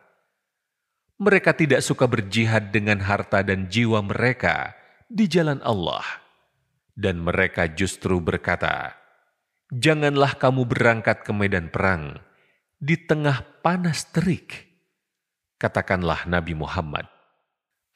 Mereka 1.16 1.56
tidak 1.56 1.80
suka 1.80 2.04
berjihad 2.04 2.76
dengan 2.76 3.00
harta 3.00 3.40
dan 3.40 3.72
jiwa 3.72 4.04
mereka 4.04 4.76
di 5.08 5.24
jalan 5.24 5.64
Allah. 5.64 6.04
Dan 6.92 7.24
mereka 7.24 7.68
justru 7.72 8.20
berkata, 8.20 8.92
Janganlah 9.72 10.36
kamu 10.36 10.68
berangkat 10.68 11.24
ke 11.24 11.32
medan 11.32 11.72
perang 11.72 12.20
di 12.76 13.00
tengah 13.00 13.42
panas 13.64 14.06
terik. 14.12 14.68
Katakanlah 15.56 16.28
Nabi 16.28 16.52
Muhammad, 16.52 17.08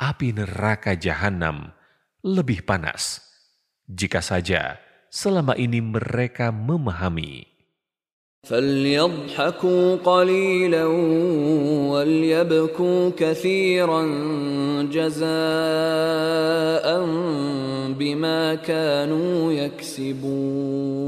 api 0.01 0.33
neraka 0.33 0.97
jahanam 0.97 1.77
lebih 2.25 2.65
panas. 2.65 3.21
Jika 3.85 4.25
saja 4.25 4.81
selama 5.13 5.59
ini 5.59 5.83
mereka 5.83 6.49
memahami. 6.55 7.50
فليضحكوا 8.46 9.96
قليلا 10.06 10.86
وليبكوا 11.92 13.02
كثيرا 13.18 14.02
جزاء 14.94 15.26
بما 17.98 18.56
كانوا 18.56 19.52
يكسبون 19.52 21.06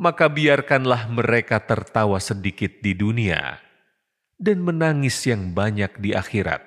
Maka 0.00 0.32
biarkanlah 0.32 1.12
mereka 1.12 1.60
tertawa 1.60 2.16
sedikit 2.24 2.80
di 2.80 2.96
dunia 2.96 3.60
dan 4.40 4.64
menangis 4.64 5.28
yang 5.28 5.52
banyak 5.52 5.92
di 6.00 6.16
akhirat 6.16 6.64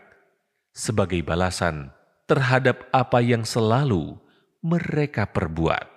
sebagai 0.69 1.25
balasan 1.25 1.89
terhadap 2.29 2.85
apa 2.93 3.25
yang 3.25 3.41
selalu 3.41 4.21
mereka 4.61 5.25
perbuat. 5.25 5.96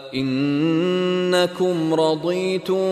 إنكم 0.14 1.94
رضيتم 1.94 2.86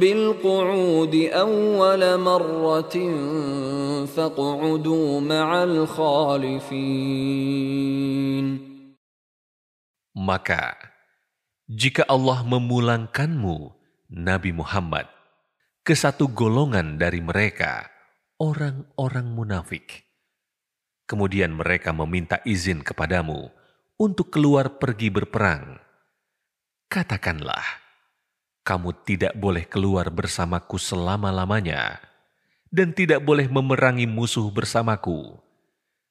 بالقعود 0.00 1.14
أول 1.14 2.02
مرة 2.18 2.96
فاقعدوا 4.06 5.20
مع 5.20 5.62
الخالفين 5.62 7.04
Maka, 10.14 10.78
jika 11.68 12.06
Allah 12.08 12.46
memulangkanmu, 12.46 13.76
Nabi 14.14 14.54
Muhammad, 14.56 15.10
ke 15.84 15.92
satu 15.92 16.30
golongan 16.32 16.96
dari 16.96 17.18
mereka, 17.20 17.90
orang-orang 18.40 19.26
munafik, 19.34 20.06
kemudian 21.04 21.52
mereka 21.52 21.92
meminta 21.92 22.40
izin 22.46 22.80
kepadamu 22.80 23.52
untuk 24.00 24.32
keluar 24.32 24.80
pergi 24.80 25.12
berperang, 25.12 25.77
katakanlah, 26.89 27.63
kamu 28.65 28.91
tidak 29.05 29.37
boleh 29.37 29.63
keluar 29.69 30.09
bersamaku 30.09 30.81
selama-lamanya, 30.81 32.01
dan 32.73 32.91
tidak 32.97 33.21
boleh 33.21 33.45
memerangi 33.45 34.09
musuh 34.09 34.49
bersamaku. 34.49 35.37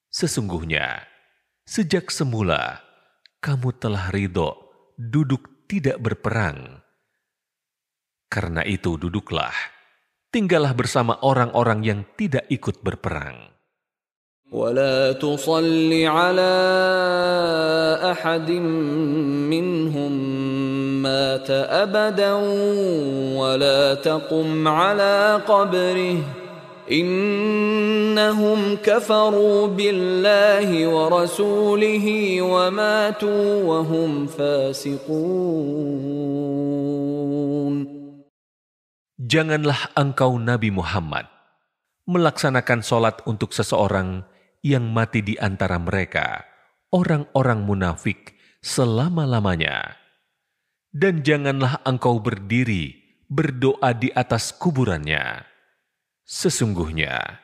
Sesungguhnya, 0.09 1.05
sejak 1.67 2.09
semula 2.15 2.81
kamu 3.43 3.75
telah 3.77 4.09
ridho 4.15 4.55
duduk 4.95 5.67
tidak 5.67 5.99
berperang. 5.99 6.81
Karena 8.31 8.63
itu 8.63 8.95
duduklah, 8.97 9.55
tinggallah 10.31 10.73
bersama 10.79 11.19
orang-orang 11.27 11.81
yang 11.83 12.01
tidak 12.15 12.47
ikut 12.49 12.81
berperang. 12.87 13.58
ولا 14.49 15.13
تصل 15.13 15.93
على 15.93 16.57
أحد 18.01 18.51
منهم 19.53 20.13
مات 21.05 21.51
أبدا 21.85 22.33
ولا 23.37 23.95
تقم 23.95 24.69
على 24.69 25.43
قبره. 25.45 26.19
إنهم 26.89 28.81
كفروا 28.81 29.67
بالله 29.77 30.69
ورسوله 30.89 32.07
وماتوا 32.43 33.45
وهم 33.69 34.27
فاسقون. 34.33 35.09
Janganlah 39.21 39.93
engkau 39.93 40.41
Nabi 40.41 40.73
Muhammad 40.73 41.29
melaksanakan 42.09 42.81
solat 42.81 43.21
untuk 43.29 43.53
seseorang 43.53 44.25
yang 44.64 44.90
mati 44.90 45.20
di 45.20 45.36
antara 45.38 45.76
mereka, 45.78 46.48
orang-orang 46.94 47.68
munafik, 47.68 48.38
selama-lamanya. 48.64 50.00
Dan 50.94 51.26
janganlah 51.26 51.82
engkau 51.84 52.22
berdiri 52.22 52.96
berdoa 53.28 53.98
di 53.98 54.14
atas 54.14 54.54
kuburannya. 54.54 55.42
Sesungguhnya, 56.24 57.42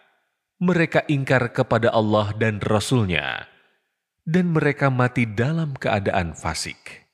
mereka 0.61 1.03
ingkar 1.09 1.51
kepada 1.51 1.89
Allah 1.91 2.31
dan 2.37 2.61
Rasul-Nya, 2.61 3.49
dan 4.23 4.53
mereka 4.53 4.93
mati 4.93 5.25
dalam 5.25 5.73
keadaan 5.75 6.37
fasik. 6.37 7.09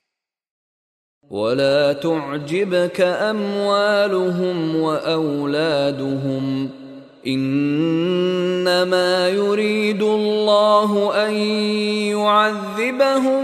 ولا 1.26 1.94
تعجبك 1.94 3.02
أموالهم 3.02 4.76
وأولادهم 4.76 6.70
انما 7.28 9.30
يريد 9.30 10.02
الله 10.02 11.26
ان 11.28 11.34
يعذبهم 12.14 13.44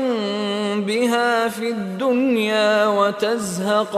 بها 0.86 1.50
في 1.50 1.70
الدنيا 1.70 2.88
وتزهق 2.88 3.98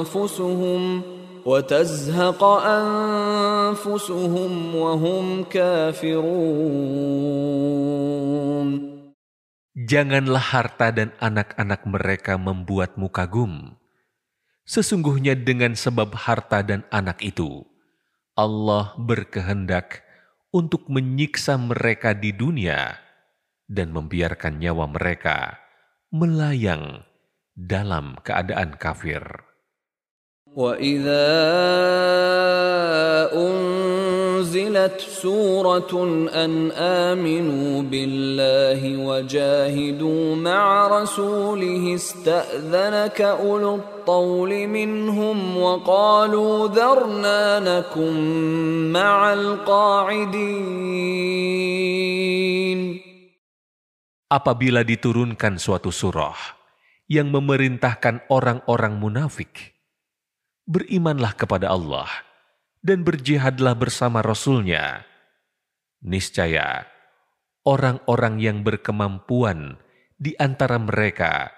انفسهم 0.00 1.02
وتزهق 1.44 2.44
انفسهم 3.74 4.76
وهم 4.76 5.44
كافرون 5.44 7.14
Janganlah 9.74 10.54
harta 10.54 10.94
dan 10.94 11.10
anak-anak 11.18 11.82
mereka 11.84 12.38
membuatmu 12.38 13.10
kagum. 13.10 13.74
Sesungguhnya 14.64 15.34
dengan 15.34 15.74
sebab 15.74 16.14
harta 16.14 16.62
dan 16.62 16.86
anak 16.94 17.18
itu, 17.20 17.66
Allah 18.38 18.98
berkehendak 18.98 20.02
untuk 20.54 20.86
menyiksa 20.90 21.58
mereka 21.58 22.14
di 22.14 22.34
dunia 22.34 22.98
dan 23.66 23.90
membiarkan 23.90 24.58
nyawa 24.58 24.86
mereka 24.90 25.58
melayang 26.14 27.02
dalam 27.54 28.18
keadaan 28.22 28.78
kafir. 28.78 29.22
وَإِذَا 30.54 31.26
أنزلت 34.38 35.00
سورة 35.00 35.92
أن 36.30 36.70
آمنوا 37.10 37.82
بالله 37.82 38.80
وجاهدوا 39.06 40.36
مع 40.36 40.88
رسوله 40.88 41.94
استأذنك 41.94 43.20
أولو 43.20 43.74
الطول 43.74 44.66
منهم 44.66 45.56
وقالوا 45.56 46.68
ذرنا 46.68 47.58
نكن 47.58 48.14
مع 48.92 49.32
القاعدين 49.32 50.54
Apabila 54.34 54.82
diturunkan 54.82 55.62
suatu 55.62 55.94
surah 55.94 56.34
yang 57.06 57.30
memerintahkan 57.30 58.26
orang-orang 58.26 58.98
munafik, 58.98 59.78
berimanlah 60.66 61.38
kepada 61.38 61.70
Allah – 61.70 62.27
dan 62.89 63.05
berjihadlah 63.05 63.77
bersama 63.77 64.25
Rasulnya. 64.25 65.05
Niscaya, 66.01 66.89
orang-orang 67.61 68.41
yang 68.41 68.65
berkemampuan 68.65 69.77
di 70.17 70.33
antara 70.41 70.81
mereka 70.81 71.53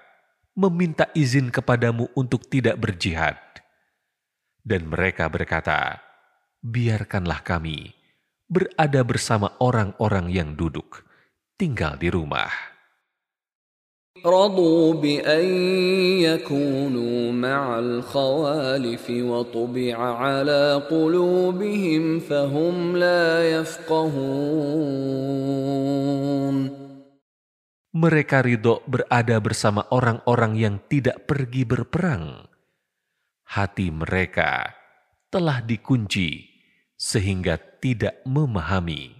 meminta 0.59 1.07
izin 1.15 1.47
kepadamu 1.47 2.11
untuk 2.19 2.51
tidak 2.51 2.75
berjihad. 2.83 3.39
Dan 4.59 4.91
mereka 4.91 5.31
berkata, 5.31 6.03
biarkanlah 6.59 7.39
kami 7.47 7.95
berada 8.51 8.99
bersama 9.07 9.55
orang-orang 9.63 10.27
yang 10.35 10.59
duduk, 10.59 11.07
tinggal 11.55 11.95
di 11.95 12.11
rumah. 12.11 12.51
رضوا 14.26 14.94
بأن 14.94 15.44
يكونوا 16.20 17.32
مع 17.32 17.78
الخوالف 17.78 19.10
وطبع 19.10 19.96
على 19.96 20.82
قلوبهم 20.90 22.20
فهم 22.20 22.96
لا 22.96 23.50
يفقهون 23.60 24.56
Mereka 27.96 28.44
ridho 28.44 28.84
berada 28.84 29.40
bersama 29.40 29.88
orang-orang 29.88 30.52
yang 30.52 30.76
tidak 30.84 31.24
pergi 31.24 31.64
berperang. 31.64 32.44
Hati 33.48 33.88
mereka 33.88 34.68
telah 35.32 35.64
dikunci 35.64 36.44
sehingga 36.92 37.56
tidak 37.56 38.20
memahami. 38.28 39.19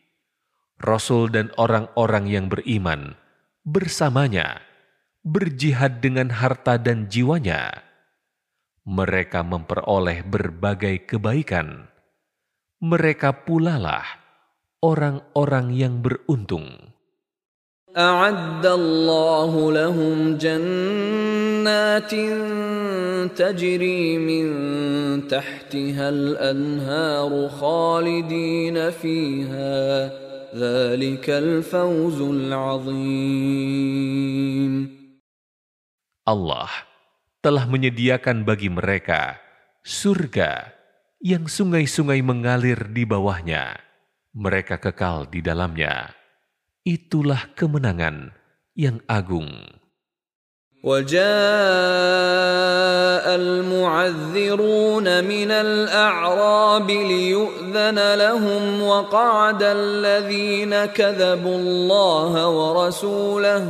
Rasul 0.80 1.32
dan 1.32 1.48
orang-orang 1.56 2.28
yang 2.28 2.46
beriman 2.52 3.16
bersamanya 3.64 4.60
berjihad 5.26 5.98
dengan 5.98 6.30
harta 6.30 6.78
dan 6.78 7.08
jiwanya. 7.10 7.82
Mereka 8.86 9.42
memperoleh 9.42 10.22
berbagai 10.22 11.08
kebaikan. 11.08 11.90
Mereka 12.78 13.42
pulalah 13.48 14.06
orang-orang 14.84 15.74
yang 15.74 15.98
beruntung. 15.98 16.94
أعد 17.96 18.66
الله 18.66 19.72
لهم 19.72 20.36
جنات 20.36 22.12
تجري 23.40 24.18
من 24.18 24.46
تحتها 25.28 26.08
الأنهار 26.08 27.48
خالدين 27.48 28.90
فيها 28.90 30.10
Allah 36.27 36.71
telah 37.39 37.63
menyediakan 37.63 38.43
bagi 38.43 38.67
mereka 38.67 39.39
surga 39.79 40.75
yang 41.23 41.47
sungai-sungai 41.47 42.19
mengalir 42.19 42.91
di 42.91 43.07
bawahnya. 43.07 43.79
Mereka 44.35 44.83
kekal 44.83 45.31
di 45.31 45.39
dalamnya. 45.39 46.11
Itulah 46.83 47.55
kemenangan 47.55 48.35
yang 48.75 48.99
agung. 49.07 49.80
وجاء 50.86 51.26
المعذرون 53.26 55.06
من 55.24 55.50
الاعراب 55.50 56.90
ليؤذن 56.90 58.14
لهم 58.14 58.82
وقعد 58.82 59.62
الذين 59.62 60.84
كذبوا 60.94 61.56
الله 61.58 62.32
ورسوله 62.48 63.62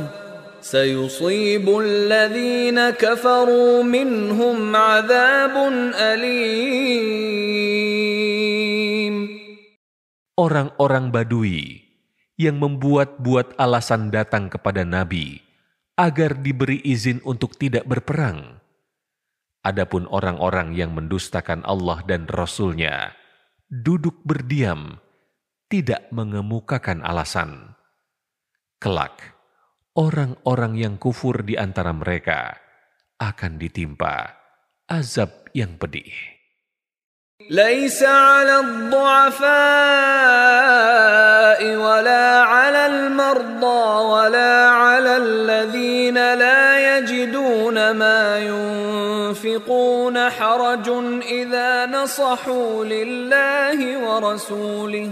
سيصيب 0.61 1.65
الذين 1.65 2.89
كفروا 2.89 3.83
منهم 3.83 4.75
عذاب 4.75 5.55
أليم 5.97 7.57
Orang-orang 10.37 11.09
Badui 11.09 11.81
yang 12.37 12.61
membuat-buat 12.61 13.57
alasan 13.57 14.13
datang 14.13 14.53
kepada 14.53 14.85
Nabi 14.85 15.47
agar 16.02 16.42
diberi 16.42 16.82
izin 16.82 17.22
untuk 17.22 17.54
tidak 17.54 17.86
berperang. 17.86 18.58
Adapun 19.62 20.10
orang-orang 20.10 20.74
yang 20.74 20.90
mendustakan 20.90 21.62
Allah 21.62 22.02
dan 22.02 22.26
Rasul-Nya, 22.26 23.14
duduk 23.70 24.18
berdiam, 24.26 24.98
tidak 25.70 26.10
mengemukakan 26.10 27.06
alasan. 27.06 27.78
Kelak, 28.82 29.38
orang-orang 29.94 30.74
yang 30.74 30.94
kufur 30.98 31.46
di 31.46 31.54
antara 31.54 31.94
mereka 31.94 32.58
akan 33.22 33.62
ditimpa 33.62 34.34
azab 34.90 35.46
yang 35.54 35.78
pedih. 35.78 36.10
ليس 37.50 38.02
على 38.02 38.60
الضعفاء 38.60 39.52
ولا 41.76 42.40
على 42.40 42.86
المرضى 42.86 44.04
ولا 44.04 44.68
على 44.68 45.16
الذين 45.16 46.14
لا 46.14 46.98
يجدون 46.98 47.90
ما 47.90 48.38
ينفقون 48.38 50.30
حرج 50.30 50.88
إذا 51.22 51.86
نصحوا 51.86 52.84
لله 52.84 53.98
ورسوله. 53.98 55.10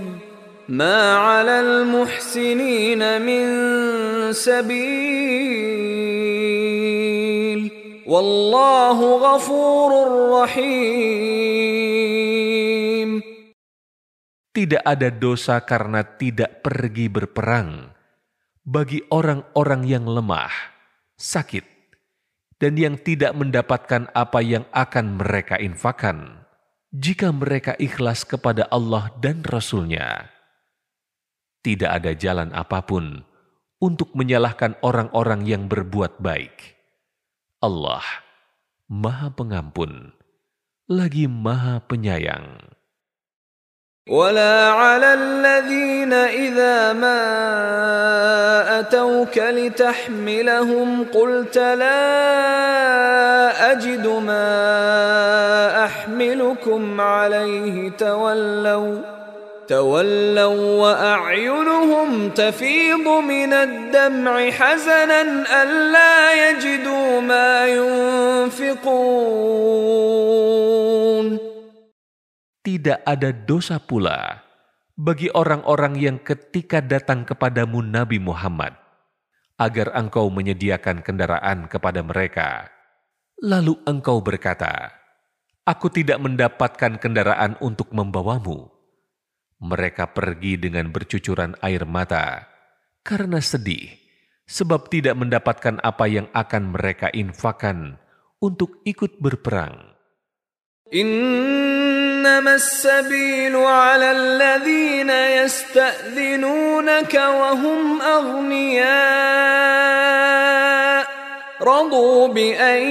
ما 0.68 1.16
على 1.16 1.60
المحسنين 1.60 3.22
من 3.22 4.32
سبيل. 4.32 5.50
Wallahu 8.10 9.22
ghafurur 9.22 10.34
rahim. 10.42 11.30
Tidak 14.50 14.82
ada 14.82 15.14
dosa 15.14 15.62
karena 15.62 16.02
tidak 16.18 16.58
pergi 16.58 17.06
berperang 17.06 17.94
bagi 18.66 18.98
orang-orang 19.14 19.86
yang 19.86 20.10
lemah, 20.10 20.50
sakit, 21.14 21.62
dan 22.58 22.74
yang 22.74 22.98
tidak 22.98 23.30
mendapatkan 23.30 24.10
apa 24.10 24.42
yang 24.42 24.66
akan 24.74 25.14
mereka 25.14 25.54
infakan 25.62 26.42
jika 26.90 27.30
mereka 27.30 27.78
ikhlas 27.78 28.26
kepada 28.26 28.66
Allah 28.74 29.14
dan 29.22 29.46
Rasul-Nya. 29.46 30.34
Tidak 31.62 31.86
ada 31.86 32.10
jalan 32.18 32.50
apa 32.58 32.82
pun 32.82 33.22
untuk 33.78 34.10
menyalahkan 34.18 34.82
orang-orang 34.82 35.46
yang 35.46 35.70
berbuat 35.70 36.18
baik 36.18 36.79
Allah 37.60 38.00
Maha 38.88 39.28
Pengampun, 39.36 40.16
lagi 40.88 41.28
Maha 41.28 41.84
Penyayang. 41.84 42.72
ولا 44.10 44.74
على 44.74 45.14
الذين 45.14 46.12
إذا 46.12 46.92
ما 46.98 47.20
أتوك 48.80 49.38
لتحملهم 49.38 51.04
قلت 51.14 51.56
لا 51.58 52.02
أجد 53.72 54.06
ما 54.06 54.48
أحملكم 55.84 57.00
عليه 57.00 57.90
تولوا 57.90 59.19
تولوا 59.69 60.81
وأعينهم 60.81 62.29
تفيض 62.29 63.07
من 63.07 63.53
الدمع 63.53 64.49
حزنا 64.51 65.21
ألا 65.63 66.15
يجدوا 66.49 67.21
ما 67.21 67.65
ينفقون 67.67 69.55
tidak 72.65 73.05
ada 73.05 73.29
dosa 73.29 73.77
pula 73.77 74.41
bagi 74.97 75.29
orang-orang 75.29 75.99
yang 75.99 76.17
ketika 76.23 76.81
datang 76.81 77.27
kepadamu 77.27 77.83
Nabi 77.83 78.17
Muhammad, 78.17 78.73
agar 79.59 79.93
engkau 79.93 80.31
menyediakan 80.31 81.03
kendaraan 81.03 81.69
kepada 81.69 82.01
mereka. 82.01 82.71
Lalu 83.43 83.77
engkau 83.85 84.23
berkata, 84.23 84.91
Aku 85.67 85.89
tidak 85.89 86.21
mendapatkan 86.21 86.97
kendaraan 87.01 87.57
untuk 87.59 87.89
membawamu. 87.91 88.69
Mereka 89.61 90.11
pergi 90.11 90.59
dengan 90.59 90.91
bercucuran 90.91 91.55
air 91.63 91.87
mata 91.87 92.43
karena 93.05 93.39
sedih, 93.39 93.87
sebab 94.45 94.91
tidak 94.91 95.15
mendapatkan 95.15 95.79
apa 95.79 96.05
yang 96.09 96.27
akan 96.35 96.75
mereka 96.75 97.07
infakan 97.13 97.95
untuk 98.43 98.83
ikut 98.83 99.21
berperang. 99.21 99.95
إنما 100.93 102.55
السبيل 102.55 103.55
على 103.55 104.11
الذين 104.11 105.09
يستأذنونك 105.09 107.15
وهم 107.15 108.01
أغنياء 108.01 108.85
رضوا 111.61 112.27
بأن 112.35 112.83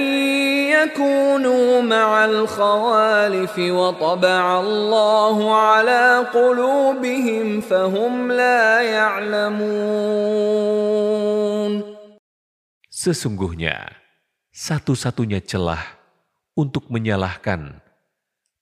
يكونوا 0.73 1.81
مع 1.81 2.25
الخوالف 2.25 3.59
وطبع 3.59 4.59
الله 4.59 5.55
على 5.55 6.25
قلوبهم 6.33 7.61
فهم 7.61 8.31
لا 8.31 8.81
يعلمون 8.81 9.85
Sesungguhnya, 12.95 14.01
satu-satunya 14.49 15.37
celah 15.45 15.83
untuk 16.57 16.89
menyalahkan 16.89 17.85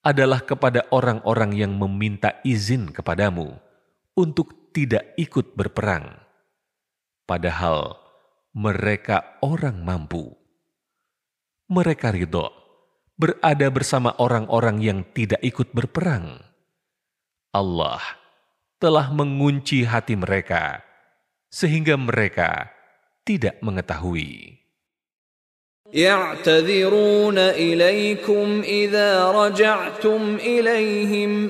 adalah 0.03 0.43
kepada 0.43 0.83
orang-orang 0.91 1.55
yang 1.55 1.79
meminta 1.79 2.43
izin 2.43 2.91
kepadamu 2.91 3.55
untuk 4.19 4.73
tidak 4.75 5.15
ikut 5.15 5.55
berperang, 5.55 6.19
padahal 7.23 8.03
mereka 8.57 9.41
orang 9.41 9.81
mampu. 9.81 10.33
Mereka 11.69 12.13
ridho 12.13 12.53
berada 13.17 13.67
bersama 13.69 14.13
orang-orang 14.21 14.77
yang 14.81 14.99
tidak 15.13 15.41
ikut 15.41 15.73
berperang. 15.73 16.41
Allah 17.53 18.01
telah 18.81 19.09
mengunci 19.13 19.85
hati 19.85 20.17
mereka 20.17 20.81
sehingga 21.49 21.97
mereka 21.97 22.69
tidak 23.23 23.61
mengetahui. 23.61 24.63
يعتذرون 25.93 27.37
اليكم 27.37 28.61
اذا 28.65 29.31
رجعتم 29.31 30.35
اليهم 30.35 31.49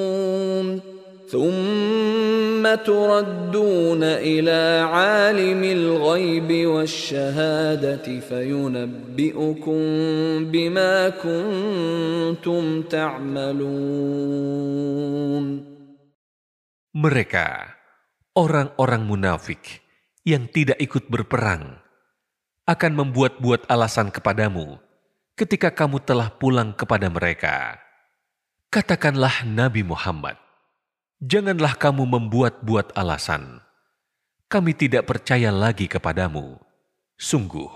ثم 1.30 2.62
تردون 2.62 4.02
إلى 4.02 4.86
عالم 4.86 5.62
الغيب 5.64 6.66
والشهادة 6.66 8.06
فينبئكم 8.20 9.80
بما 10.54 10.94
كنتم 11.08 12.82
تعملون 12.82 14.46
Mereka, 16.96 17.76
orang-orang 18.32 19.04
munafik 19.04 19.84
yang 20.24 20.48
tidak 20.48 20.80
ikut 20.80 21.12
berperang, 21.12 21.76
akan 22.64 22.92
membuat-buat 23.04 23.68
alasan 23.68 24.08
kepadamu 24.08 24.80
ketika 25.36 25.68
kamu 25.68 26.00
telah 26.00 26.32
pulang 26.32 26.72
kepada 26.72 27.12
mereka. 27.12 27.76
Katakanlah 28.72 29.44
Nabi 29.44 29.84
Muhammad, 29.84 30.39
Janganlah 31.21 31.77
kamu 31.77 32.09
membuat-buat 32.17 32.97
alasan. 32.97 33.61
Kami 34.49 34.73
tidak 34.73 35.05
percaya 35.05 35.53
lagi 35.53 35.85
kepadamu. 35.85 36.57
Sungguh, 37.13 37.69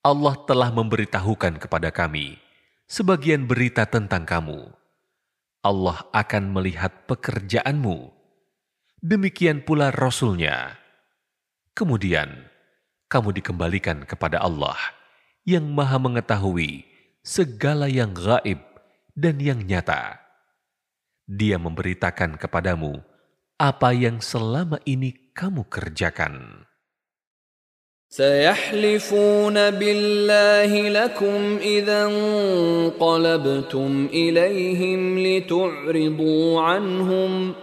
Allah 0.00 0.32
telah 0.48 0.72
memberitahukan 0.72 1.60
kepada 1.60 1.92
kami 1.92 2.40
sebagian 2.88 3.44
berita 3.44 3.84
tentang 3.84 4.24
kamu. 4.24 4.72
Allah 5.60 6.08
akan 6.08 6.56
melihat 6.56 7.04
pekerjaanmu. 7.04 8.08
Demikian 9.04 9.60
pula 9.60 9.92
Rasulnya. 9.92 10.80
Kemudian, 11.76 12.48
kamu 13.12 13.44
dikembalikan 13.44 14.08
kepada 14.08 14.40
Allah 14.40 14.80
yang 15.44 15.68
maha 15.68 16.00
mengetahui 16.00 16.88
segala 17.20 17.92
yang 17.92 18.16
gaib 18.16 18.64
dan 19.12 19.36
yang 19.36 19.60
nyata 19.60 20.23
dia 21.29 21.61
memberitakan 21.61 22.41
kepadamu 22.41 23.05
apa 23.59 23.91
yang 23.91 24.23
selama 24.23 24.79
ini 24.87 25.35
kamu 25.35 25.67
kerjakan. 25.67 26.63
سيحلفون 28.09 29.53
بالله 29.53 30.89
لكم 30.89 31.57
إذا 31.61 32.09
انقلبتم 32.09 34.07
إليهم 34.13 35.19
لتعرضوا 35.19 36.61
عنهم 36.61 37.53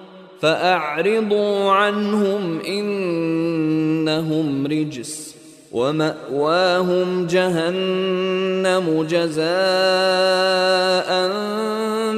فأعرضوا 0.41 1.71
عنهم 1.71 2.61
إنهم 2.61 4.67
رجس 4.67 5.30
ومأواهم 5.73 7.27
جهنم 7.27 8.87
جزاء 9.05 9.51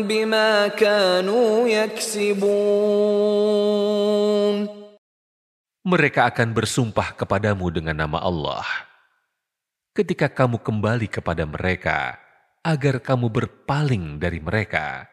بما 0.05 0.69
كانوا 0.69 1.69
يكسبون 1.69 2.69
Mereka 5.89 6.29
akan 6.29 6.53
bersumpah 6.53 7.17
kepadamu 7.17 7.73
dengan 7.73 7.97
nama 7.97 8.21
Allah. 8.21 8.61
Ketika 9.97 10.29
kamu 10.29 10.61
kembali 10.61 11.09
kepada 11.09 11.49
mereka, 11.49 12.21
agar 12.61 13.01
kamu 13.01 13.33
berpaling 13.33 14.21
dari 14.21 14.37
mereka, 14.37 15.09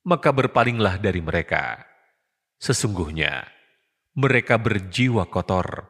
maka 0.00 0.32
berpalinglah 0.32 0.96
dari 0.96 1.20
mereka. 1.20 1.84
Sesungguhnya 2.56 3.44
mereka 4.16 4.56
berjiwa 4.56 5.28
kotor 5.28 5.89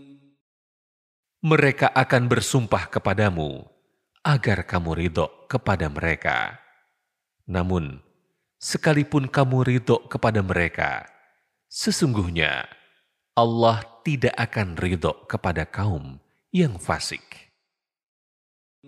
Mereka 1.41 1.89
akan 1.97 2.29
bersumpah 2.29 2.85
kepadamu 2.93 3.65
agar 4.21 4.61
kamu 4.61 4.93
ridho 4.93 5.25
kepada 5.49 5.89
mereka. 5.89 6.61
Namun, 7.49 7.97
sekalipun 8.61 9.25
kamu 9.25 9.65
ridho 9.65 10.05
kepada 10.05 10.45
mereka, 10.45 11.09
sesungguhnya 11.65 12.69
Allah 13.33 13.81
tidak 14.05 14.37
akan 14.37 14.77
ridho 14.77 15.25
kepada 15.25 15.65
kaum 15.65 16.21
yang 16.53 16.77
fasik. 16.77 17.50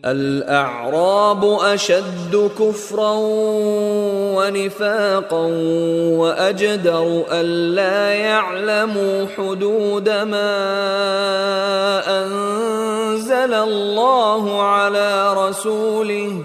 الأعراب 0.04 1.44
أشد 1.44 2.50
كفرا 2.58 3.14
ونفاقا 4.38 5.46
وأجدر 6.22 7.24
ألا 7.30 8.14
يعلموا 8.14 9.26
حدود 9.36 10.08
ما 10.08 10.54
أنزل 12.06 13.54
الله 13.54 14.62
على 14.62 15.34
رسوله 15.34 16.44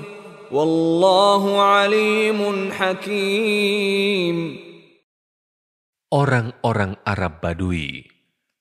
والله 0.51 1.61
عليم 1.61 2.71
حكيم 2.71 4.37
Orang-orang 6.13 6.93
Arab 7.09 7.41
Badui 7.41 8.05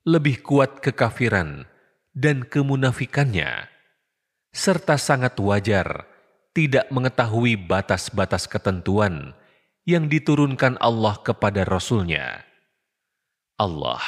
lebih 0.08 0.40
kuat 0.40 0.80
kekafiran 0.80 1.68
dan 2.16 2.48
kemunafikannya, 2.48 3.68
serta 4.56 5.00
sangat 5.00 5.36
wajar 5.40 6.04
tidak 6.52 6.86
mengetahui 6.92 7.56
batas-batas 7.56 8.44
ketentuan 8.44 9.32
yang 9.88 10.06
diturunkan 10.06 10.76
Allah 10.78 11.16
kepada 11.24 11.64
Rasul-Nya. 11.64 12.44
Allah 13.56 14.02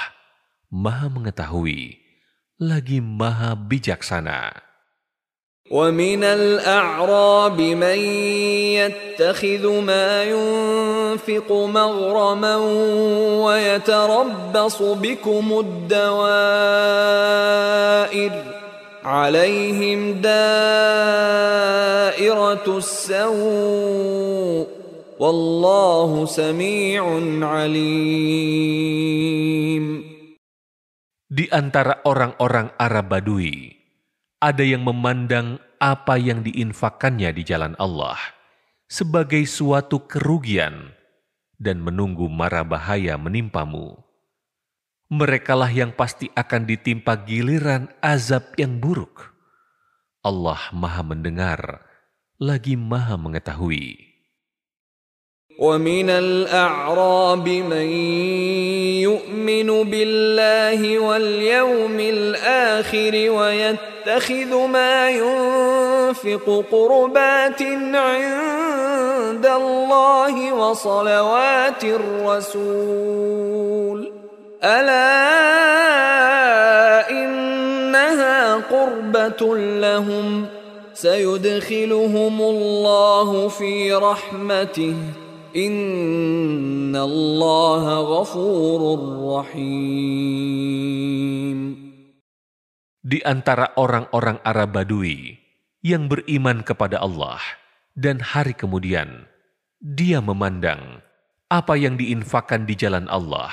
Maha 0.68 1.08
Mengetahui, 1.08 1.98
lagi 2.60 3.00
Maha 3.00 3.56
Bijaksana. 3.56 4.64
ومن 5.70 6.24
الأعراب 6.24 7.56
من 7.60 7.98
يتخذ 8.76 9.64
ما 9.80 10.24
ينفق 10.24 11.52
مغرما 11.52 12.56
ويتربص 13.40 14.82
بكم 14.82 15.58
الدوائر 15.64 16.24
عليهم 19.04 20.24
دائرة 20.24 20.66
السوء 22.66 24.64
والله 25.20 26.10
سميع 26.26 27.04
عليم 27.44 28.64
Di 31.34 31.50
antara 31.50 31.98
orang-orang 32.06 32.70
Arab 32.78 33.10
Badui, 33.10 33.74
ada 34.38 34.62
yang 34.62 34.86
memandang 34.86 35.58
apa 35.82 36.14
yang 36.14 36.46
diinfakannya 36.46 37.34
di 37.34 37.42
jalan 37.42 37.74
Allah 37.82 38.14
sebagai 38.86 39.42
suatu 39.42 40.06
kerugian 40.06 40.94
dan 41.58 41.82
menunggu 41.82 42.30
mara 42.30 42.62
bahaya 42.62 43.18
menimpamu. 43.18 43.98
Merekalah 45.12 45.68
yang 45.70 45.92
pasti 45.92 46.32
akan 46.32 46.64
ditimpa 46.64 47.22
giliran 47.22 47.92
azab 48.00 48.56
yang 48.56 48.80
buruk. 48.80 49.30
Allah 50.24 50.58
Maha 50.72 51.04
Mendengar, 51.04 51.84
lagi 52.40 52.74
Maha 52.74 53.20
Mengetahui. 53.20 54.14
ومن 55.58 56.10
الأعراب 56.10 57.48
من 57.48 57.86
يؤمن 59.06 59.90
بالله 59.90 60.98
واليوم 60.98 62.00
الآخر 62.00 63.30
ويتخذ 63.30 64.66
ما 64.66 65.10
ينفق 65.10 66.64
قربات 66.72 67.62
عند 67.94 69.46
الله 69.46 70.52
وصلوات 70.52 71.84
الرسول 71.84 73.44
ألا 74.64 75.10
إنها 77.10 78.54
قربة 78.54 79.42
لهم 79.56 80.46
سيدخلهم 80.94 82.36
الله 82.40 83.48
في 83.48 83.92
رحمته 83.92 84.96
إن 85.56 86.96
الله 86.96 87.84
غفور 88.00 88.80
رحيم 89.38 90.74
Di 93.04 93.20
antara 93.20 93.76
orang-orang 93.76 94.40
Arab 94.40 94.80
Badui 94.80 95.36
yang 95.84 96.08
beriman 96.08 96.64
kepada 96.64 97.04
Allah 97.04 97.36
dan 97.92 98.16
hari 98.16 98.56
kemudian, 98.56 99.28
dia 99.76 100.24
memandang 100.24 101.04
apa 101.52 101.76
yang 101.76 102.00
diinfakkan 102.00 102.64
di 102.64 102.72
jalan 102.72 103.04
Allah 103.12 103.52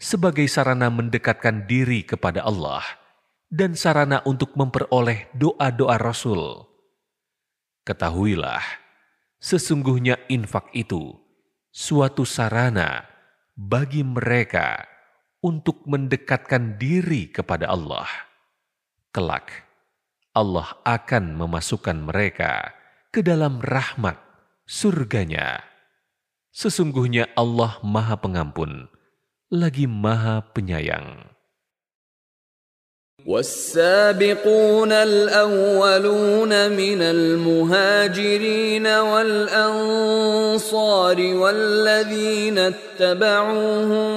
sebagai 0.00 0.48
sarana 0.48 0.88
mendekatkan 0.88 1.68
diri 1.68 2.00
kepada 2.00 2.40
Allah 2.40 2.80
dan 3.52 3.76
sarana 3.76 4.24
untuk 4.24 4.56
memperoleh 4.56 5.28
doa-doa 5.36 6.00
Rasul. 6.00 6.64
Ketahuilah, 7.84 8.64
sesungguhnya 9.36 10.16
infak 10.32 10.72
itu 10.72 11.20
suatu 11.68 12.24
sarana 12.24 13.04
bagi 13.52 14.00
mereka 14.00 14.88
untuk 15.44 15.84
mendekatkan 15.84 16.80
diri 16.80 17.28
kepada 17.28 17.68
Allah. 17.68 18.08
Kelak, 19.12 19.52
Allah 20.32 20.80
akan 20.86 21.36
memasukkan 21.36 21.98
mereka 22.08 22.72
ke 23.10 23.20
dalam 23.20 23.58
rahmat 23.60 24.16
surganya. 24.64 25.60
Sesungguhnya 26.54 27.30
Allah 27.34 27.82
Maha 27.82 28.14
Pengampun, 28.14 28.86
lagi 29.50 29.86
Maha 29.90 30.46
Penyayang. 30.54 31.26
والسابقون 33.26 34.92
الأولون 34.92 36.72
من 36.72 37.02
المهاجرين 37.02 38.86
والأنصار 38.86 39.98
والذين 41.20 42.58
اتبعوهم 42.58 44.08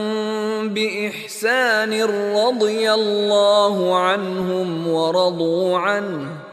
بإحسان 0.70 2.04
رضي 2.32 2.92
الله 2.94 4.00
عنهم 4.00 4.88
ورضوا 4.88 5.78
عنه 5.78 6.53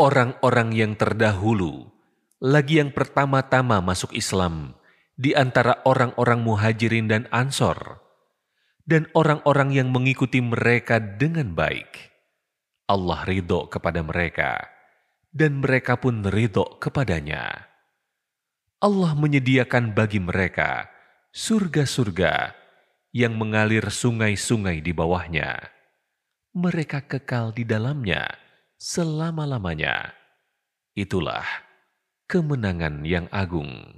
Orang-orang 0.00 0.72
yang 0.72 0.96
terdahulu, 0.96 1.92
lagi 2.40 2.80
yang 2.80 2.96
pertama-tama 2.96 3.84
masuk 3.84 4.16
Islam, 4.16 4.72
di 5.20 5.36
antara 5.36 5.84
orang-orang 5.84 6.40
muhajirin 6.40 7.12
dan 7.12 7.28
ansor, 7.28 8.00
dan 8.88 9.04
orang-orang 9.12 9.76
yang 9.76 9.92
mengikuti 9.92 10.40
mereka 10.40 10.96
dengan 10.96 11.52
baik. 11.52 12.08
Allah 12.88 13.20
ridho 13.28 13.68
kepada 13.68 14.00
mereka, 14.00 14.64
dan 15.28 15.60
mereka 15.60 16.00
pun 16.00 16.24
ridho 16.24 16.80
kepadanya. 16.80 17.68
Allah 18.80 19.12
menyediakan 19.12 19.92
bagi 19.92 20.18
mereka 20.18 20.88
surga-surga 21.36 22.56
yang 23.12 23.36
mengalir 23.36 23.92
sungai-sungai 23.92 24.80
di 24.80 24.90
bawahnya. 24.96 25.68
Mereka 26.56 27.06
kekal 27.06 27.54
di 27.54 27.62
dalamnya 27.68 28.41
selama-lamanya. 28.81 30.13
Itulah 30.97 31.45
kemenangan 32.29 33.05
yang 33.05 33.29
agung. 33.29 33.97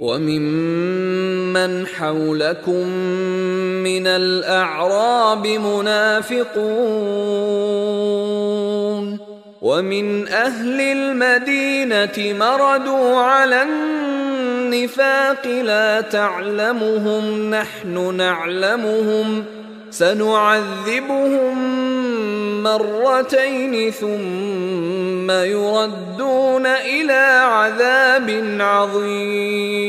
وممن 0.00 1.86
حولكم 1.86 2.86
من 3.86 4.06
الأعراب 4.06 5.46
منافقون 5.46 6.54
ومن 9.62 10.28
أهل 10.28 10.80
المدينة 10.80 12.18
مردوا 12.18 13.16
على 13.16 13.62
النفاق 13.62 15.46
لا 15.46 16.00
تعلمهم 16.00 17.50
نحن 17.50 18.16
نعلمهم 18.16 19.44
سنعذبهم 19.90 21.54
مرتين 22.64 23.74
ثم 23.90 25.28
يردون 25.30 26.66
إلى 26.66 27.22
عذاب 27.44 28.28
عظيم 28.60 29.84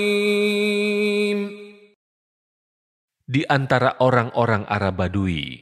Di 3.25 3.41
antara 3.51 3.99
orang-orang 3.99 4.63
Arab 4.69 5.01
Badui 5.01 5.59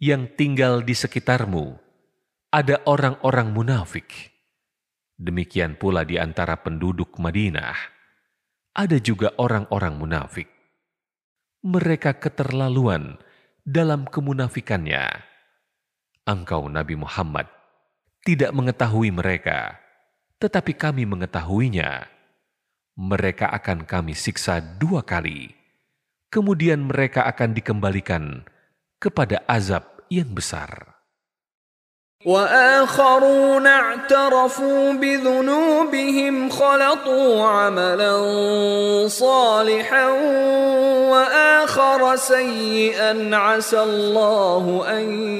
yang 0.00 0.30
tinggal 0.38 0.86
di 0.86 0.94
sekitarmu, 0.96 1.76
ada 2.54 2.80
orang-orang 2.88 3.52
munafik. 3.52 4.30
Demikian 5.20 5.76
pula 5.76 6.06
di 6.08 6.16
antara 6.16 6.56
penduduk 6.64 7.20
Madinah, 7.20 7.76
ada 8.72 8.96
juga 9.02 9.36
orang-orang 9.36 10.00
munafik. 10.00 10.48
Mereka 11.60 12.16
keterlaluan 12.22 13.20
dalam 13.66 14.08
kemunafikannya 14.08 15.04
engkau 16.25 16.65
Nabi 16.65 16.97
Muhammad 16.97 17.45
tidak 18.25 18.49
mengetahui 18.57 19.13
mereka, 19.13 19.77
tetapi 20.41 20.73
kami 20.73 21.05
mengetahuinya. 21.05 22.09
Mereka 22.95 23.51
akan 23.51 23.85
kami 23.85 24.15
siksa 24.17 24.57
dua 24.57 25.03
kali, 25.05 25.53
kemudian 26.31 26.89
mereka 26.89 27.27
akan 27.27 27.53
dikembalikan 27.53 28.47
kepada 28.97 29.43
azab 29.45 29.83
yang 30.09 30.31
besar. 30.31 30.94
وآخرون 32.26 33.66
اعترفوا 33.66 34.92
بذنوبهم 34.92 36.48
خلطوا 36.50 37.44
عملا 37.44 38.14
صالحا 39.08 40.08
وآخر 41.08 42.16
سيئا 42.16 43.36
عسى 43.36 43.82
الله 43.82 44.84
أن 44.88 45.32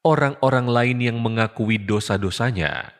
orang-orang 0.06 0.70
lain 0.72 1.02
yang 1.02 1.18
mengakui 1.20 1.76
dosa-dosanya 1.76 2.97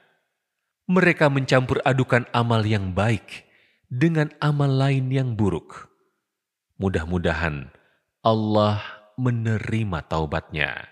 mereka 0.89 1.33
mencampur 1.33 1.81
adukan 1.85 2.29
amal 2.37 2.61
yang 2.65 2.93
baik 2.93 3.49
dengan 3.89 4.33
amal 4.41 4.69
lain 4.69 5.09
yang 5.09 5.33
buruk. 5.33 5.89
Mudah-mudahan 6.77 7.73
Allah 8.21 8.83
menerima 9.17 10.05
taubatnya. 10.11 10.91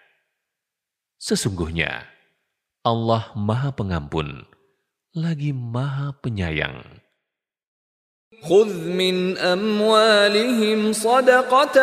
Sesungguhnya 1.18 2.06
Allah 2.82 3.30
Maha 3.38 3.70
Pengampun, 3.74 4.46
lagi 5.14 5.54
Maha 5.54 6.16
Penyayang. 6.18 7.02
خذ 8.42 8.90
من 8.90 9.38
أموالهم 9.38 10.92
صدقة 10.92 11.78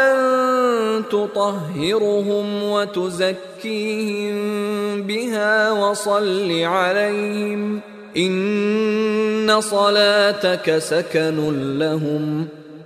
تطهرهم 1.08 2.64
وتزكيهم 2.64 4.36
بها 5.08 5.72
وصل 5.72 6.52
عليهم 6.52 7.82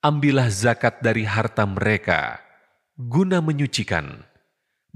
Ambillah 0.00 0.48
zakat 0.48 1.04
dari 1.04 1.28
harta 1.28 1.68
mereka 1.68 2.40
guna 2.96 3.44
menyucikan 3.44 4.24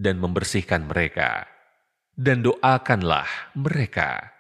dan 0.01 0.17
membersihkan 0.17 0.89
mereka 0.89 1.45
dan 2.17 2.41
doakanlah 2.41 3.29
mereka 3.53 4.33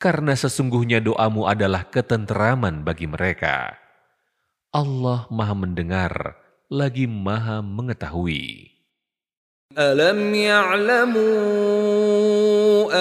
karena 0.00 0.32
sesungguhnya 0.32 1.04
doamu 1.04 1.44
adalah 1.44 1.92
ketenteraman 1.92 2.88
bagi 2.88 3.04
mereka. 3.04 3.76
Allah 4.72 5.28
Maha 5.28 5.52
Mendengar 5.52 6.40
lagi 6.72 7.04
Maha 7.04 7.60
Mengetahui. 7.60 8.71
ألم 9.77 10.33
يعلموا 10.33 11.21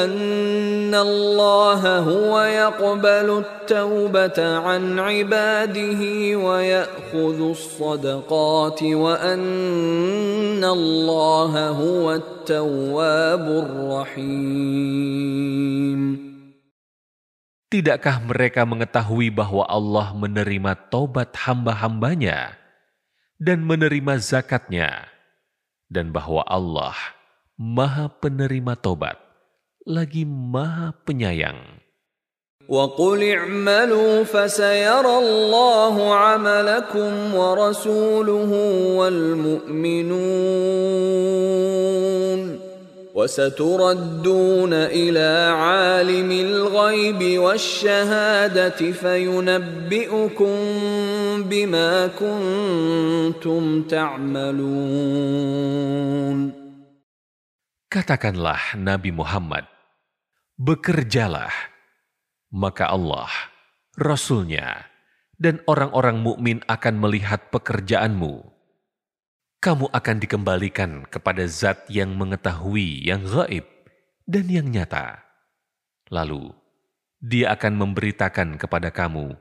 أن 0.04 0.92
الله 0.94 1.98
هو 1.98 2.32
يقبل 2.42 3.28
التوبة 3.40 4.36
عن 4.36 4.98
عباده 4.98 6.02
ويأخذ 6.36 7.38
الصدقات 7.40 8.82
وأن 8.82 10.64
الله 10.64 11.52
هو 11.68 12.12
التواب 12.12 13.44
الرحيم 13.64 15.16
Tidakkah 17.66 18.22
mereka 18.22 18.62
mengetahui 18.62 19.26
bahwa 19.34 19.66
Allah 19.66 20.14
menerima 20.14 20.86
tobat 20.86 21.34
hamba-hambanya 21.34 22.54
dan 23.42 23.66
menerima 23.66 24.22
zakatnya? 24.22 25.09
dan 25.90 26.10
bahwa 26.10 26.42
Allah 26.46 26.96
Maha 27.56 28.12
Penerima 28.12 28.76
Tobat, 28.76 29.16
lagi 29.88 30.28
Maha 30.28 30.92
Penyayang. 31.06 31.86
وقل 32.68 33.22
اعملوا 33.22 34.24
فسيرى 34.26 35.18
الله 35.18 36.14
عملكم 36.14 37.34
ورسوله 37.34 38.50
والمؤمنون 38.98 40.26
وستردون 43.16 44.72
إلى 44.72 45.28
عالم 45.56 46.30
الغيب 46.32 47.20
والشهادة 47.40 48.80
فينبئكم 48.92 50.54
بما 51.48 52.06
كنتم 52.06 53.82
تعملون 53.88 55.46
Katakanlah 57.86 58.76
Nabi 58.76 59.08
Muhammad, 59.08 59.64
bekerjalah, 60.60 61.48
maka 62.52 62.92
Allah, 62.92 63.30
Rasulnya, 63.96 64.92
dan 65.40 65.64
orang-orang 65.64 66.20
mukmin 66.20 66.60
akan 66.68 67.00
melihat 67.00 67.48
pekerjaanmu 67.48 68.49
kamu 69.60 69.90
akan 69.90 70.16
dikembalikan 70.22 71.08
kepada 71.10 71.42
zat 71.50 71.90
yang 71.90 72.14
mengetahui 72.14 73.02
yang 73.02 73.26
gaib 73.26 73.66
dan 74.28 74.46
yang 74.46 74.70
nyata. 74.70 75.26
Lalu, 76.12 76.54
dia 77.18 77.50
akan 77.56 77.74
memberitakan 77.74 78.62
kepada 78.62 78.94
kamu 78.94 79.34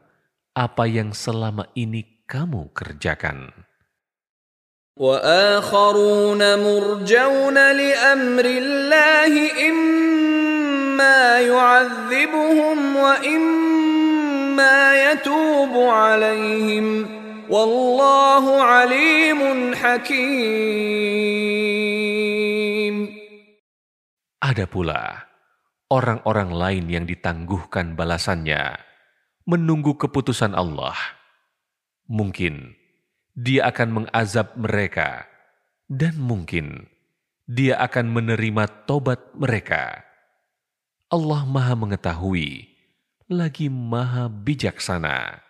apa 0.57 0.83
yang 0.89 1.13
selama 1.13 1.69
ini 1.77 2.25
kamu 2.25 2.73
kerjakan. 2.73 3.53
وآخرون 4.95 6.39
مرجون 6.39 7.57
لأمر 7.75 8.45
الله 8.45 9.33
إما 9.69 11.39
يعذبهم 11.39 12.95
وإما 12.95 14.77
يتوب 15.11 15.73
عليهم 15.75 16.85
Wallahu 17.50 18.62
alimun 18.62 19.74
hakim. 19.74 20.14
Ada 24.38 24.70
pula 24.70 25.26
orang-orang 25.90 26.54
lain 26.54 26.86
yang 26.86 27.10
ditangguhkan 27.10 27.98
balasannya, 27.98 28.78
menunggu 29.50 29.98
keputusan 29.98 30.54
Allah. 30.54 30.94
Mungkin 32.06 32.78
dia 33.34 33.66
akan 33.66 33.98
mengazab 34.06 34.54
mereka, 34.54 35.26
dan 35.90 36.22
mungkin 36.22 36.86
dia 37.50 37.82
akan 37.82 38.14
menerima 38.14 38.86
tobat 38.86 39.26
mereka. 39.34 40.06
Allah 41.10 41.42
Maha 41.50 41.74
Mengetahui, 41.74 42.70
lagi 43.26 43.66
Maha 43.66 44.30
Bijaksana. 44.30 45.49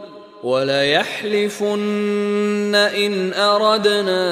وليحلفن 0.46 1.74
ان 2.74 3.32
اردنا 3.34 4.24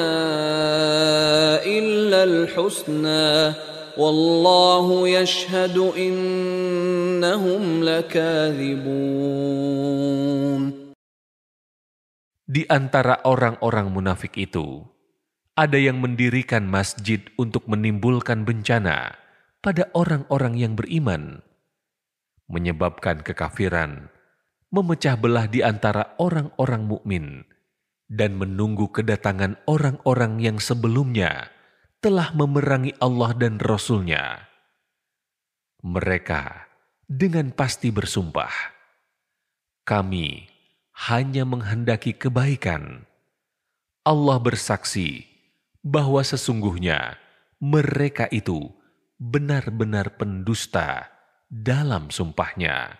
الا 1.65 2.23
الحسنى 2.23 3.53
والله 3.97 5.07
يشهد 5.07 5.77
انهم 5.97 7.63
لكاذبون 7.83 9.35
Di 12.45 12.61
antara 12.69 13.25
orang-orang 13.25 13.89
munafik 13.89 14.37
itu, 14.37 14.85
ada 15.57 15.81
yang 15.81 15.97
mendirikan 15.97 16.69
masjid 16.69 17.19
untuk 17.41 17.65
menimbulkan 17.65 18.45
bencana 18.45 19.17
pada 19.65 19.89
orang-orang 19.97 20.53
yang 20.53 20.77
beriman, 20.77 21.41
menyebabkan 22.45 23.25
kekafiran, 23.25 24.13
memecah 24.70 25.18
belah 25.18 25.50
di 25.50 25.66
antara 25.66 26.14
orang-orang 26.22 26.86
mukmin, 26.86 27.26
dan 28.06 28.38
menunggu 28.38 28.90
kedatangan 28.90 29.58
orang-orang 29.66 30.38
yang 30.38 30.58
sebelumnya 30.58 31.50
telah 31.98 32.30
memerangi 32.34 32.94
Allah 33.02 33.34
dan 33.34 33.58
Rasul-Nya. 33.58 34.46
Mereka 35.82 36.70
dengan 37.10 37.50
pasti 37.50 37.90
bersumpah, 37.90 38.52
kami 39.82 40.46
hanya 41.10 41.42
menghendaki 41.42 42.14
kebaikan. 42.14 43.08
Allah 44.06 44.38
bersaksi 44.38 45.24
bahwa 45.80 46.20
sesungguhnya 46.20 47.16
mereka 47.60 48.28
itu 48.28 48.68
benar-benar 49.16 50.16
pendusta 50.20 51.08
dalam 51.48 52.12
sumpahnya. 52.12 52.99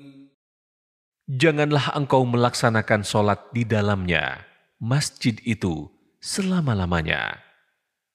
Janganlah 1.31 1.95
engkau 1.95 2.27
melaksanakan 2.27 3.07
sholat 3.07 3.39
di 3.55 3.63
dalamnya, 3.63 4.43
masjid 4.83 5.31
itu 5.47 5.87
selama-lamanya. 6.19 7.39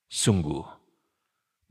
Sungguh, 0.05 0.60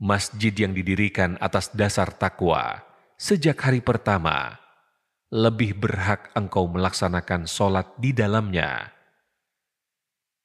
masjid 0.02 0.50
yang 0.50 0.74
didirikan 0.74 1.38
atas 1.38 1.70
dasar 1.70 2.10
takwa 2.18 2.82
sejak 3.14 3.62
hari 3.62 3.78
pertama, 3.78 4.58
lebih 5.30 5.78
berhak 5.78 6.34
engkau 6.34 6.66
melaksanakan 6.66 7.46
sholat 7.46 7.94
di 7.94 8.10
dalamnya. 8.10 8.90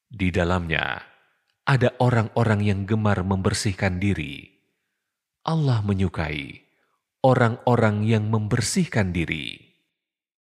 Di 0.05 0.29
dalamnya 0.29 1.01
ada 1.65 1.97
orang-orang 1.97 2.61
yang 2.61 2.85
gemar 2.85 3.25
membersihkan 3.25 3.97
diri. 3.97 4.53
Allah 5.49 5.81
menyukai 5.81 6.61
orang-orang 7.25 8.05
yang 8.05 8.29
membersihkan 8.29 9.09
diri. 9.09 9.70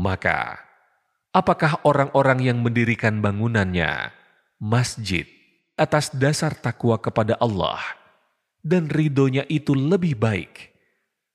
Maka, 0.00 0.56
apakah 1.36 1.84
orang-orang 1.84 2.40
yang 2.40 2.64
mendirikan 2.64 3.20
bangunannya, 3.20 4.08
masjid, 4.56 5.28
atas 5.76 6.08
dasar 6.16 6.56
takwa 6.56 6.96
kepada 6.96 7.36
Allah, 7.36 7.76
dan 8.64 8.88
ridhonya 8.88 9.44
itu 9.52 9.76
lebih 9.76 10.16
baik? 10.16 10.72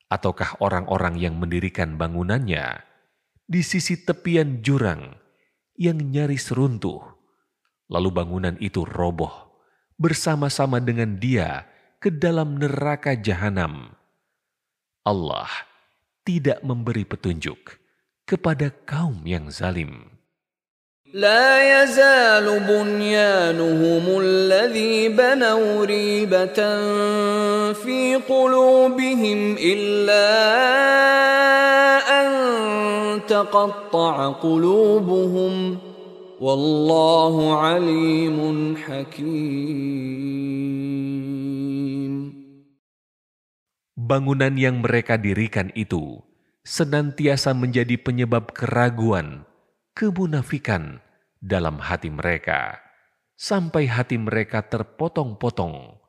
Ataukah 0.09 0.57
orang-orang 0.65 1.21
yang 1.21 1.37
mendirikan 1.37 1.93
bangunannya 1.93 2.81
di 3.45 3.61
sisi 3.61 4.01
tepian 4.01 4.65
jurang 4.65 5.13
yang 5.77 6.01
nyaris 6.01 6.49
runtuh, 6.49 7.05
lalu 7.85 8.09
bangunan 8.09 8.57
itu 8.57 8.81
roboh 8.81 9.61
bersama-sama 10.01 10.81
dengan 10.81 11.21
dia 11.21 11.69
ke 12.01 12.09
dalam 12.09 12.57
neraka 12.57 13.13
jahanam? 13.13 13.93
Allah 15.05 15.53
tidak 16.25 16.65
memberi 16.65 17.05
petunjuk 17.05 17.84
kepada 18.24 18.70
kaum 18.86 19.22
yang 19.26 19.50
zalim. 19.50 20.10
لا 21.10 21.82
يزال 21.82 22.46
بنيانهم 22.46 24.04
الذي 24.20 25.08
بنوا 25.08 25.84
ريبة 25.84 26.58
في 27.74 28.14
قلوبهم 28.28 29.56
إلا 29.58 30.30
أن 32.06 32.30
تقطع 33.26 34.28
قلوبهم 34.38 35.78
والله 36.40 37.34
عليم 37.58 38.38
حكيم 38.78 40.30
Bangunan 44.00 44.58
yang 44.58 44.82
mereka 44.82 45.14
dirikan 45.18 45.70
itu 45.78 46.18
senantiasa 46.65 47.53
menjadi 47.53 47.93
penyebab 48.01 48.49
keraguan, 48.57 49.45
kemunafikan 49.93 50.97
dalam 51.37 51.77
hati 51.77 52.09
mereka, 52.09 52.81
sampai 53.37 53.85
hati 53.85 54.17
mereka 54.17 54.65
terpotong-potong. 54.65 56.01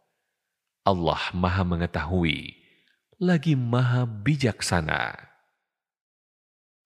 Allah 0.89 1.23
Maha 1.37 1.61
Mengetahui, 1.61 2.57
lagi 3.21 3.53
Maha 3.53 4.09
Bijaksana. 4.09 5.36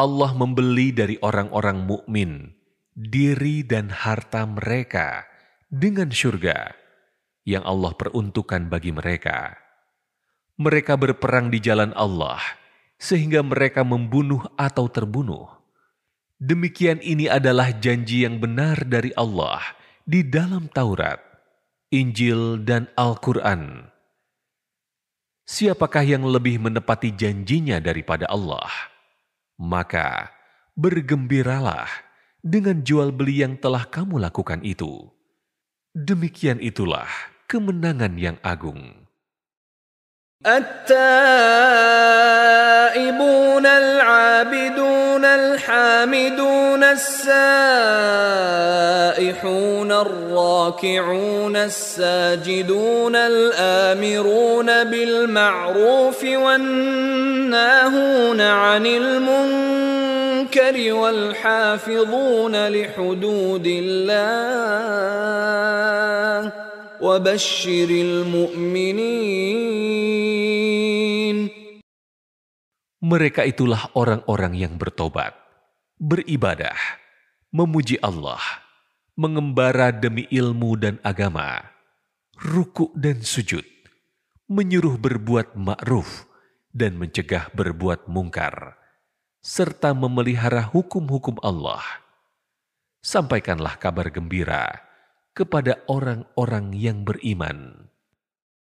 Allah 0.00 0.32
membeli 0.32 0.96
dari 0.96 1.20
orang-orang 1.20 1.84
mukmin 1.84 2.56
diri 2.96 3.60
dan 3.60 3.92
harta 3.92 4.48
mereka 4.48 5.28
dengan 5.68 6.08
surga 6.08 6.72
yang 7.44 7.60
Allah 7.68 7.92
peruntukkan 7.92 8.72
bagi 8.72 8.96
mereka. 8.96 9.60
Mereka 10.56 10.96
berperang 10.96 11.52
di 11.52 11.60
jalan 11.60 11.92
Allah 11.92 12.40
sehingga 12.96 13.44
mereka 13.44 13.84
membunuh 13.84 14.40
atau 14.56 14.88
terbunuh. 14.88 15.52
Demikian 16.40 17.04
ini 17.04 17.28
adalah 17.28 17.68
janji 17.68 18.24
yang 18.24 18.40
benar 18.40 18.80
dari 18.88 19.12
Allah 19.20 19.60
di 20.08 20.24
dalam 20.24 20.72
Taurat, 20.72 21.20
Injil, 21.92 22.64
dan 22.64 22.88
Al-Quran. 22.96 23.84
Siapakah 25.44 26.08
yang 26.08 26.24
lebih 26.24 26.56
menepati 26.56 27.12
janjinya 27.12 27.76
daripada 27.84 28.24
Allah? 28.32 28.89
Maka 29.59 30.29
bergembiralah 30.75 31.87
dengan 32.43 32.83
jual 32.83 33.15
beli 33.15 33.41
yang 33.41 33.55
telah 33.57 33.87
kamu 33.87 34.19
lakukan 34.19 34.61
itu. 34.61 35.09
Demikian 35.95 36.59
itulah 36.59 37.07
kemenangan 37.47 38.19
yang 38.19 38.37
agung. 38.43 39.05
التائبون 40.45 40.85
العابدون 43.65 44.98
الحامدون 45.24 46.84
السائحون 46.84 47.30
الراكعون 49.92 51.56
الساجدون 51.56 53.16
الآمرون 53.16 54.84
بالمعروف 54.84 56.24
والناهون 56.24 58.40
عن 58.40 58.86
المنكر 58.86 60.94
والحافظون 60.94 62.68
لحدود 62.68 63.66
الله 63.66 64.40
وبشر 67.00 67.90
المؤمنين 67.90 69.20
Mereka 73.00 73.48
itulah 73.48 73.88
orang-orang 73.96 74.60
yang 74.60 74.76
bertobat, 74.76 75.32
beribadah, 75.96 76.76
memuji 77.48 77.96
Allah, 78.04 78.40
mengembara 79.16 79.88
demi 79.88 80.28
ilmu 80.28 80.76
dan 80.76 81.00
agama, 81.00 81.64
ruku 82.36 82.92
dan 82.92 83.24
sujud, 83.24 83.64
menyuruh 84.52 85.00
berbuat 85.00 85.56
ma'ruf 85.56 86.28
dan 86.76 87.00
mencegah 87.00 87.48
berbuat 87.56 88.04
mungkar, 88.06 88.76
serta 89.40 89.96
memelihara 89.96 90.68
hukum-hukum 90.68 91.40
Allah. 91.40 91.82
Sampaikanlah 93.00 93.80
kabar 93.80 94.12
gembira 94.12 94.76
kepada 95.32 95.80
orang-orang 95.88 96.76
yang 96.76 97.00
beriman. 97.02 97.89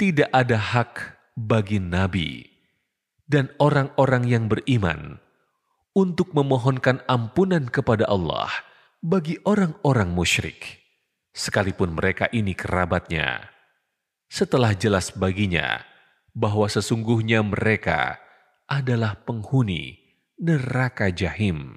Tidak 0.00 0.32
ada 0.32 0.56
hak 0.56 1.20
bagi 1.36 1.76
nabi 1.76 2.48
dan 3.28 3.52
orang-orang 3.60 4.24
yang 4.24 4.48
beriman 4.48 5.20
untuk 5.92 6.32
memohonkan 6.32 7.04
ampunan 7.04 7.68
kepada 7.68 8.08
Allah 8.08 8.48
bagi 9.04 9.36
orang-orang 9.44 10.08
musyrik, 10.08 10.80
sekalipun 11.36 11.92
mereka 11.92 12.32
ini 12.32 12.56
kerabatnya. 12.56 13.52
Setelah 14.32 14.72
jelas 14.72 15.12
baginya 15.12 15.84
bahwa 16.32 16.64
sesungguhnya 16.64 17.44
mereka 17.44 18.16
adalah 18.72 19.20
penghuni 19.20 20.00
neraka 20.40 21.12
jahim. 21.12 21.76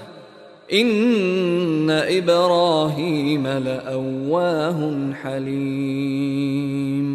Inna 0.71 2.07
Ibrahim 2.07 3.43
la'awwahun 3.43 5.11
halim. 5.19 7.07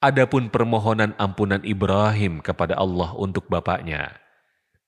Adapun 0.00 0.48
permohonan 0.48 1.12
ampunan 1.20 1.60
Ibrahim 1.60 2.40
kepada 2.40 2.80
Allah 2.80 3.12
untuk 3.12 3.44
bapaknya, 3.52 4.16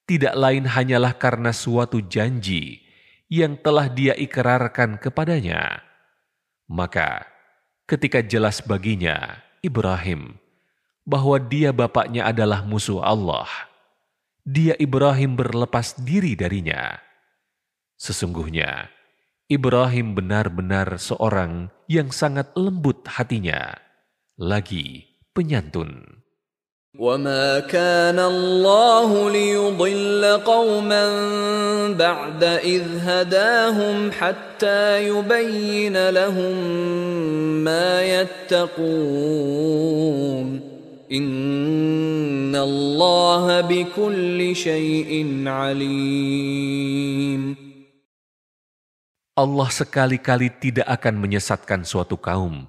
tidak 0.09 0.33
lain 0.33 0.65
hanyalah 0.65 1.13
karena 1.13 1.53
suatu 1.53 2.01
janji 2.01 2.81
yang 3.29 3.61
telah 3.61 3.93
dia 3.93 4.17
ikrarkan 4.17 4.97
kepadanya. 4.97 5.85
Maka 6.73 7.29
ketika 7.85 8.25
jelas 8.25 8.65
baginya, 8.65 9.45
Ibrahim, 9.61 10.41
bahwa 11.05 11.37
dia 11.37 11.69
bapaknya 11.69 12.33
adalah 12.33 12.65
musuh 12.65 13.05
Allah, 13.05 13.69
dia 14.41 14.73
Ibrahim 14.81 15.37
berlepas 15.37 16.01
diri 16.01 16.33
darinya 16.33 17.10
Sesungguhnya, 18.00 18.92
Ibrahim 19.48 20.18
benar-benar 20.18 21.00
seorang 21.00 21.72
yang 21.88 22.12
sangat 22.12 22.52
lembut 22.58 23.08
hatinya, 23.08 23.78
lagi 24.36 25.08
penyantun. 25.32 26.26
وما 27.00 27.60
كان 27.60 28.20
الله 28.20 29.32
ليضل 29.32 30.42
قوما 30.48 31.06
بعد 31.92 32.44
إذ 32.44 32.84
هداهم 33.04 34.12
حتى 34.12 35.08
يبين 35.08 36.10
لهم 36.10 36.56
ما 37.64 38.00
يتقون 38.00 38.66
إن 41.12 42.56
الله 42.56 43.62
بكل 43.62 44.56
شيء 44.56 45.44
عليم 45.48 47.56
Allah 49.41 49.73
sekali-kali 49.73 50.53
tidak 50.53 50.85
akan 50.85 51.17
menyesatkan 51.17 51.81
suatu 51.81 52.21
kaum 52.21 52.69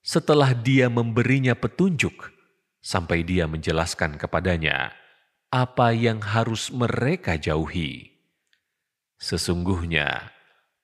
setelah 0.00 0.56
dia 0.56 0.88
memberinya 0.88 1.52
petunjuk 1.52 2.32
sampai 2.80 3.20
dia 3.20 3.44
menjelaskan 3.44 4.16
kepadanya 4.16 4.96
apa 5.52 5.92
yang 5.92 6.24
harus 6.24 6.72
mereka 6.72 7.36
jauhi. 7.36 8.16
Sesungguhnya 9.20 10.32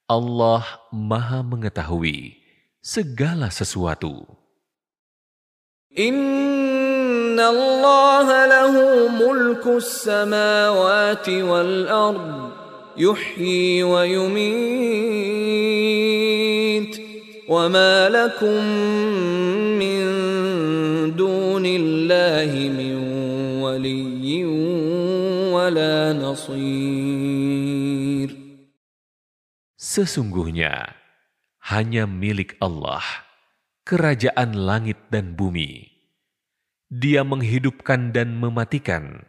Allah 0.05 0.69
Maha 0.93 1.41
Mengetahui 1.41 2.37
segala 2.85 3.49
sesuatu. 3.49 4.29
Inna 5.97 7.49
Allah 7.49 8.29
lahu 8.53 9.09
mulku 9.09 9.81
samawati 9.81 11.41
wal 11.41 11.89
ard 11.89 12.52
wa 12.97 14.05
yumit 14.05 14.43
wa 17.49 17.69
ma 17.69 18.09
lakum 18.13 18.65
min 19.81 20.05
dunillahi 21.17 22.69
min 22.69 22.97
waliyyin 23.65 24.49
wala 25.53 26.13
nasir 26.13 26.83
Sesungguhnya 29.83 30.95
hanya 31.69 32.09
milik 32.09 32.57
Allah 32.65 33.05
kerajaan 33.85 34.57
langit 34.57 34.97
dan 35.13 35.37
bumi. 35.37 35.91
Dia 36.89 37.25
menghidupkan 37.29 38.13
dan 38.15 38.39
mematikan. 38.41 39.27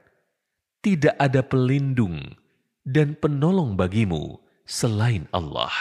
Tidak 0.84 1.16
ada 1.16 1.44
pelindung 1.48 2.43
dan 2.84 3.16
penolong 3.18 3.80
bagimu 3.80 4.44
selain 4.68 5.26
Allah. 5.32 5.72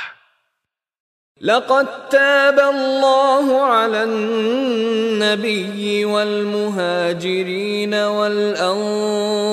لقد 1.42 2.08
تاب 2.08 2.54
الله 2.54 3.62
على 3.62 4.04
النبي 4.04 6.04
والمهاجرين 6.04 7.94
والأنصار 7.94 9.44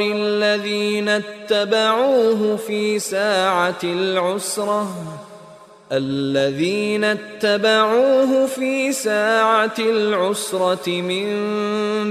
الذين 0.00 1.08
اتبعوه 1.08 2.56
في 2.56 2.98
ساعة 2.98 3.78
العسرة 3.84 4.88
الذين 5.88 7.04
اتبعوه 7.04 8.46
في 8.46 8.92
ساعة 8.92 9.74
العسرة 9.78 11.00
من 11.00 11.26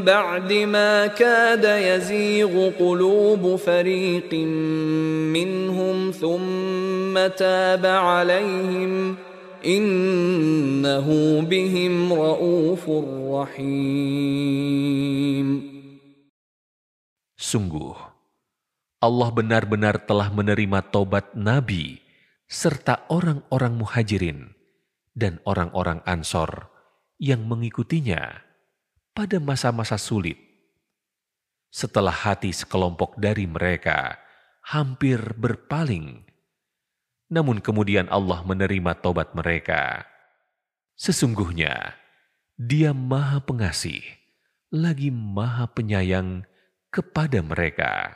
بعد 0.02 0.54
ما 0.54 1.08
كاد 1.08 1.62
يزيغ 1.62 2.70
قلوب 2.80 3.56
فريق 3.56 4.34
منهم 5.34 6.12
ثم 6.12 7.28
تاب 7.38 7.86
عليهم 7.86 9.16
إنه 9.66 11.08
بهم 11.46 12.14
رؤوف 12.14 12.84
رحيم. 13.38 14.98
Sungguh, 17.38 17.94
Allah 18.98 19.30
benar-benar 19.30 20.02
telah 20.02 20.34
menerima 20.34 20.82
tobat 20.90 21.38
Nabi 21.38 22.07
serta 22.48 23.04
orang-orang 23.12 23.76
muhajirin 23.76 24.56
dan 25.12 25.44
orang-orang 25.44 26.00
ansor 26.08 26.72
yang 27.20 27.44
mengikutinya 27.44 28.40
pada 29.12 29.38
masa-masa 29.44 30.00
sulit. 30.00 30.40
Setelah 31.68 32.16
hati 32.16 32.56
sekelompok 32.56 33.20
dari 33.20 33.44
mereka 33.44 34.16
hampir 34.64 35.20
berpaling, 35.36 36.24
namun 37.28 37.60
kemudian 37.60 38.08
Allah 38.08 38.40
menerima 38.48 39.04
tobat 39.04 39.36
mereka. 39.36 40.08
Sesungguhnya, 40.96 42.00
Dia 42.56 42.96
Maha 42.96 43.44
Pengasih, 43.44 44.00
lagi 44.72 45.12
Maha 45.12 45.68
Penyayang 45.68 46.48
kepada 46.88 47.44
mereka. 47.44 48.16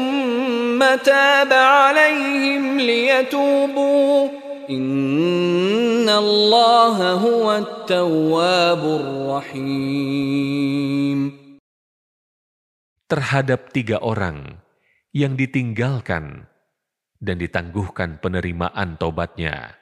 تاب 1.06 1.52
عليهم 1.52 2.80
ليتوبوا 2.80 4.28
إن 4.70 6.08
الله 6.08 6.96
هو 7.12 7.46
التواب 7.56 8.82
الرحيم 9.00 10.26
terhadap 13.06 13.70
tiga 13.70 14.02
orang 14.02 14.58
yang 15.14 15.38
ditinggalkan 15.38 16.50
dan 17.22 17.38
ditangguhkan 17.38 18.18
penerimaan 18.18 18.98
tobatnya 18.98 19.78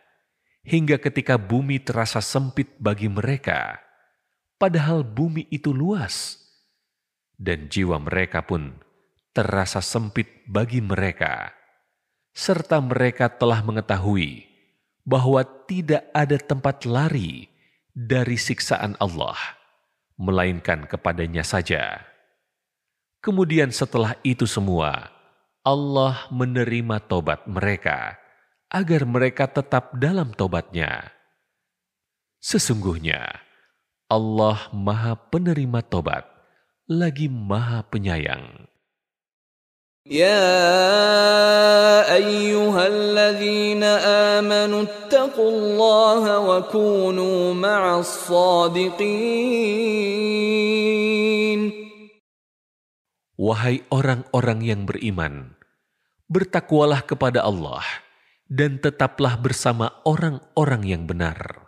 hingga 0.60 1.00
ketika 1.00 1.40
bumi 1.40 1.80
terasa 1.80 2.20
sempit 2.20 2.76
bagi 2.76 3.08
mereka 3.08 3.80
padahal 4.60 5.00
bumi 5.00 5.48
itu 5.48 5.72
luas 5.72 6.36
dan 7.40 7.72
jiwa 7.72 7.96
mereka 8.04 8.44
pun 8.44 8.76
terasa 9.35 9.79
sempit 9.79 10.27
bagi 10.49 10.81
mereka 10.81 11.53
serta 12.33 12.79
mereka 12.79 13.29
telah 13.29 13.61
mengetahui 13.65 14.47
bahwa 15.03 15.41
tidak 15.65 16.05
ada 16.13 16.37
tempat 16.37 16.85
lari 16.85 17.49
dari 17.91 18.37
siksaan 18.37 18.95
Allah 19.01 19.37
melainkan 20.19 20.85
kepadanya 20.85 21.41
saja 21.41 22.09
Kemudian 23.19 23.67
setelah 23.75 24.15
itu 24.23 24.47
semua, 24.47 25.11
Allah 25.59 26.23
menerima 26.31 27.03
tobat 27.03 27.43
mereka 27.51 28.15
agar 28.71 29.03
mereka 29.03 29.43
tetap 29.43 29.91
dalam 29.99 30.31
tobatnya. 30.31 31.11
Sesungguhnya 32.39 33.43
Allah 34.07 34.71
Maha 34.71 35.19
Penerima 35.19 35.83
Tobat, 35.83 36.23
lagi 36.87 37.27
Maha 37.27 37.83
Penyayang. 37.91 38.68
يا 40.08 40.44
أيها 42.12 42.82
الذين 42.86 43.80
آمنوا 44.36 44.82
اتقوا 44.84 45.50
الله 45.50 46.38
وكونوا 46.44 47.56
مع 47.56 48.04
الصادقين 48.04 49.24
Wahai 53.34 53.82
orang-orang 53.90 54.62
yang 54.62 54.86
beriman, 54.86 55.58
bertakwalah 56.30 57.02
kepada 57.02 57.42
Allah 57.42 57.82
dan 58.46 58.78
tetaplah 58.78 59.40
bersama 59.40 60.04
orang-orang 60.04 60.84
yang 60.84 61.02
benar. 61.08 61.67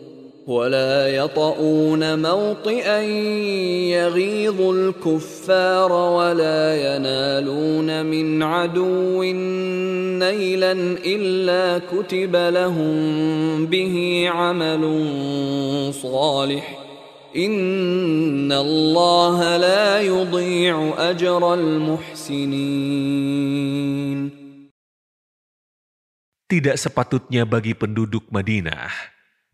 ولا 0.46 1.08
يطؤون 1.08 2.22
موطئا 2.22 3.02
يغيظ 3.98 4.60
الكفار 4.60 5.92
ولا 5.92 6.62
ينالون 6.86 8.06
من 8.06 8.42
عدو 8.42 9.22
نيلا 10.22 10.72
الا 11.02 11.78
كتب 11.90 12.36
لهم 12.36 12.96
به 13.66 14.24
عمل 14.30 14.82
صالح 16.02 16.78
ان 17.36 18.52
الله 18.52 19.56
لا 19.56 20.00
يضيع 20.00 20.94
اجر 21.10 21.54
المحسنين 21.54 22.86
Tidak 26.46 26.78
sepatutnya 26.78 27.42
bagi 27.42 27.74
penduduk 27.74 28.30
Madinah 28.30 29.09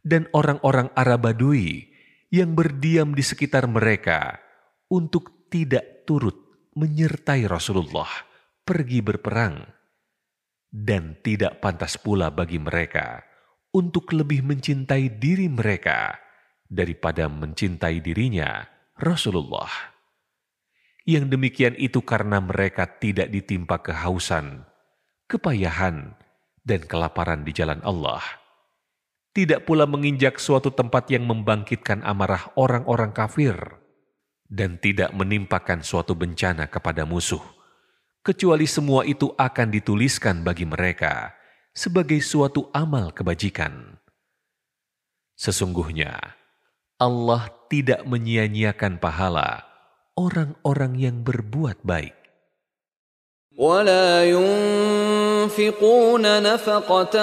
dan 0.07 0.31
orang-orang 0.31 0.87
Arab 0.95 1.27
Badui 1.27 1.91
yang 2.31 2.55
berdiam 2.55 3.11
di 3.11 3.23
sekitar 3.23 3.67
mereka 3.67 4.39
untuk 4.87 5.51
tidak 5.51 6.07
turut 6.07 6.35
menyertai 6.79 7.43
Rasulullah 7.51 8.07
pergi 8.63 9.03
berperang, 9.03 9.63
dan 10.71 11.19
tidak 11.23 11.59
pantas 11.59 11.99
pula 11.99 12.31
bagi 12.31 12.59
mereka 12.59 13.23
untuk 13.75 14.15
lebih 14.15 14.43
mencintai 14.43 15.19
diri 15.19 15.51
mereka 15.51 16.15
daripada 16.67 17.27
mencintai 17.27 17.99
dirinya 18.03 18.63
Rasulullah. 18.99 19.71
Yang 21.07 21.39
demikian 21.39 21.75
itu 21.79 22.03
karena 22.03 22.43
mereka 22.43 22.83
tidak 22.99 23.31
ditimpa 23.31 23.79
kehausan, 23.79 24.67
kepayahan, 25.31 26.19
dan 26.67 26.83
kelaparan 26.83 27.47
di 27.47 27.55
jalan 27.55 27.79
Allah. 27.87 28.19
Tidak 29.37 29.69
pula 29.69 29.85
menginjak 29.85 30.41
suatu 30.41 30.73
tempat 30.73 31.13
yang 31.13 31.29
membangkitkan 31.29 32.01
amarah 32.01 32.49
orang-orang 32.57 33.13
kafir, 33.13 33.53
dan 34.49 34.81
tidak 34.81 35.13
menimpakan 35.13 35.85
suatu 35.85 36.17
bencana 36.17 36.65
kepada 36.65 37.05
musuh, 37.05 37.45
kecuali 38.25 38.65
semua 38.65 39.05
itu 39.05 39.29
akan 39.37 39.69
dituliskan 39.69 40.41
bagi 40.41 40.65
mereka 40.65 41.37
sebagai 41.69 42.17
suatu 42.17 42.73
amal 42.73 43.13
kebajikan. 43.13 44.01
Sesungguhnya, 45.37 46.17
Allah 46.97 47.45
tidak 47.69 48.01
menyia-nyiakan 48.09 48.97
pahala 48.97 49.61
orang-orang 50.17 50.97
yang 50.97 51.21
berbuat 51.21 51.85
baik. 51.85 52.17
ولا 53.57 54.21
ينفقون 54.29 56.25
نفقة 56.43 57.17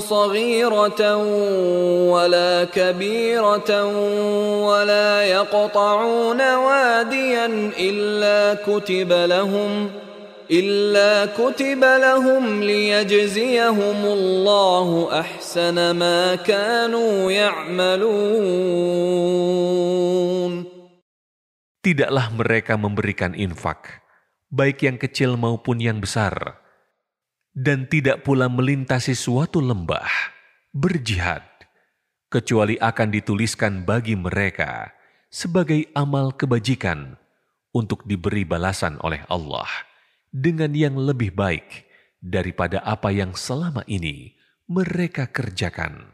صغيرة 0.00 1.16
ولا 2.08 2.64
كبيرة 2.64 3.70
ولا 4.64 5.22
يقطعون 5.24 6.40
واديا 6.40 7.46
إلا 7.76 8.54
كتب 8.64 9.12
لهم 9.12 9.90
إلا 10.50 11.26
كتب 11.36 11.84
لهم 11.84 12.62
ليجزيهم 12.62 14.04
الله 14.04 15.20
أحسن 15.20 15.90
ما 15.90 16.34
كانوا 16.34 17.30
يعملون. 17.30 18.64
Tidaklah 21.84 22.32
mereka 22.32 22.80
memberikan 22.80 23.36
infak, 23.36 24.03
baik 24.54 24.86
yang 24.86 25.02
kecil 25.02 25.34
maupun 25.34 25.82
yang 25.82 25.98
besar, 25.98 26.62
dan 27.50 27.90
tidak 27.90 28.22
pula 28.22 28.46
melintasi 28.46 29.18
suatu 29.18 29.58
lembah, 29.58 30.06
berjihad, 30.70 31.42
kecuali 32.30 32.78
akan 32.78 33.08
dituliskan 33.10 33.82
bagi 33.82 34.14
mereka 34.14 34.94
sebagai 35.26 35.90
amal 35.98 36.30
kebajikan 36.30 37.18
untuk 37.74 38.06
diberi 38.06 38.46
balasan 38.46 39.02
oleh 39.02 39.26
Allah 39.26 39.66
dengan 40.30 40.70
yang 40.70 40.94
lebih 40.94 41.34
baik 41.34 41.90
daripada 42.22 42.78
apa 42.86 43.10
yang 43.10 43.34
selama 43.34 43.82
ini 43.90 44.38
mereka 44.70 45.26
kerjakan. 45.26 46.13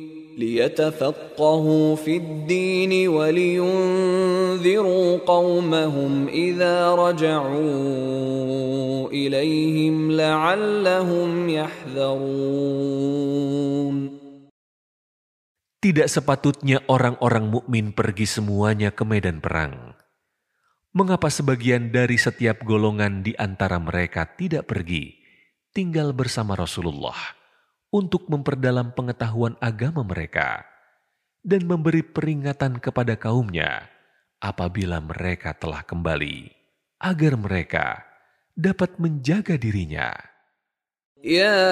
ليتفقهوا 0.36 1.96
في 1.96 2.16
الدين 2.16 3.08
ولينذروا 3.08 5.18
قومهم 5.18 6.28
اذا 6.28 6.94
رجعوا 6.94 9.08
اليهم 9.08 10.12
لعلهم 10.12 11.48
يحذرون 11.48 12.96
Tidak 15.76 16.08
sepatutnya 16.10 16.82
orang-orang 16.90 17.46
mukmin 17.46 17.94
pergi 17.94 18.26
semuanya 18.26 18.90
ke 18.90 19.06
medan 19.06 19.38
perang. 19.38 19.94
Mengapa 20.90 21.30
sebagian 21.30 21.94
dari 21.94 22.18
setiap 22.18 22.66
golongan 22.66 23.22
di 23.22 23.38
antara 23.38 23.78
mereka 23.78 24.26
tidak 24.34 24.66
pergi, 24.66 25.14
tinggal 25.70 26.10
bersama 26.10 26.58
Rasulullah? 26.58 27.39
untuk 27.90 28.28
memperdalam 28.28 28.92
pengetahuan 28.92 29.54
agama 29.62 30.02
mereka 30.02 30.66
dan 31.46 31.62
memberi 31.64 32.02
peringatan 32.02 32.82
kepada 32.82 33.14
kaumnya 33.14 33.86
apabila 34.42 34.98
mereka 34.98 35.54
telah 35.54 35.86
kembali, 35.86 36.50
agar 37.00 37.32
mereka 37.38 38.02
dapat 38.58 38.98
menjaga 38.98 39.54
dirinya. 39.56 40.14
يا 41.24 41.64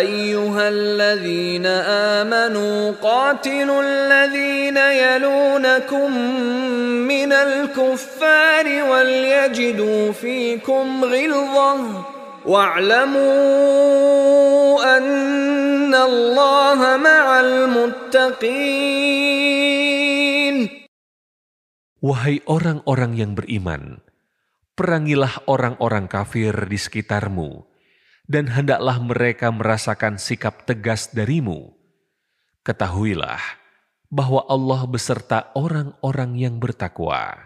أيها 0.00 0.68
الذين 0.68 1.66
آمنوا 2.16 2.92
قاتلوا 3.04 3.82
الذين 3.82 4.76
يلونكم 4.76 6.08
من 7.06 7.32
الكفار 7.32 8.66
وليجدوا 8.90 10.12
فيكم 10.12 11.04
غلظة 11.04 11.78
واعلموا 12.46 13.22
أن 14.98 15.94
الله 15.94 16.80
مع 16.98 17.40
المتقين 17.40 18.92
Wahai 22.02 22.42
orang-orang 22.50 23.14
yang 23.14 23.38
beriman, 23.38 24.02
perangilah 24.74 25.38
orang-orang 25.46 26.10
kafir 26.10 26.50
di 26.66 26.74
sekitarmu, 26.74 27.62
dan 28.26 28.50
hendaklah 28.50 28.98
mereka 28.98 29.54
merasakan 29.54 30.18
sikap 30.18 30.66
tegas 30.66 31.14
darimu. 31.14 31.70
Ketahuilah 32.66 33.38
bahwa 34.10 34.42
Allah 34.50 34.82
beserta 34.90 35.54
orang-orang 35.54 36.42
yang 36.42 36.58
bertakwa. 36.58 37.45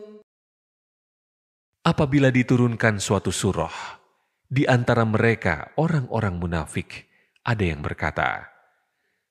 Apabila 1.86 2.34
diturunkan 2.34 2.98
suatu 2.98 3.30
surah, 3.30 4.02
di 4.46 4.66
antara 4.66 5.06
mereka 5.06 5.70
orang-orang 5.78 6.34
munafik, 6.38 7.06
ada 7.46 7.62
yang 7.62 7.82
berkata, 7.82 8.50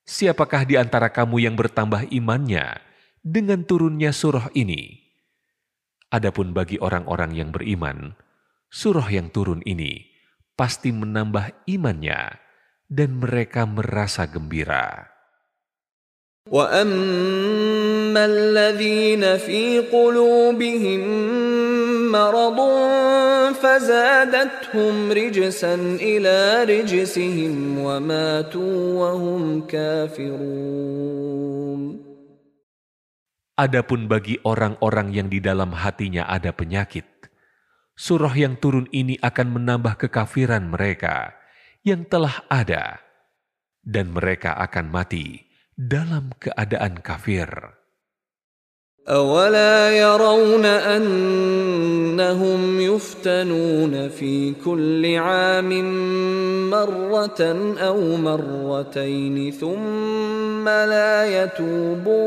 Siapakah 0.06 0.62
di 0.64 0.78
antara 0.78 1.10
kamu 1.10 1.42
yang 1.42 1.58
bertambah 1.58 2.08
imannya 2.14 2.78
dengan 3.20 3.66
turunnya 3.66 4.14
surah 4.14 4.54
ini? 4.54 5.02
Adapun 6.14 6.54
bagi 6.54 6.78
orang-orang 6.78 7.34
yang 7.34 7.50
beriman, 7.50 8.14
surah 8.70 9.10
yang 9.10 9.34
turun 9.34 9.66
ini 9.66 10.06
pasti 10.54 10.94
menambah 10.94 11.66
imannya 11.68 12.38
dan 12.86 13.18
mereka 13.18 13.66
merasa 13.66 14.24
gembira. 14.30 15.12
واما 16.46 18.24
الذين 18.24 19.36
في 19.36 19.90
قلوبهم 19.90 21.02
مرض 22.10 22.58
فزادتهم 23.54 25.12
رجسا 25.12 25.74
الى 26.02 26.64
رجسهم 26.64 27.78
وماتوا 27.78 28.76
وهم 29.00 29.66
كافرون 29.66 31.16
Adapun 33.56 34.04
bagi 34.04 34.36
orang-orang 34.44 35.16
yang 35.16 35.32
di 35.32 35.40
dalam 35.40 35.72
hatinya 35.72 36.28
ada 36.28 36.52
penyakit, 36.52 37.08
surah 37.96 38.36
yang 38.36 38.60
turun 38.60 38.84
ini 38.92 39.16
akan 39.16 39.56
menambah 39.56 39.96
kekafiran 39.96 40.68
mereka 40.68 41.32
yang 41.80 42.04
telah 42.04 42.44
ada, 42.52 43.00
dan 43.80 44.12
mereka 44.12 44.60
akan 44.60 44.92
mati 44.92 45.48
dalam 45.72 46.36
keadaan 46.36 47.00
kafir. 47.00 47.48
أولا 49.11 49.91
يرون 49.91 50.65
أنهم 50.65 52.61
يفتنون 52.79 54.09
في 54.09 54.53
كل 54.65 55.15
عام 55.15 55.71
مرة 56.71 57.41
أو 57.75 58.15
مرتين 58.15 59.51
ثم 59.51 60.63
لا 60.69 61.43
يتوبون 61.43 62.21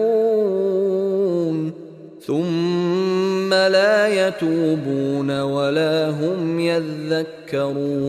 ثم 2.21 3.55
لا 3.55 4.09
يتوبون 4.09 5.41
ولا 5.41 6.11
هم 6.11 6.61
يذكرون 6.61 8.05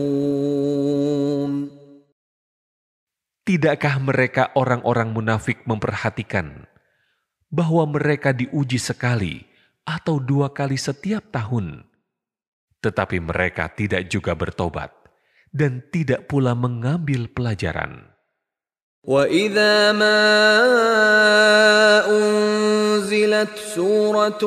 Tidakkah 3.46 4.02
mereka 4.02 4.50
orang-orang 4.58 5.14
munafik 5.14 5.62
memperhatikan 5.70 6.66
bahwa 7.55 7.83
mereka 7.83 8.31
diuji 8.31 8.79
sekali 8.79 9.43
atau 9.83 10.23
dua 10.23 10.55
kali 10.55 10.79
setiap 10.79 11.35
tahun, 11.35 11.83
tetapi 12.79 13.19
mereka 13.19 13.67
tidak 13.73 14.07
juga 14.07 14.33
bertobat 14.33 14.89
dan 15.51 15.83
tidak 15.91 16.31
pula 16.31 16.55
mengambil 16.55 17.27
pelajaran. 17.27 18.07
وَإِذَا 19.01 19.97
مَا 19.97 20.21
أُنزِلَتْ 22.05 23.57
سُورَةٌ 23.73 24.43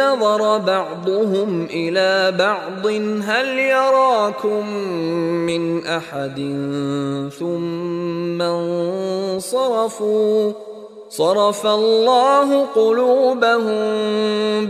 نَظَرَ 0.00 0.58
بَعْضُهُمْ 0.58 1.64
إِلَى 1.64 2.32
بَعْضٍ 2.32 2.86
هَلْ 3.20 3.48
يَرَاكُم 3.58 4.68
مِّنْ 5.44 5.86
أَحَدٍ 5.86 6.38
ثُمَّ 7.36 8.42
انصَرَفُوا 8.42 10.52
صرف 11.14 11.62
الله 11.66 12.66
قلوبهم 12.74 13.86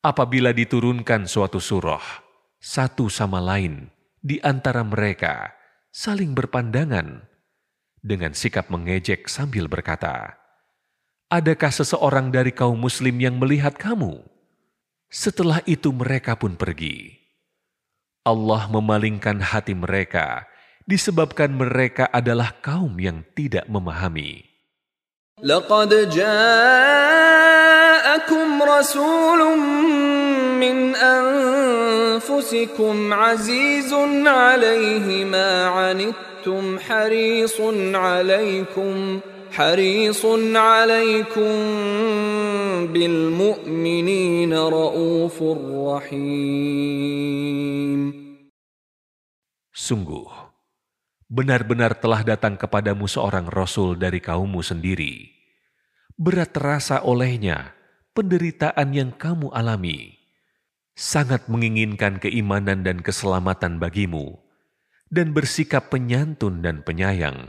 Apabila 0.00 0.56
diturunkan 0.56 1.28
suatu 1.28 1.60
surah, 1.60 2.00
satu 2.56 3.12
sama 3.12 3.36
lain 3.36 3.92
di 4.24 4.40
antara 4.40 4.80
mereka 4.80 5.52
saling 5.92 6.32
berpandangan 6.32 7.28
dengan 8.00 8.32
sikap 8.32 8.72
mengejek 8.72 9.28
sambil 9.28 9.68
berkata, 9.68 10.40
Adakah 11.28 11.68
seseorang 11.68 12.32
dari 12.32 12.48
kaum 12.48 12.80
muslim 12.80 13.20
yang 13.20 13.36
melihat 13.36 13.76
kamu? 13.76 14.24
Setelah 15.12 15.60
itu 15.68 15.92
mereka 15.92 16.32
pun 16.32 16.56
pergi. 16.56 17.20
Allah 18.24 18.68
memalingkan 18.68 19.40
hati 19.40 19.72
mereka 19.72 20.44
disebabkan 20.84 21.54
mereka 21.54 22.10
adalah 22.10 22.52
kaum 22.60 22.98
yang 22.98 23.22
tidak 23.32 23.64
memahami. 23.70 24.50
لقد 25.40 26.12
جاءكم 26.12 26.68
رسول 28.62 29.58
من 30.60 30.96
أنفسكم 32.20 32.94
عزيز 33.12 33.94
عليه 34.26 35.24
ما 35.24 35.66
عنتم 35.66 36.78
حريص 36.78 37.60
عليكم 37.94 39.20
حريص 39.54 40.22
عليكم 40.54 41.54
بالمؤمنين 42.94 44.52
رؤوف 44.54 45.36
رحيم 45.90 47.20
Sungguh, 49.80 50.28
benar-benar 51.26 51.98
telah 51.98 52.22
datang 52.22 52.54
kepadamu 52.54 53.08
seorang 53.10 53.48
Rasul 53.50 53.96
dari 53.98 54.22
kaummu 54.22 54.62
sendiri. 54.62 55.32
Berat 56.14 56.52
terasa 56.54 57.02
olehnya 57.02 57.74
penderitaan 58.12 58.92
yang 58.92 59.10
kamu 59.14 59.48
alami. 59.50 60.20
Sangat 60.92 61.48
menginginkan 61.48 62.20
keimanan 62.20 62.84
dan 62.84 63.00
keselamatan 63.00 63.80
bagimu, 63.80 64.36
dan 65.08 65.32
bersikap 65.32 65.88
penyantun 65.88 66.60
dan 66.60 66.84
penyayang, 66.84 67.48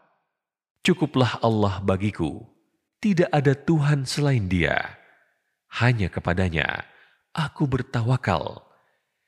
Cukuplah 0.81 1.37
Allah 1.45 1.77
bagiku, 1.77 2.41
tidak 2.97 3.29
ada 3.29 3.53
Tuhan 3.53 4.01
selain 4.09 4.49
Dia. 4.49 4.97
Hanya 5.77 6.09
kepadanya 6.09 6.89
aku 7.37 7.69
bertawakal, 7.69 8.65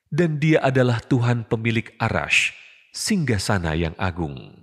dan 0.10 0.42
Dia 0.42 0.66
adalah 0.66 0.98
Tuhan 0.98 1.46
pemilik 1.46 1.94
arash, 2.02 2.58
singgah 2.90 3.38
sana 3.38 3.78
yang 3.78 3.94
agung. 4.02 4.63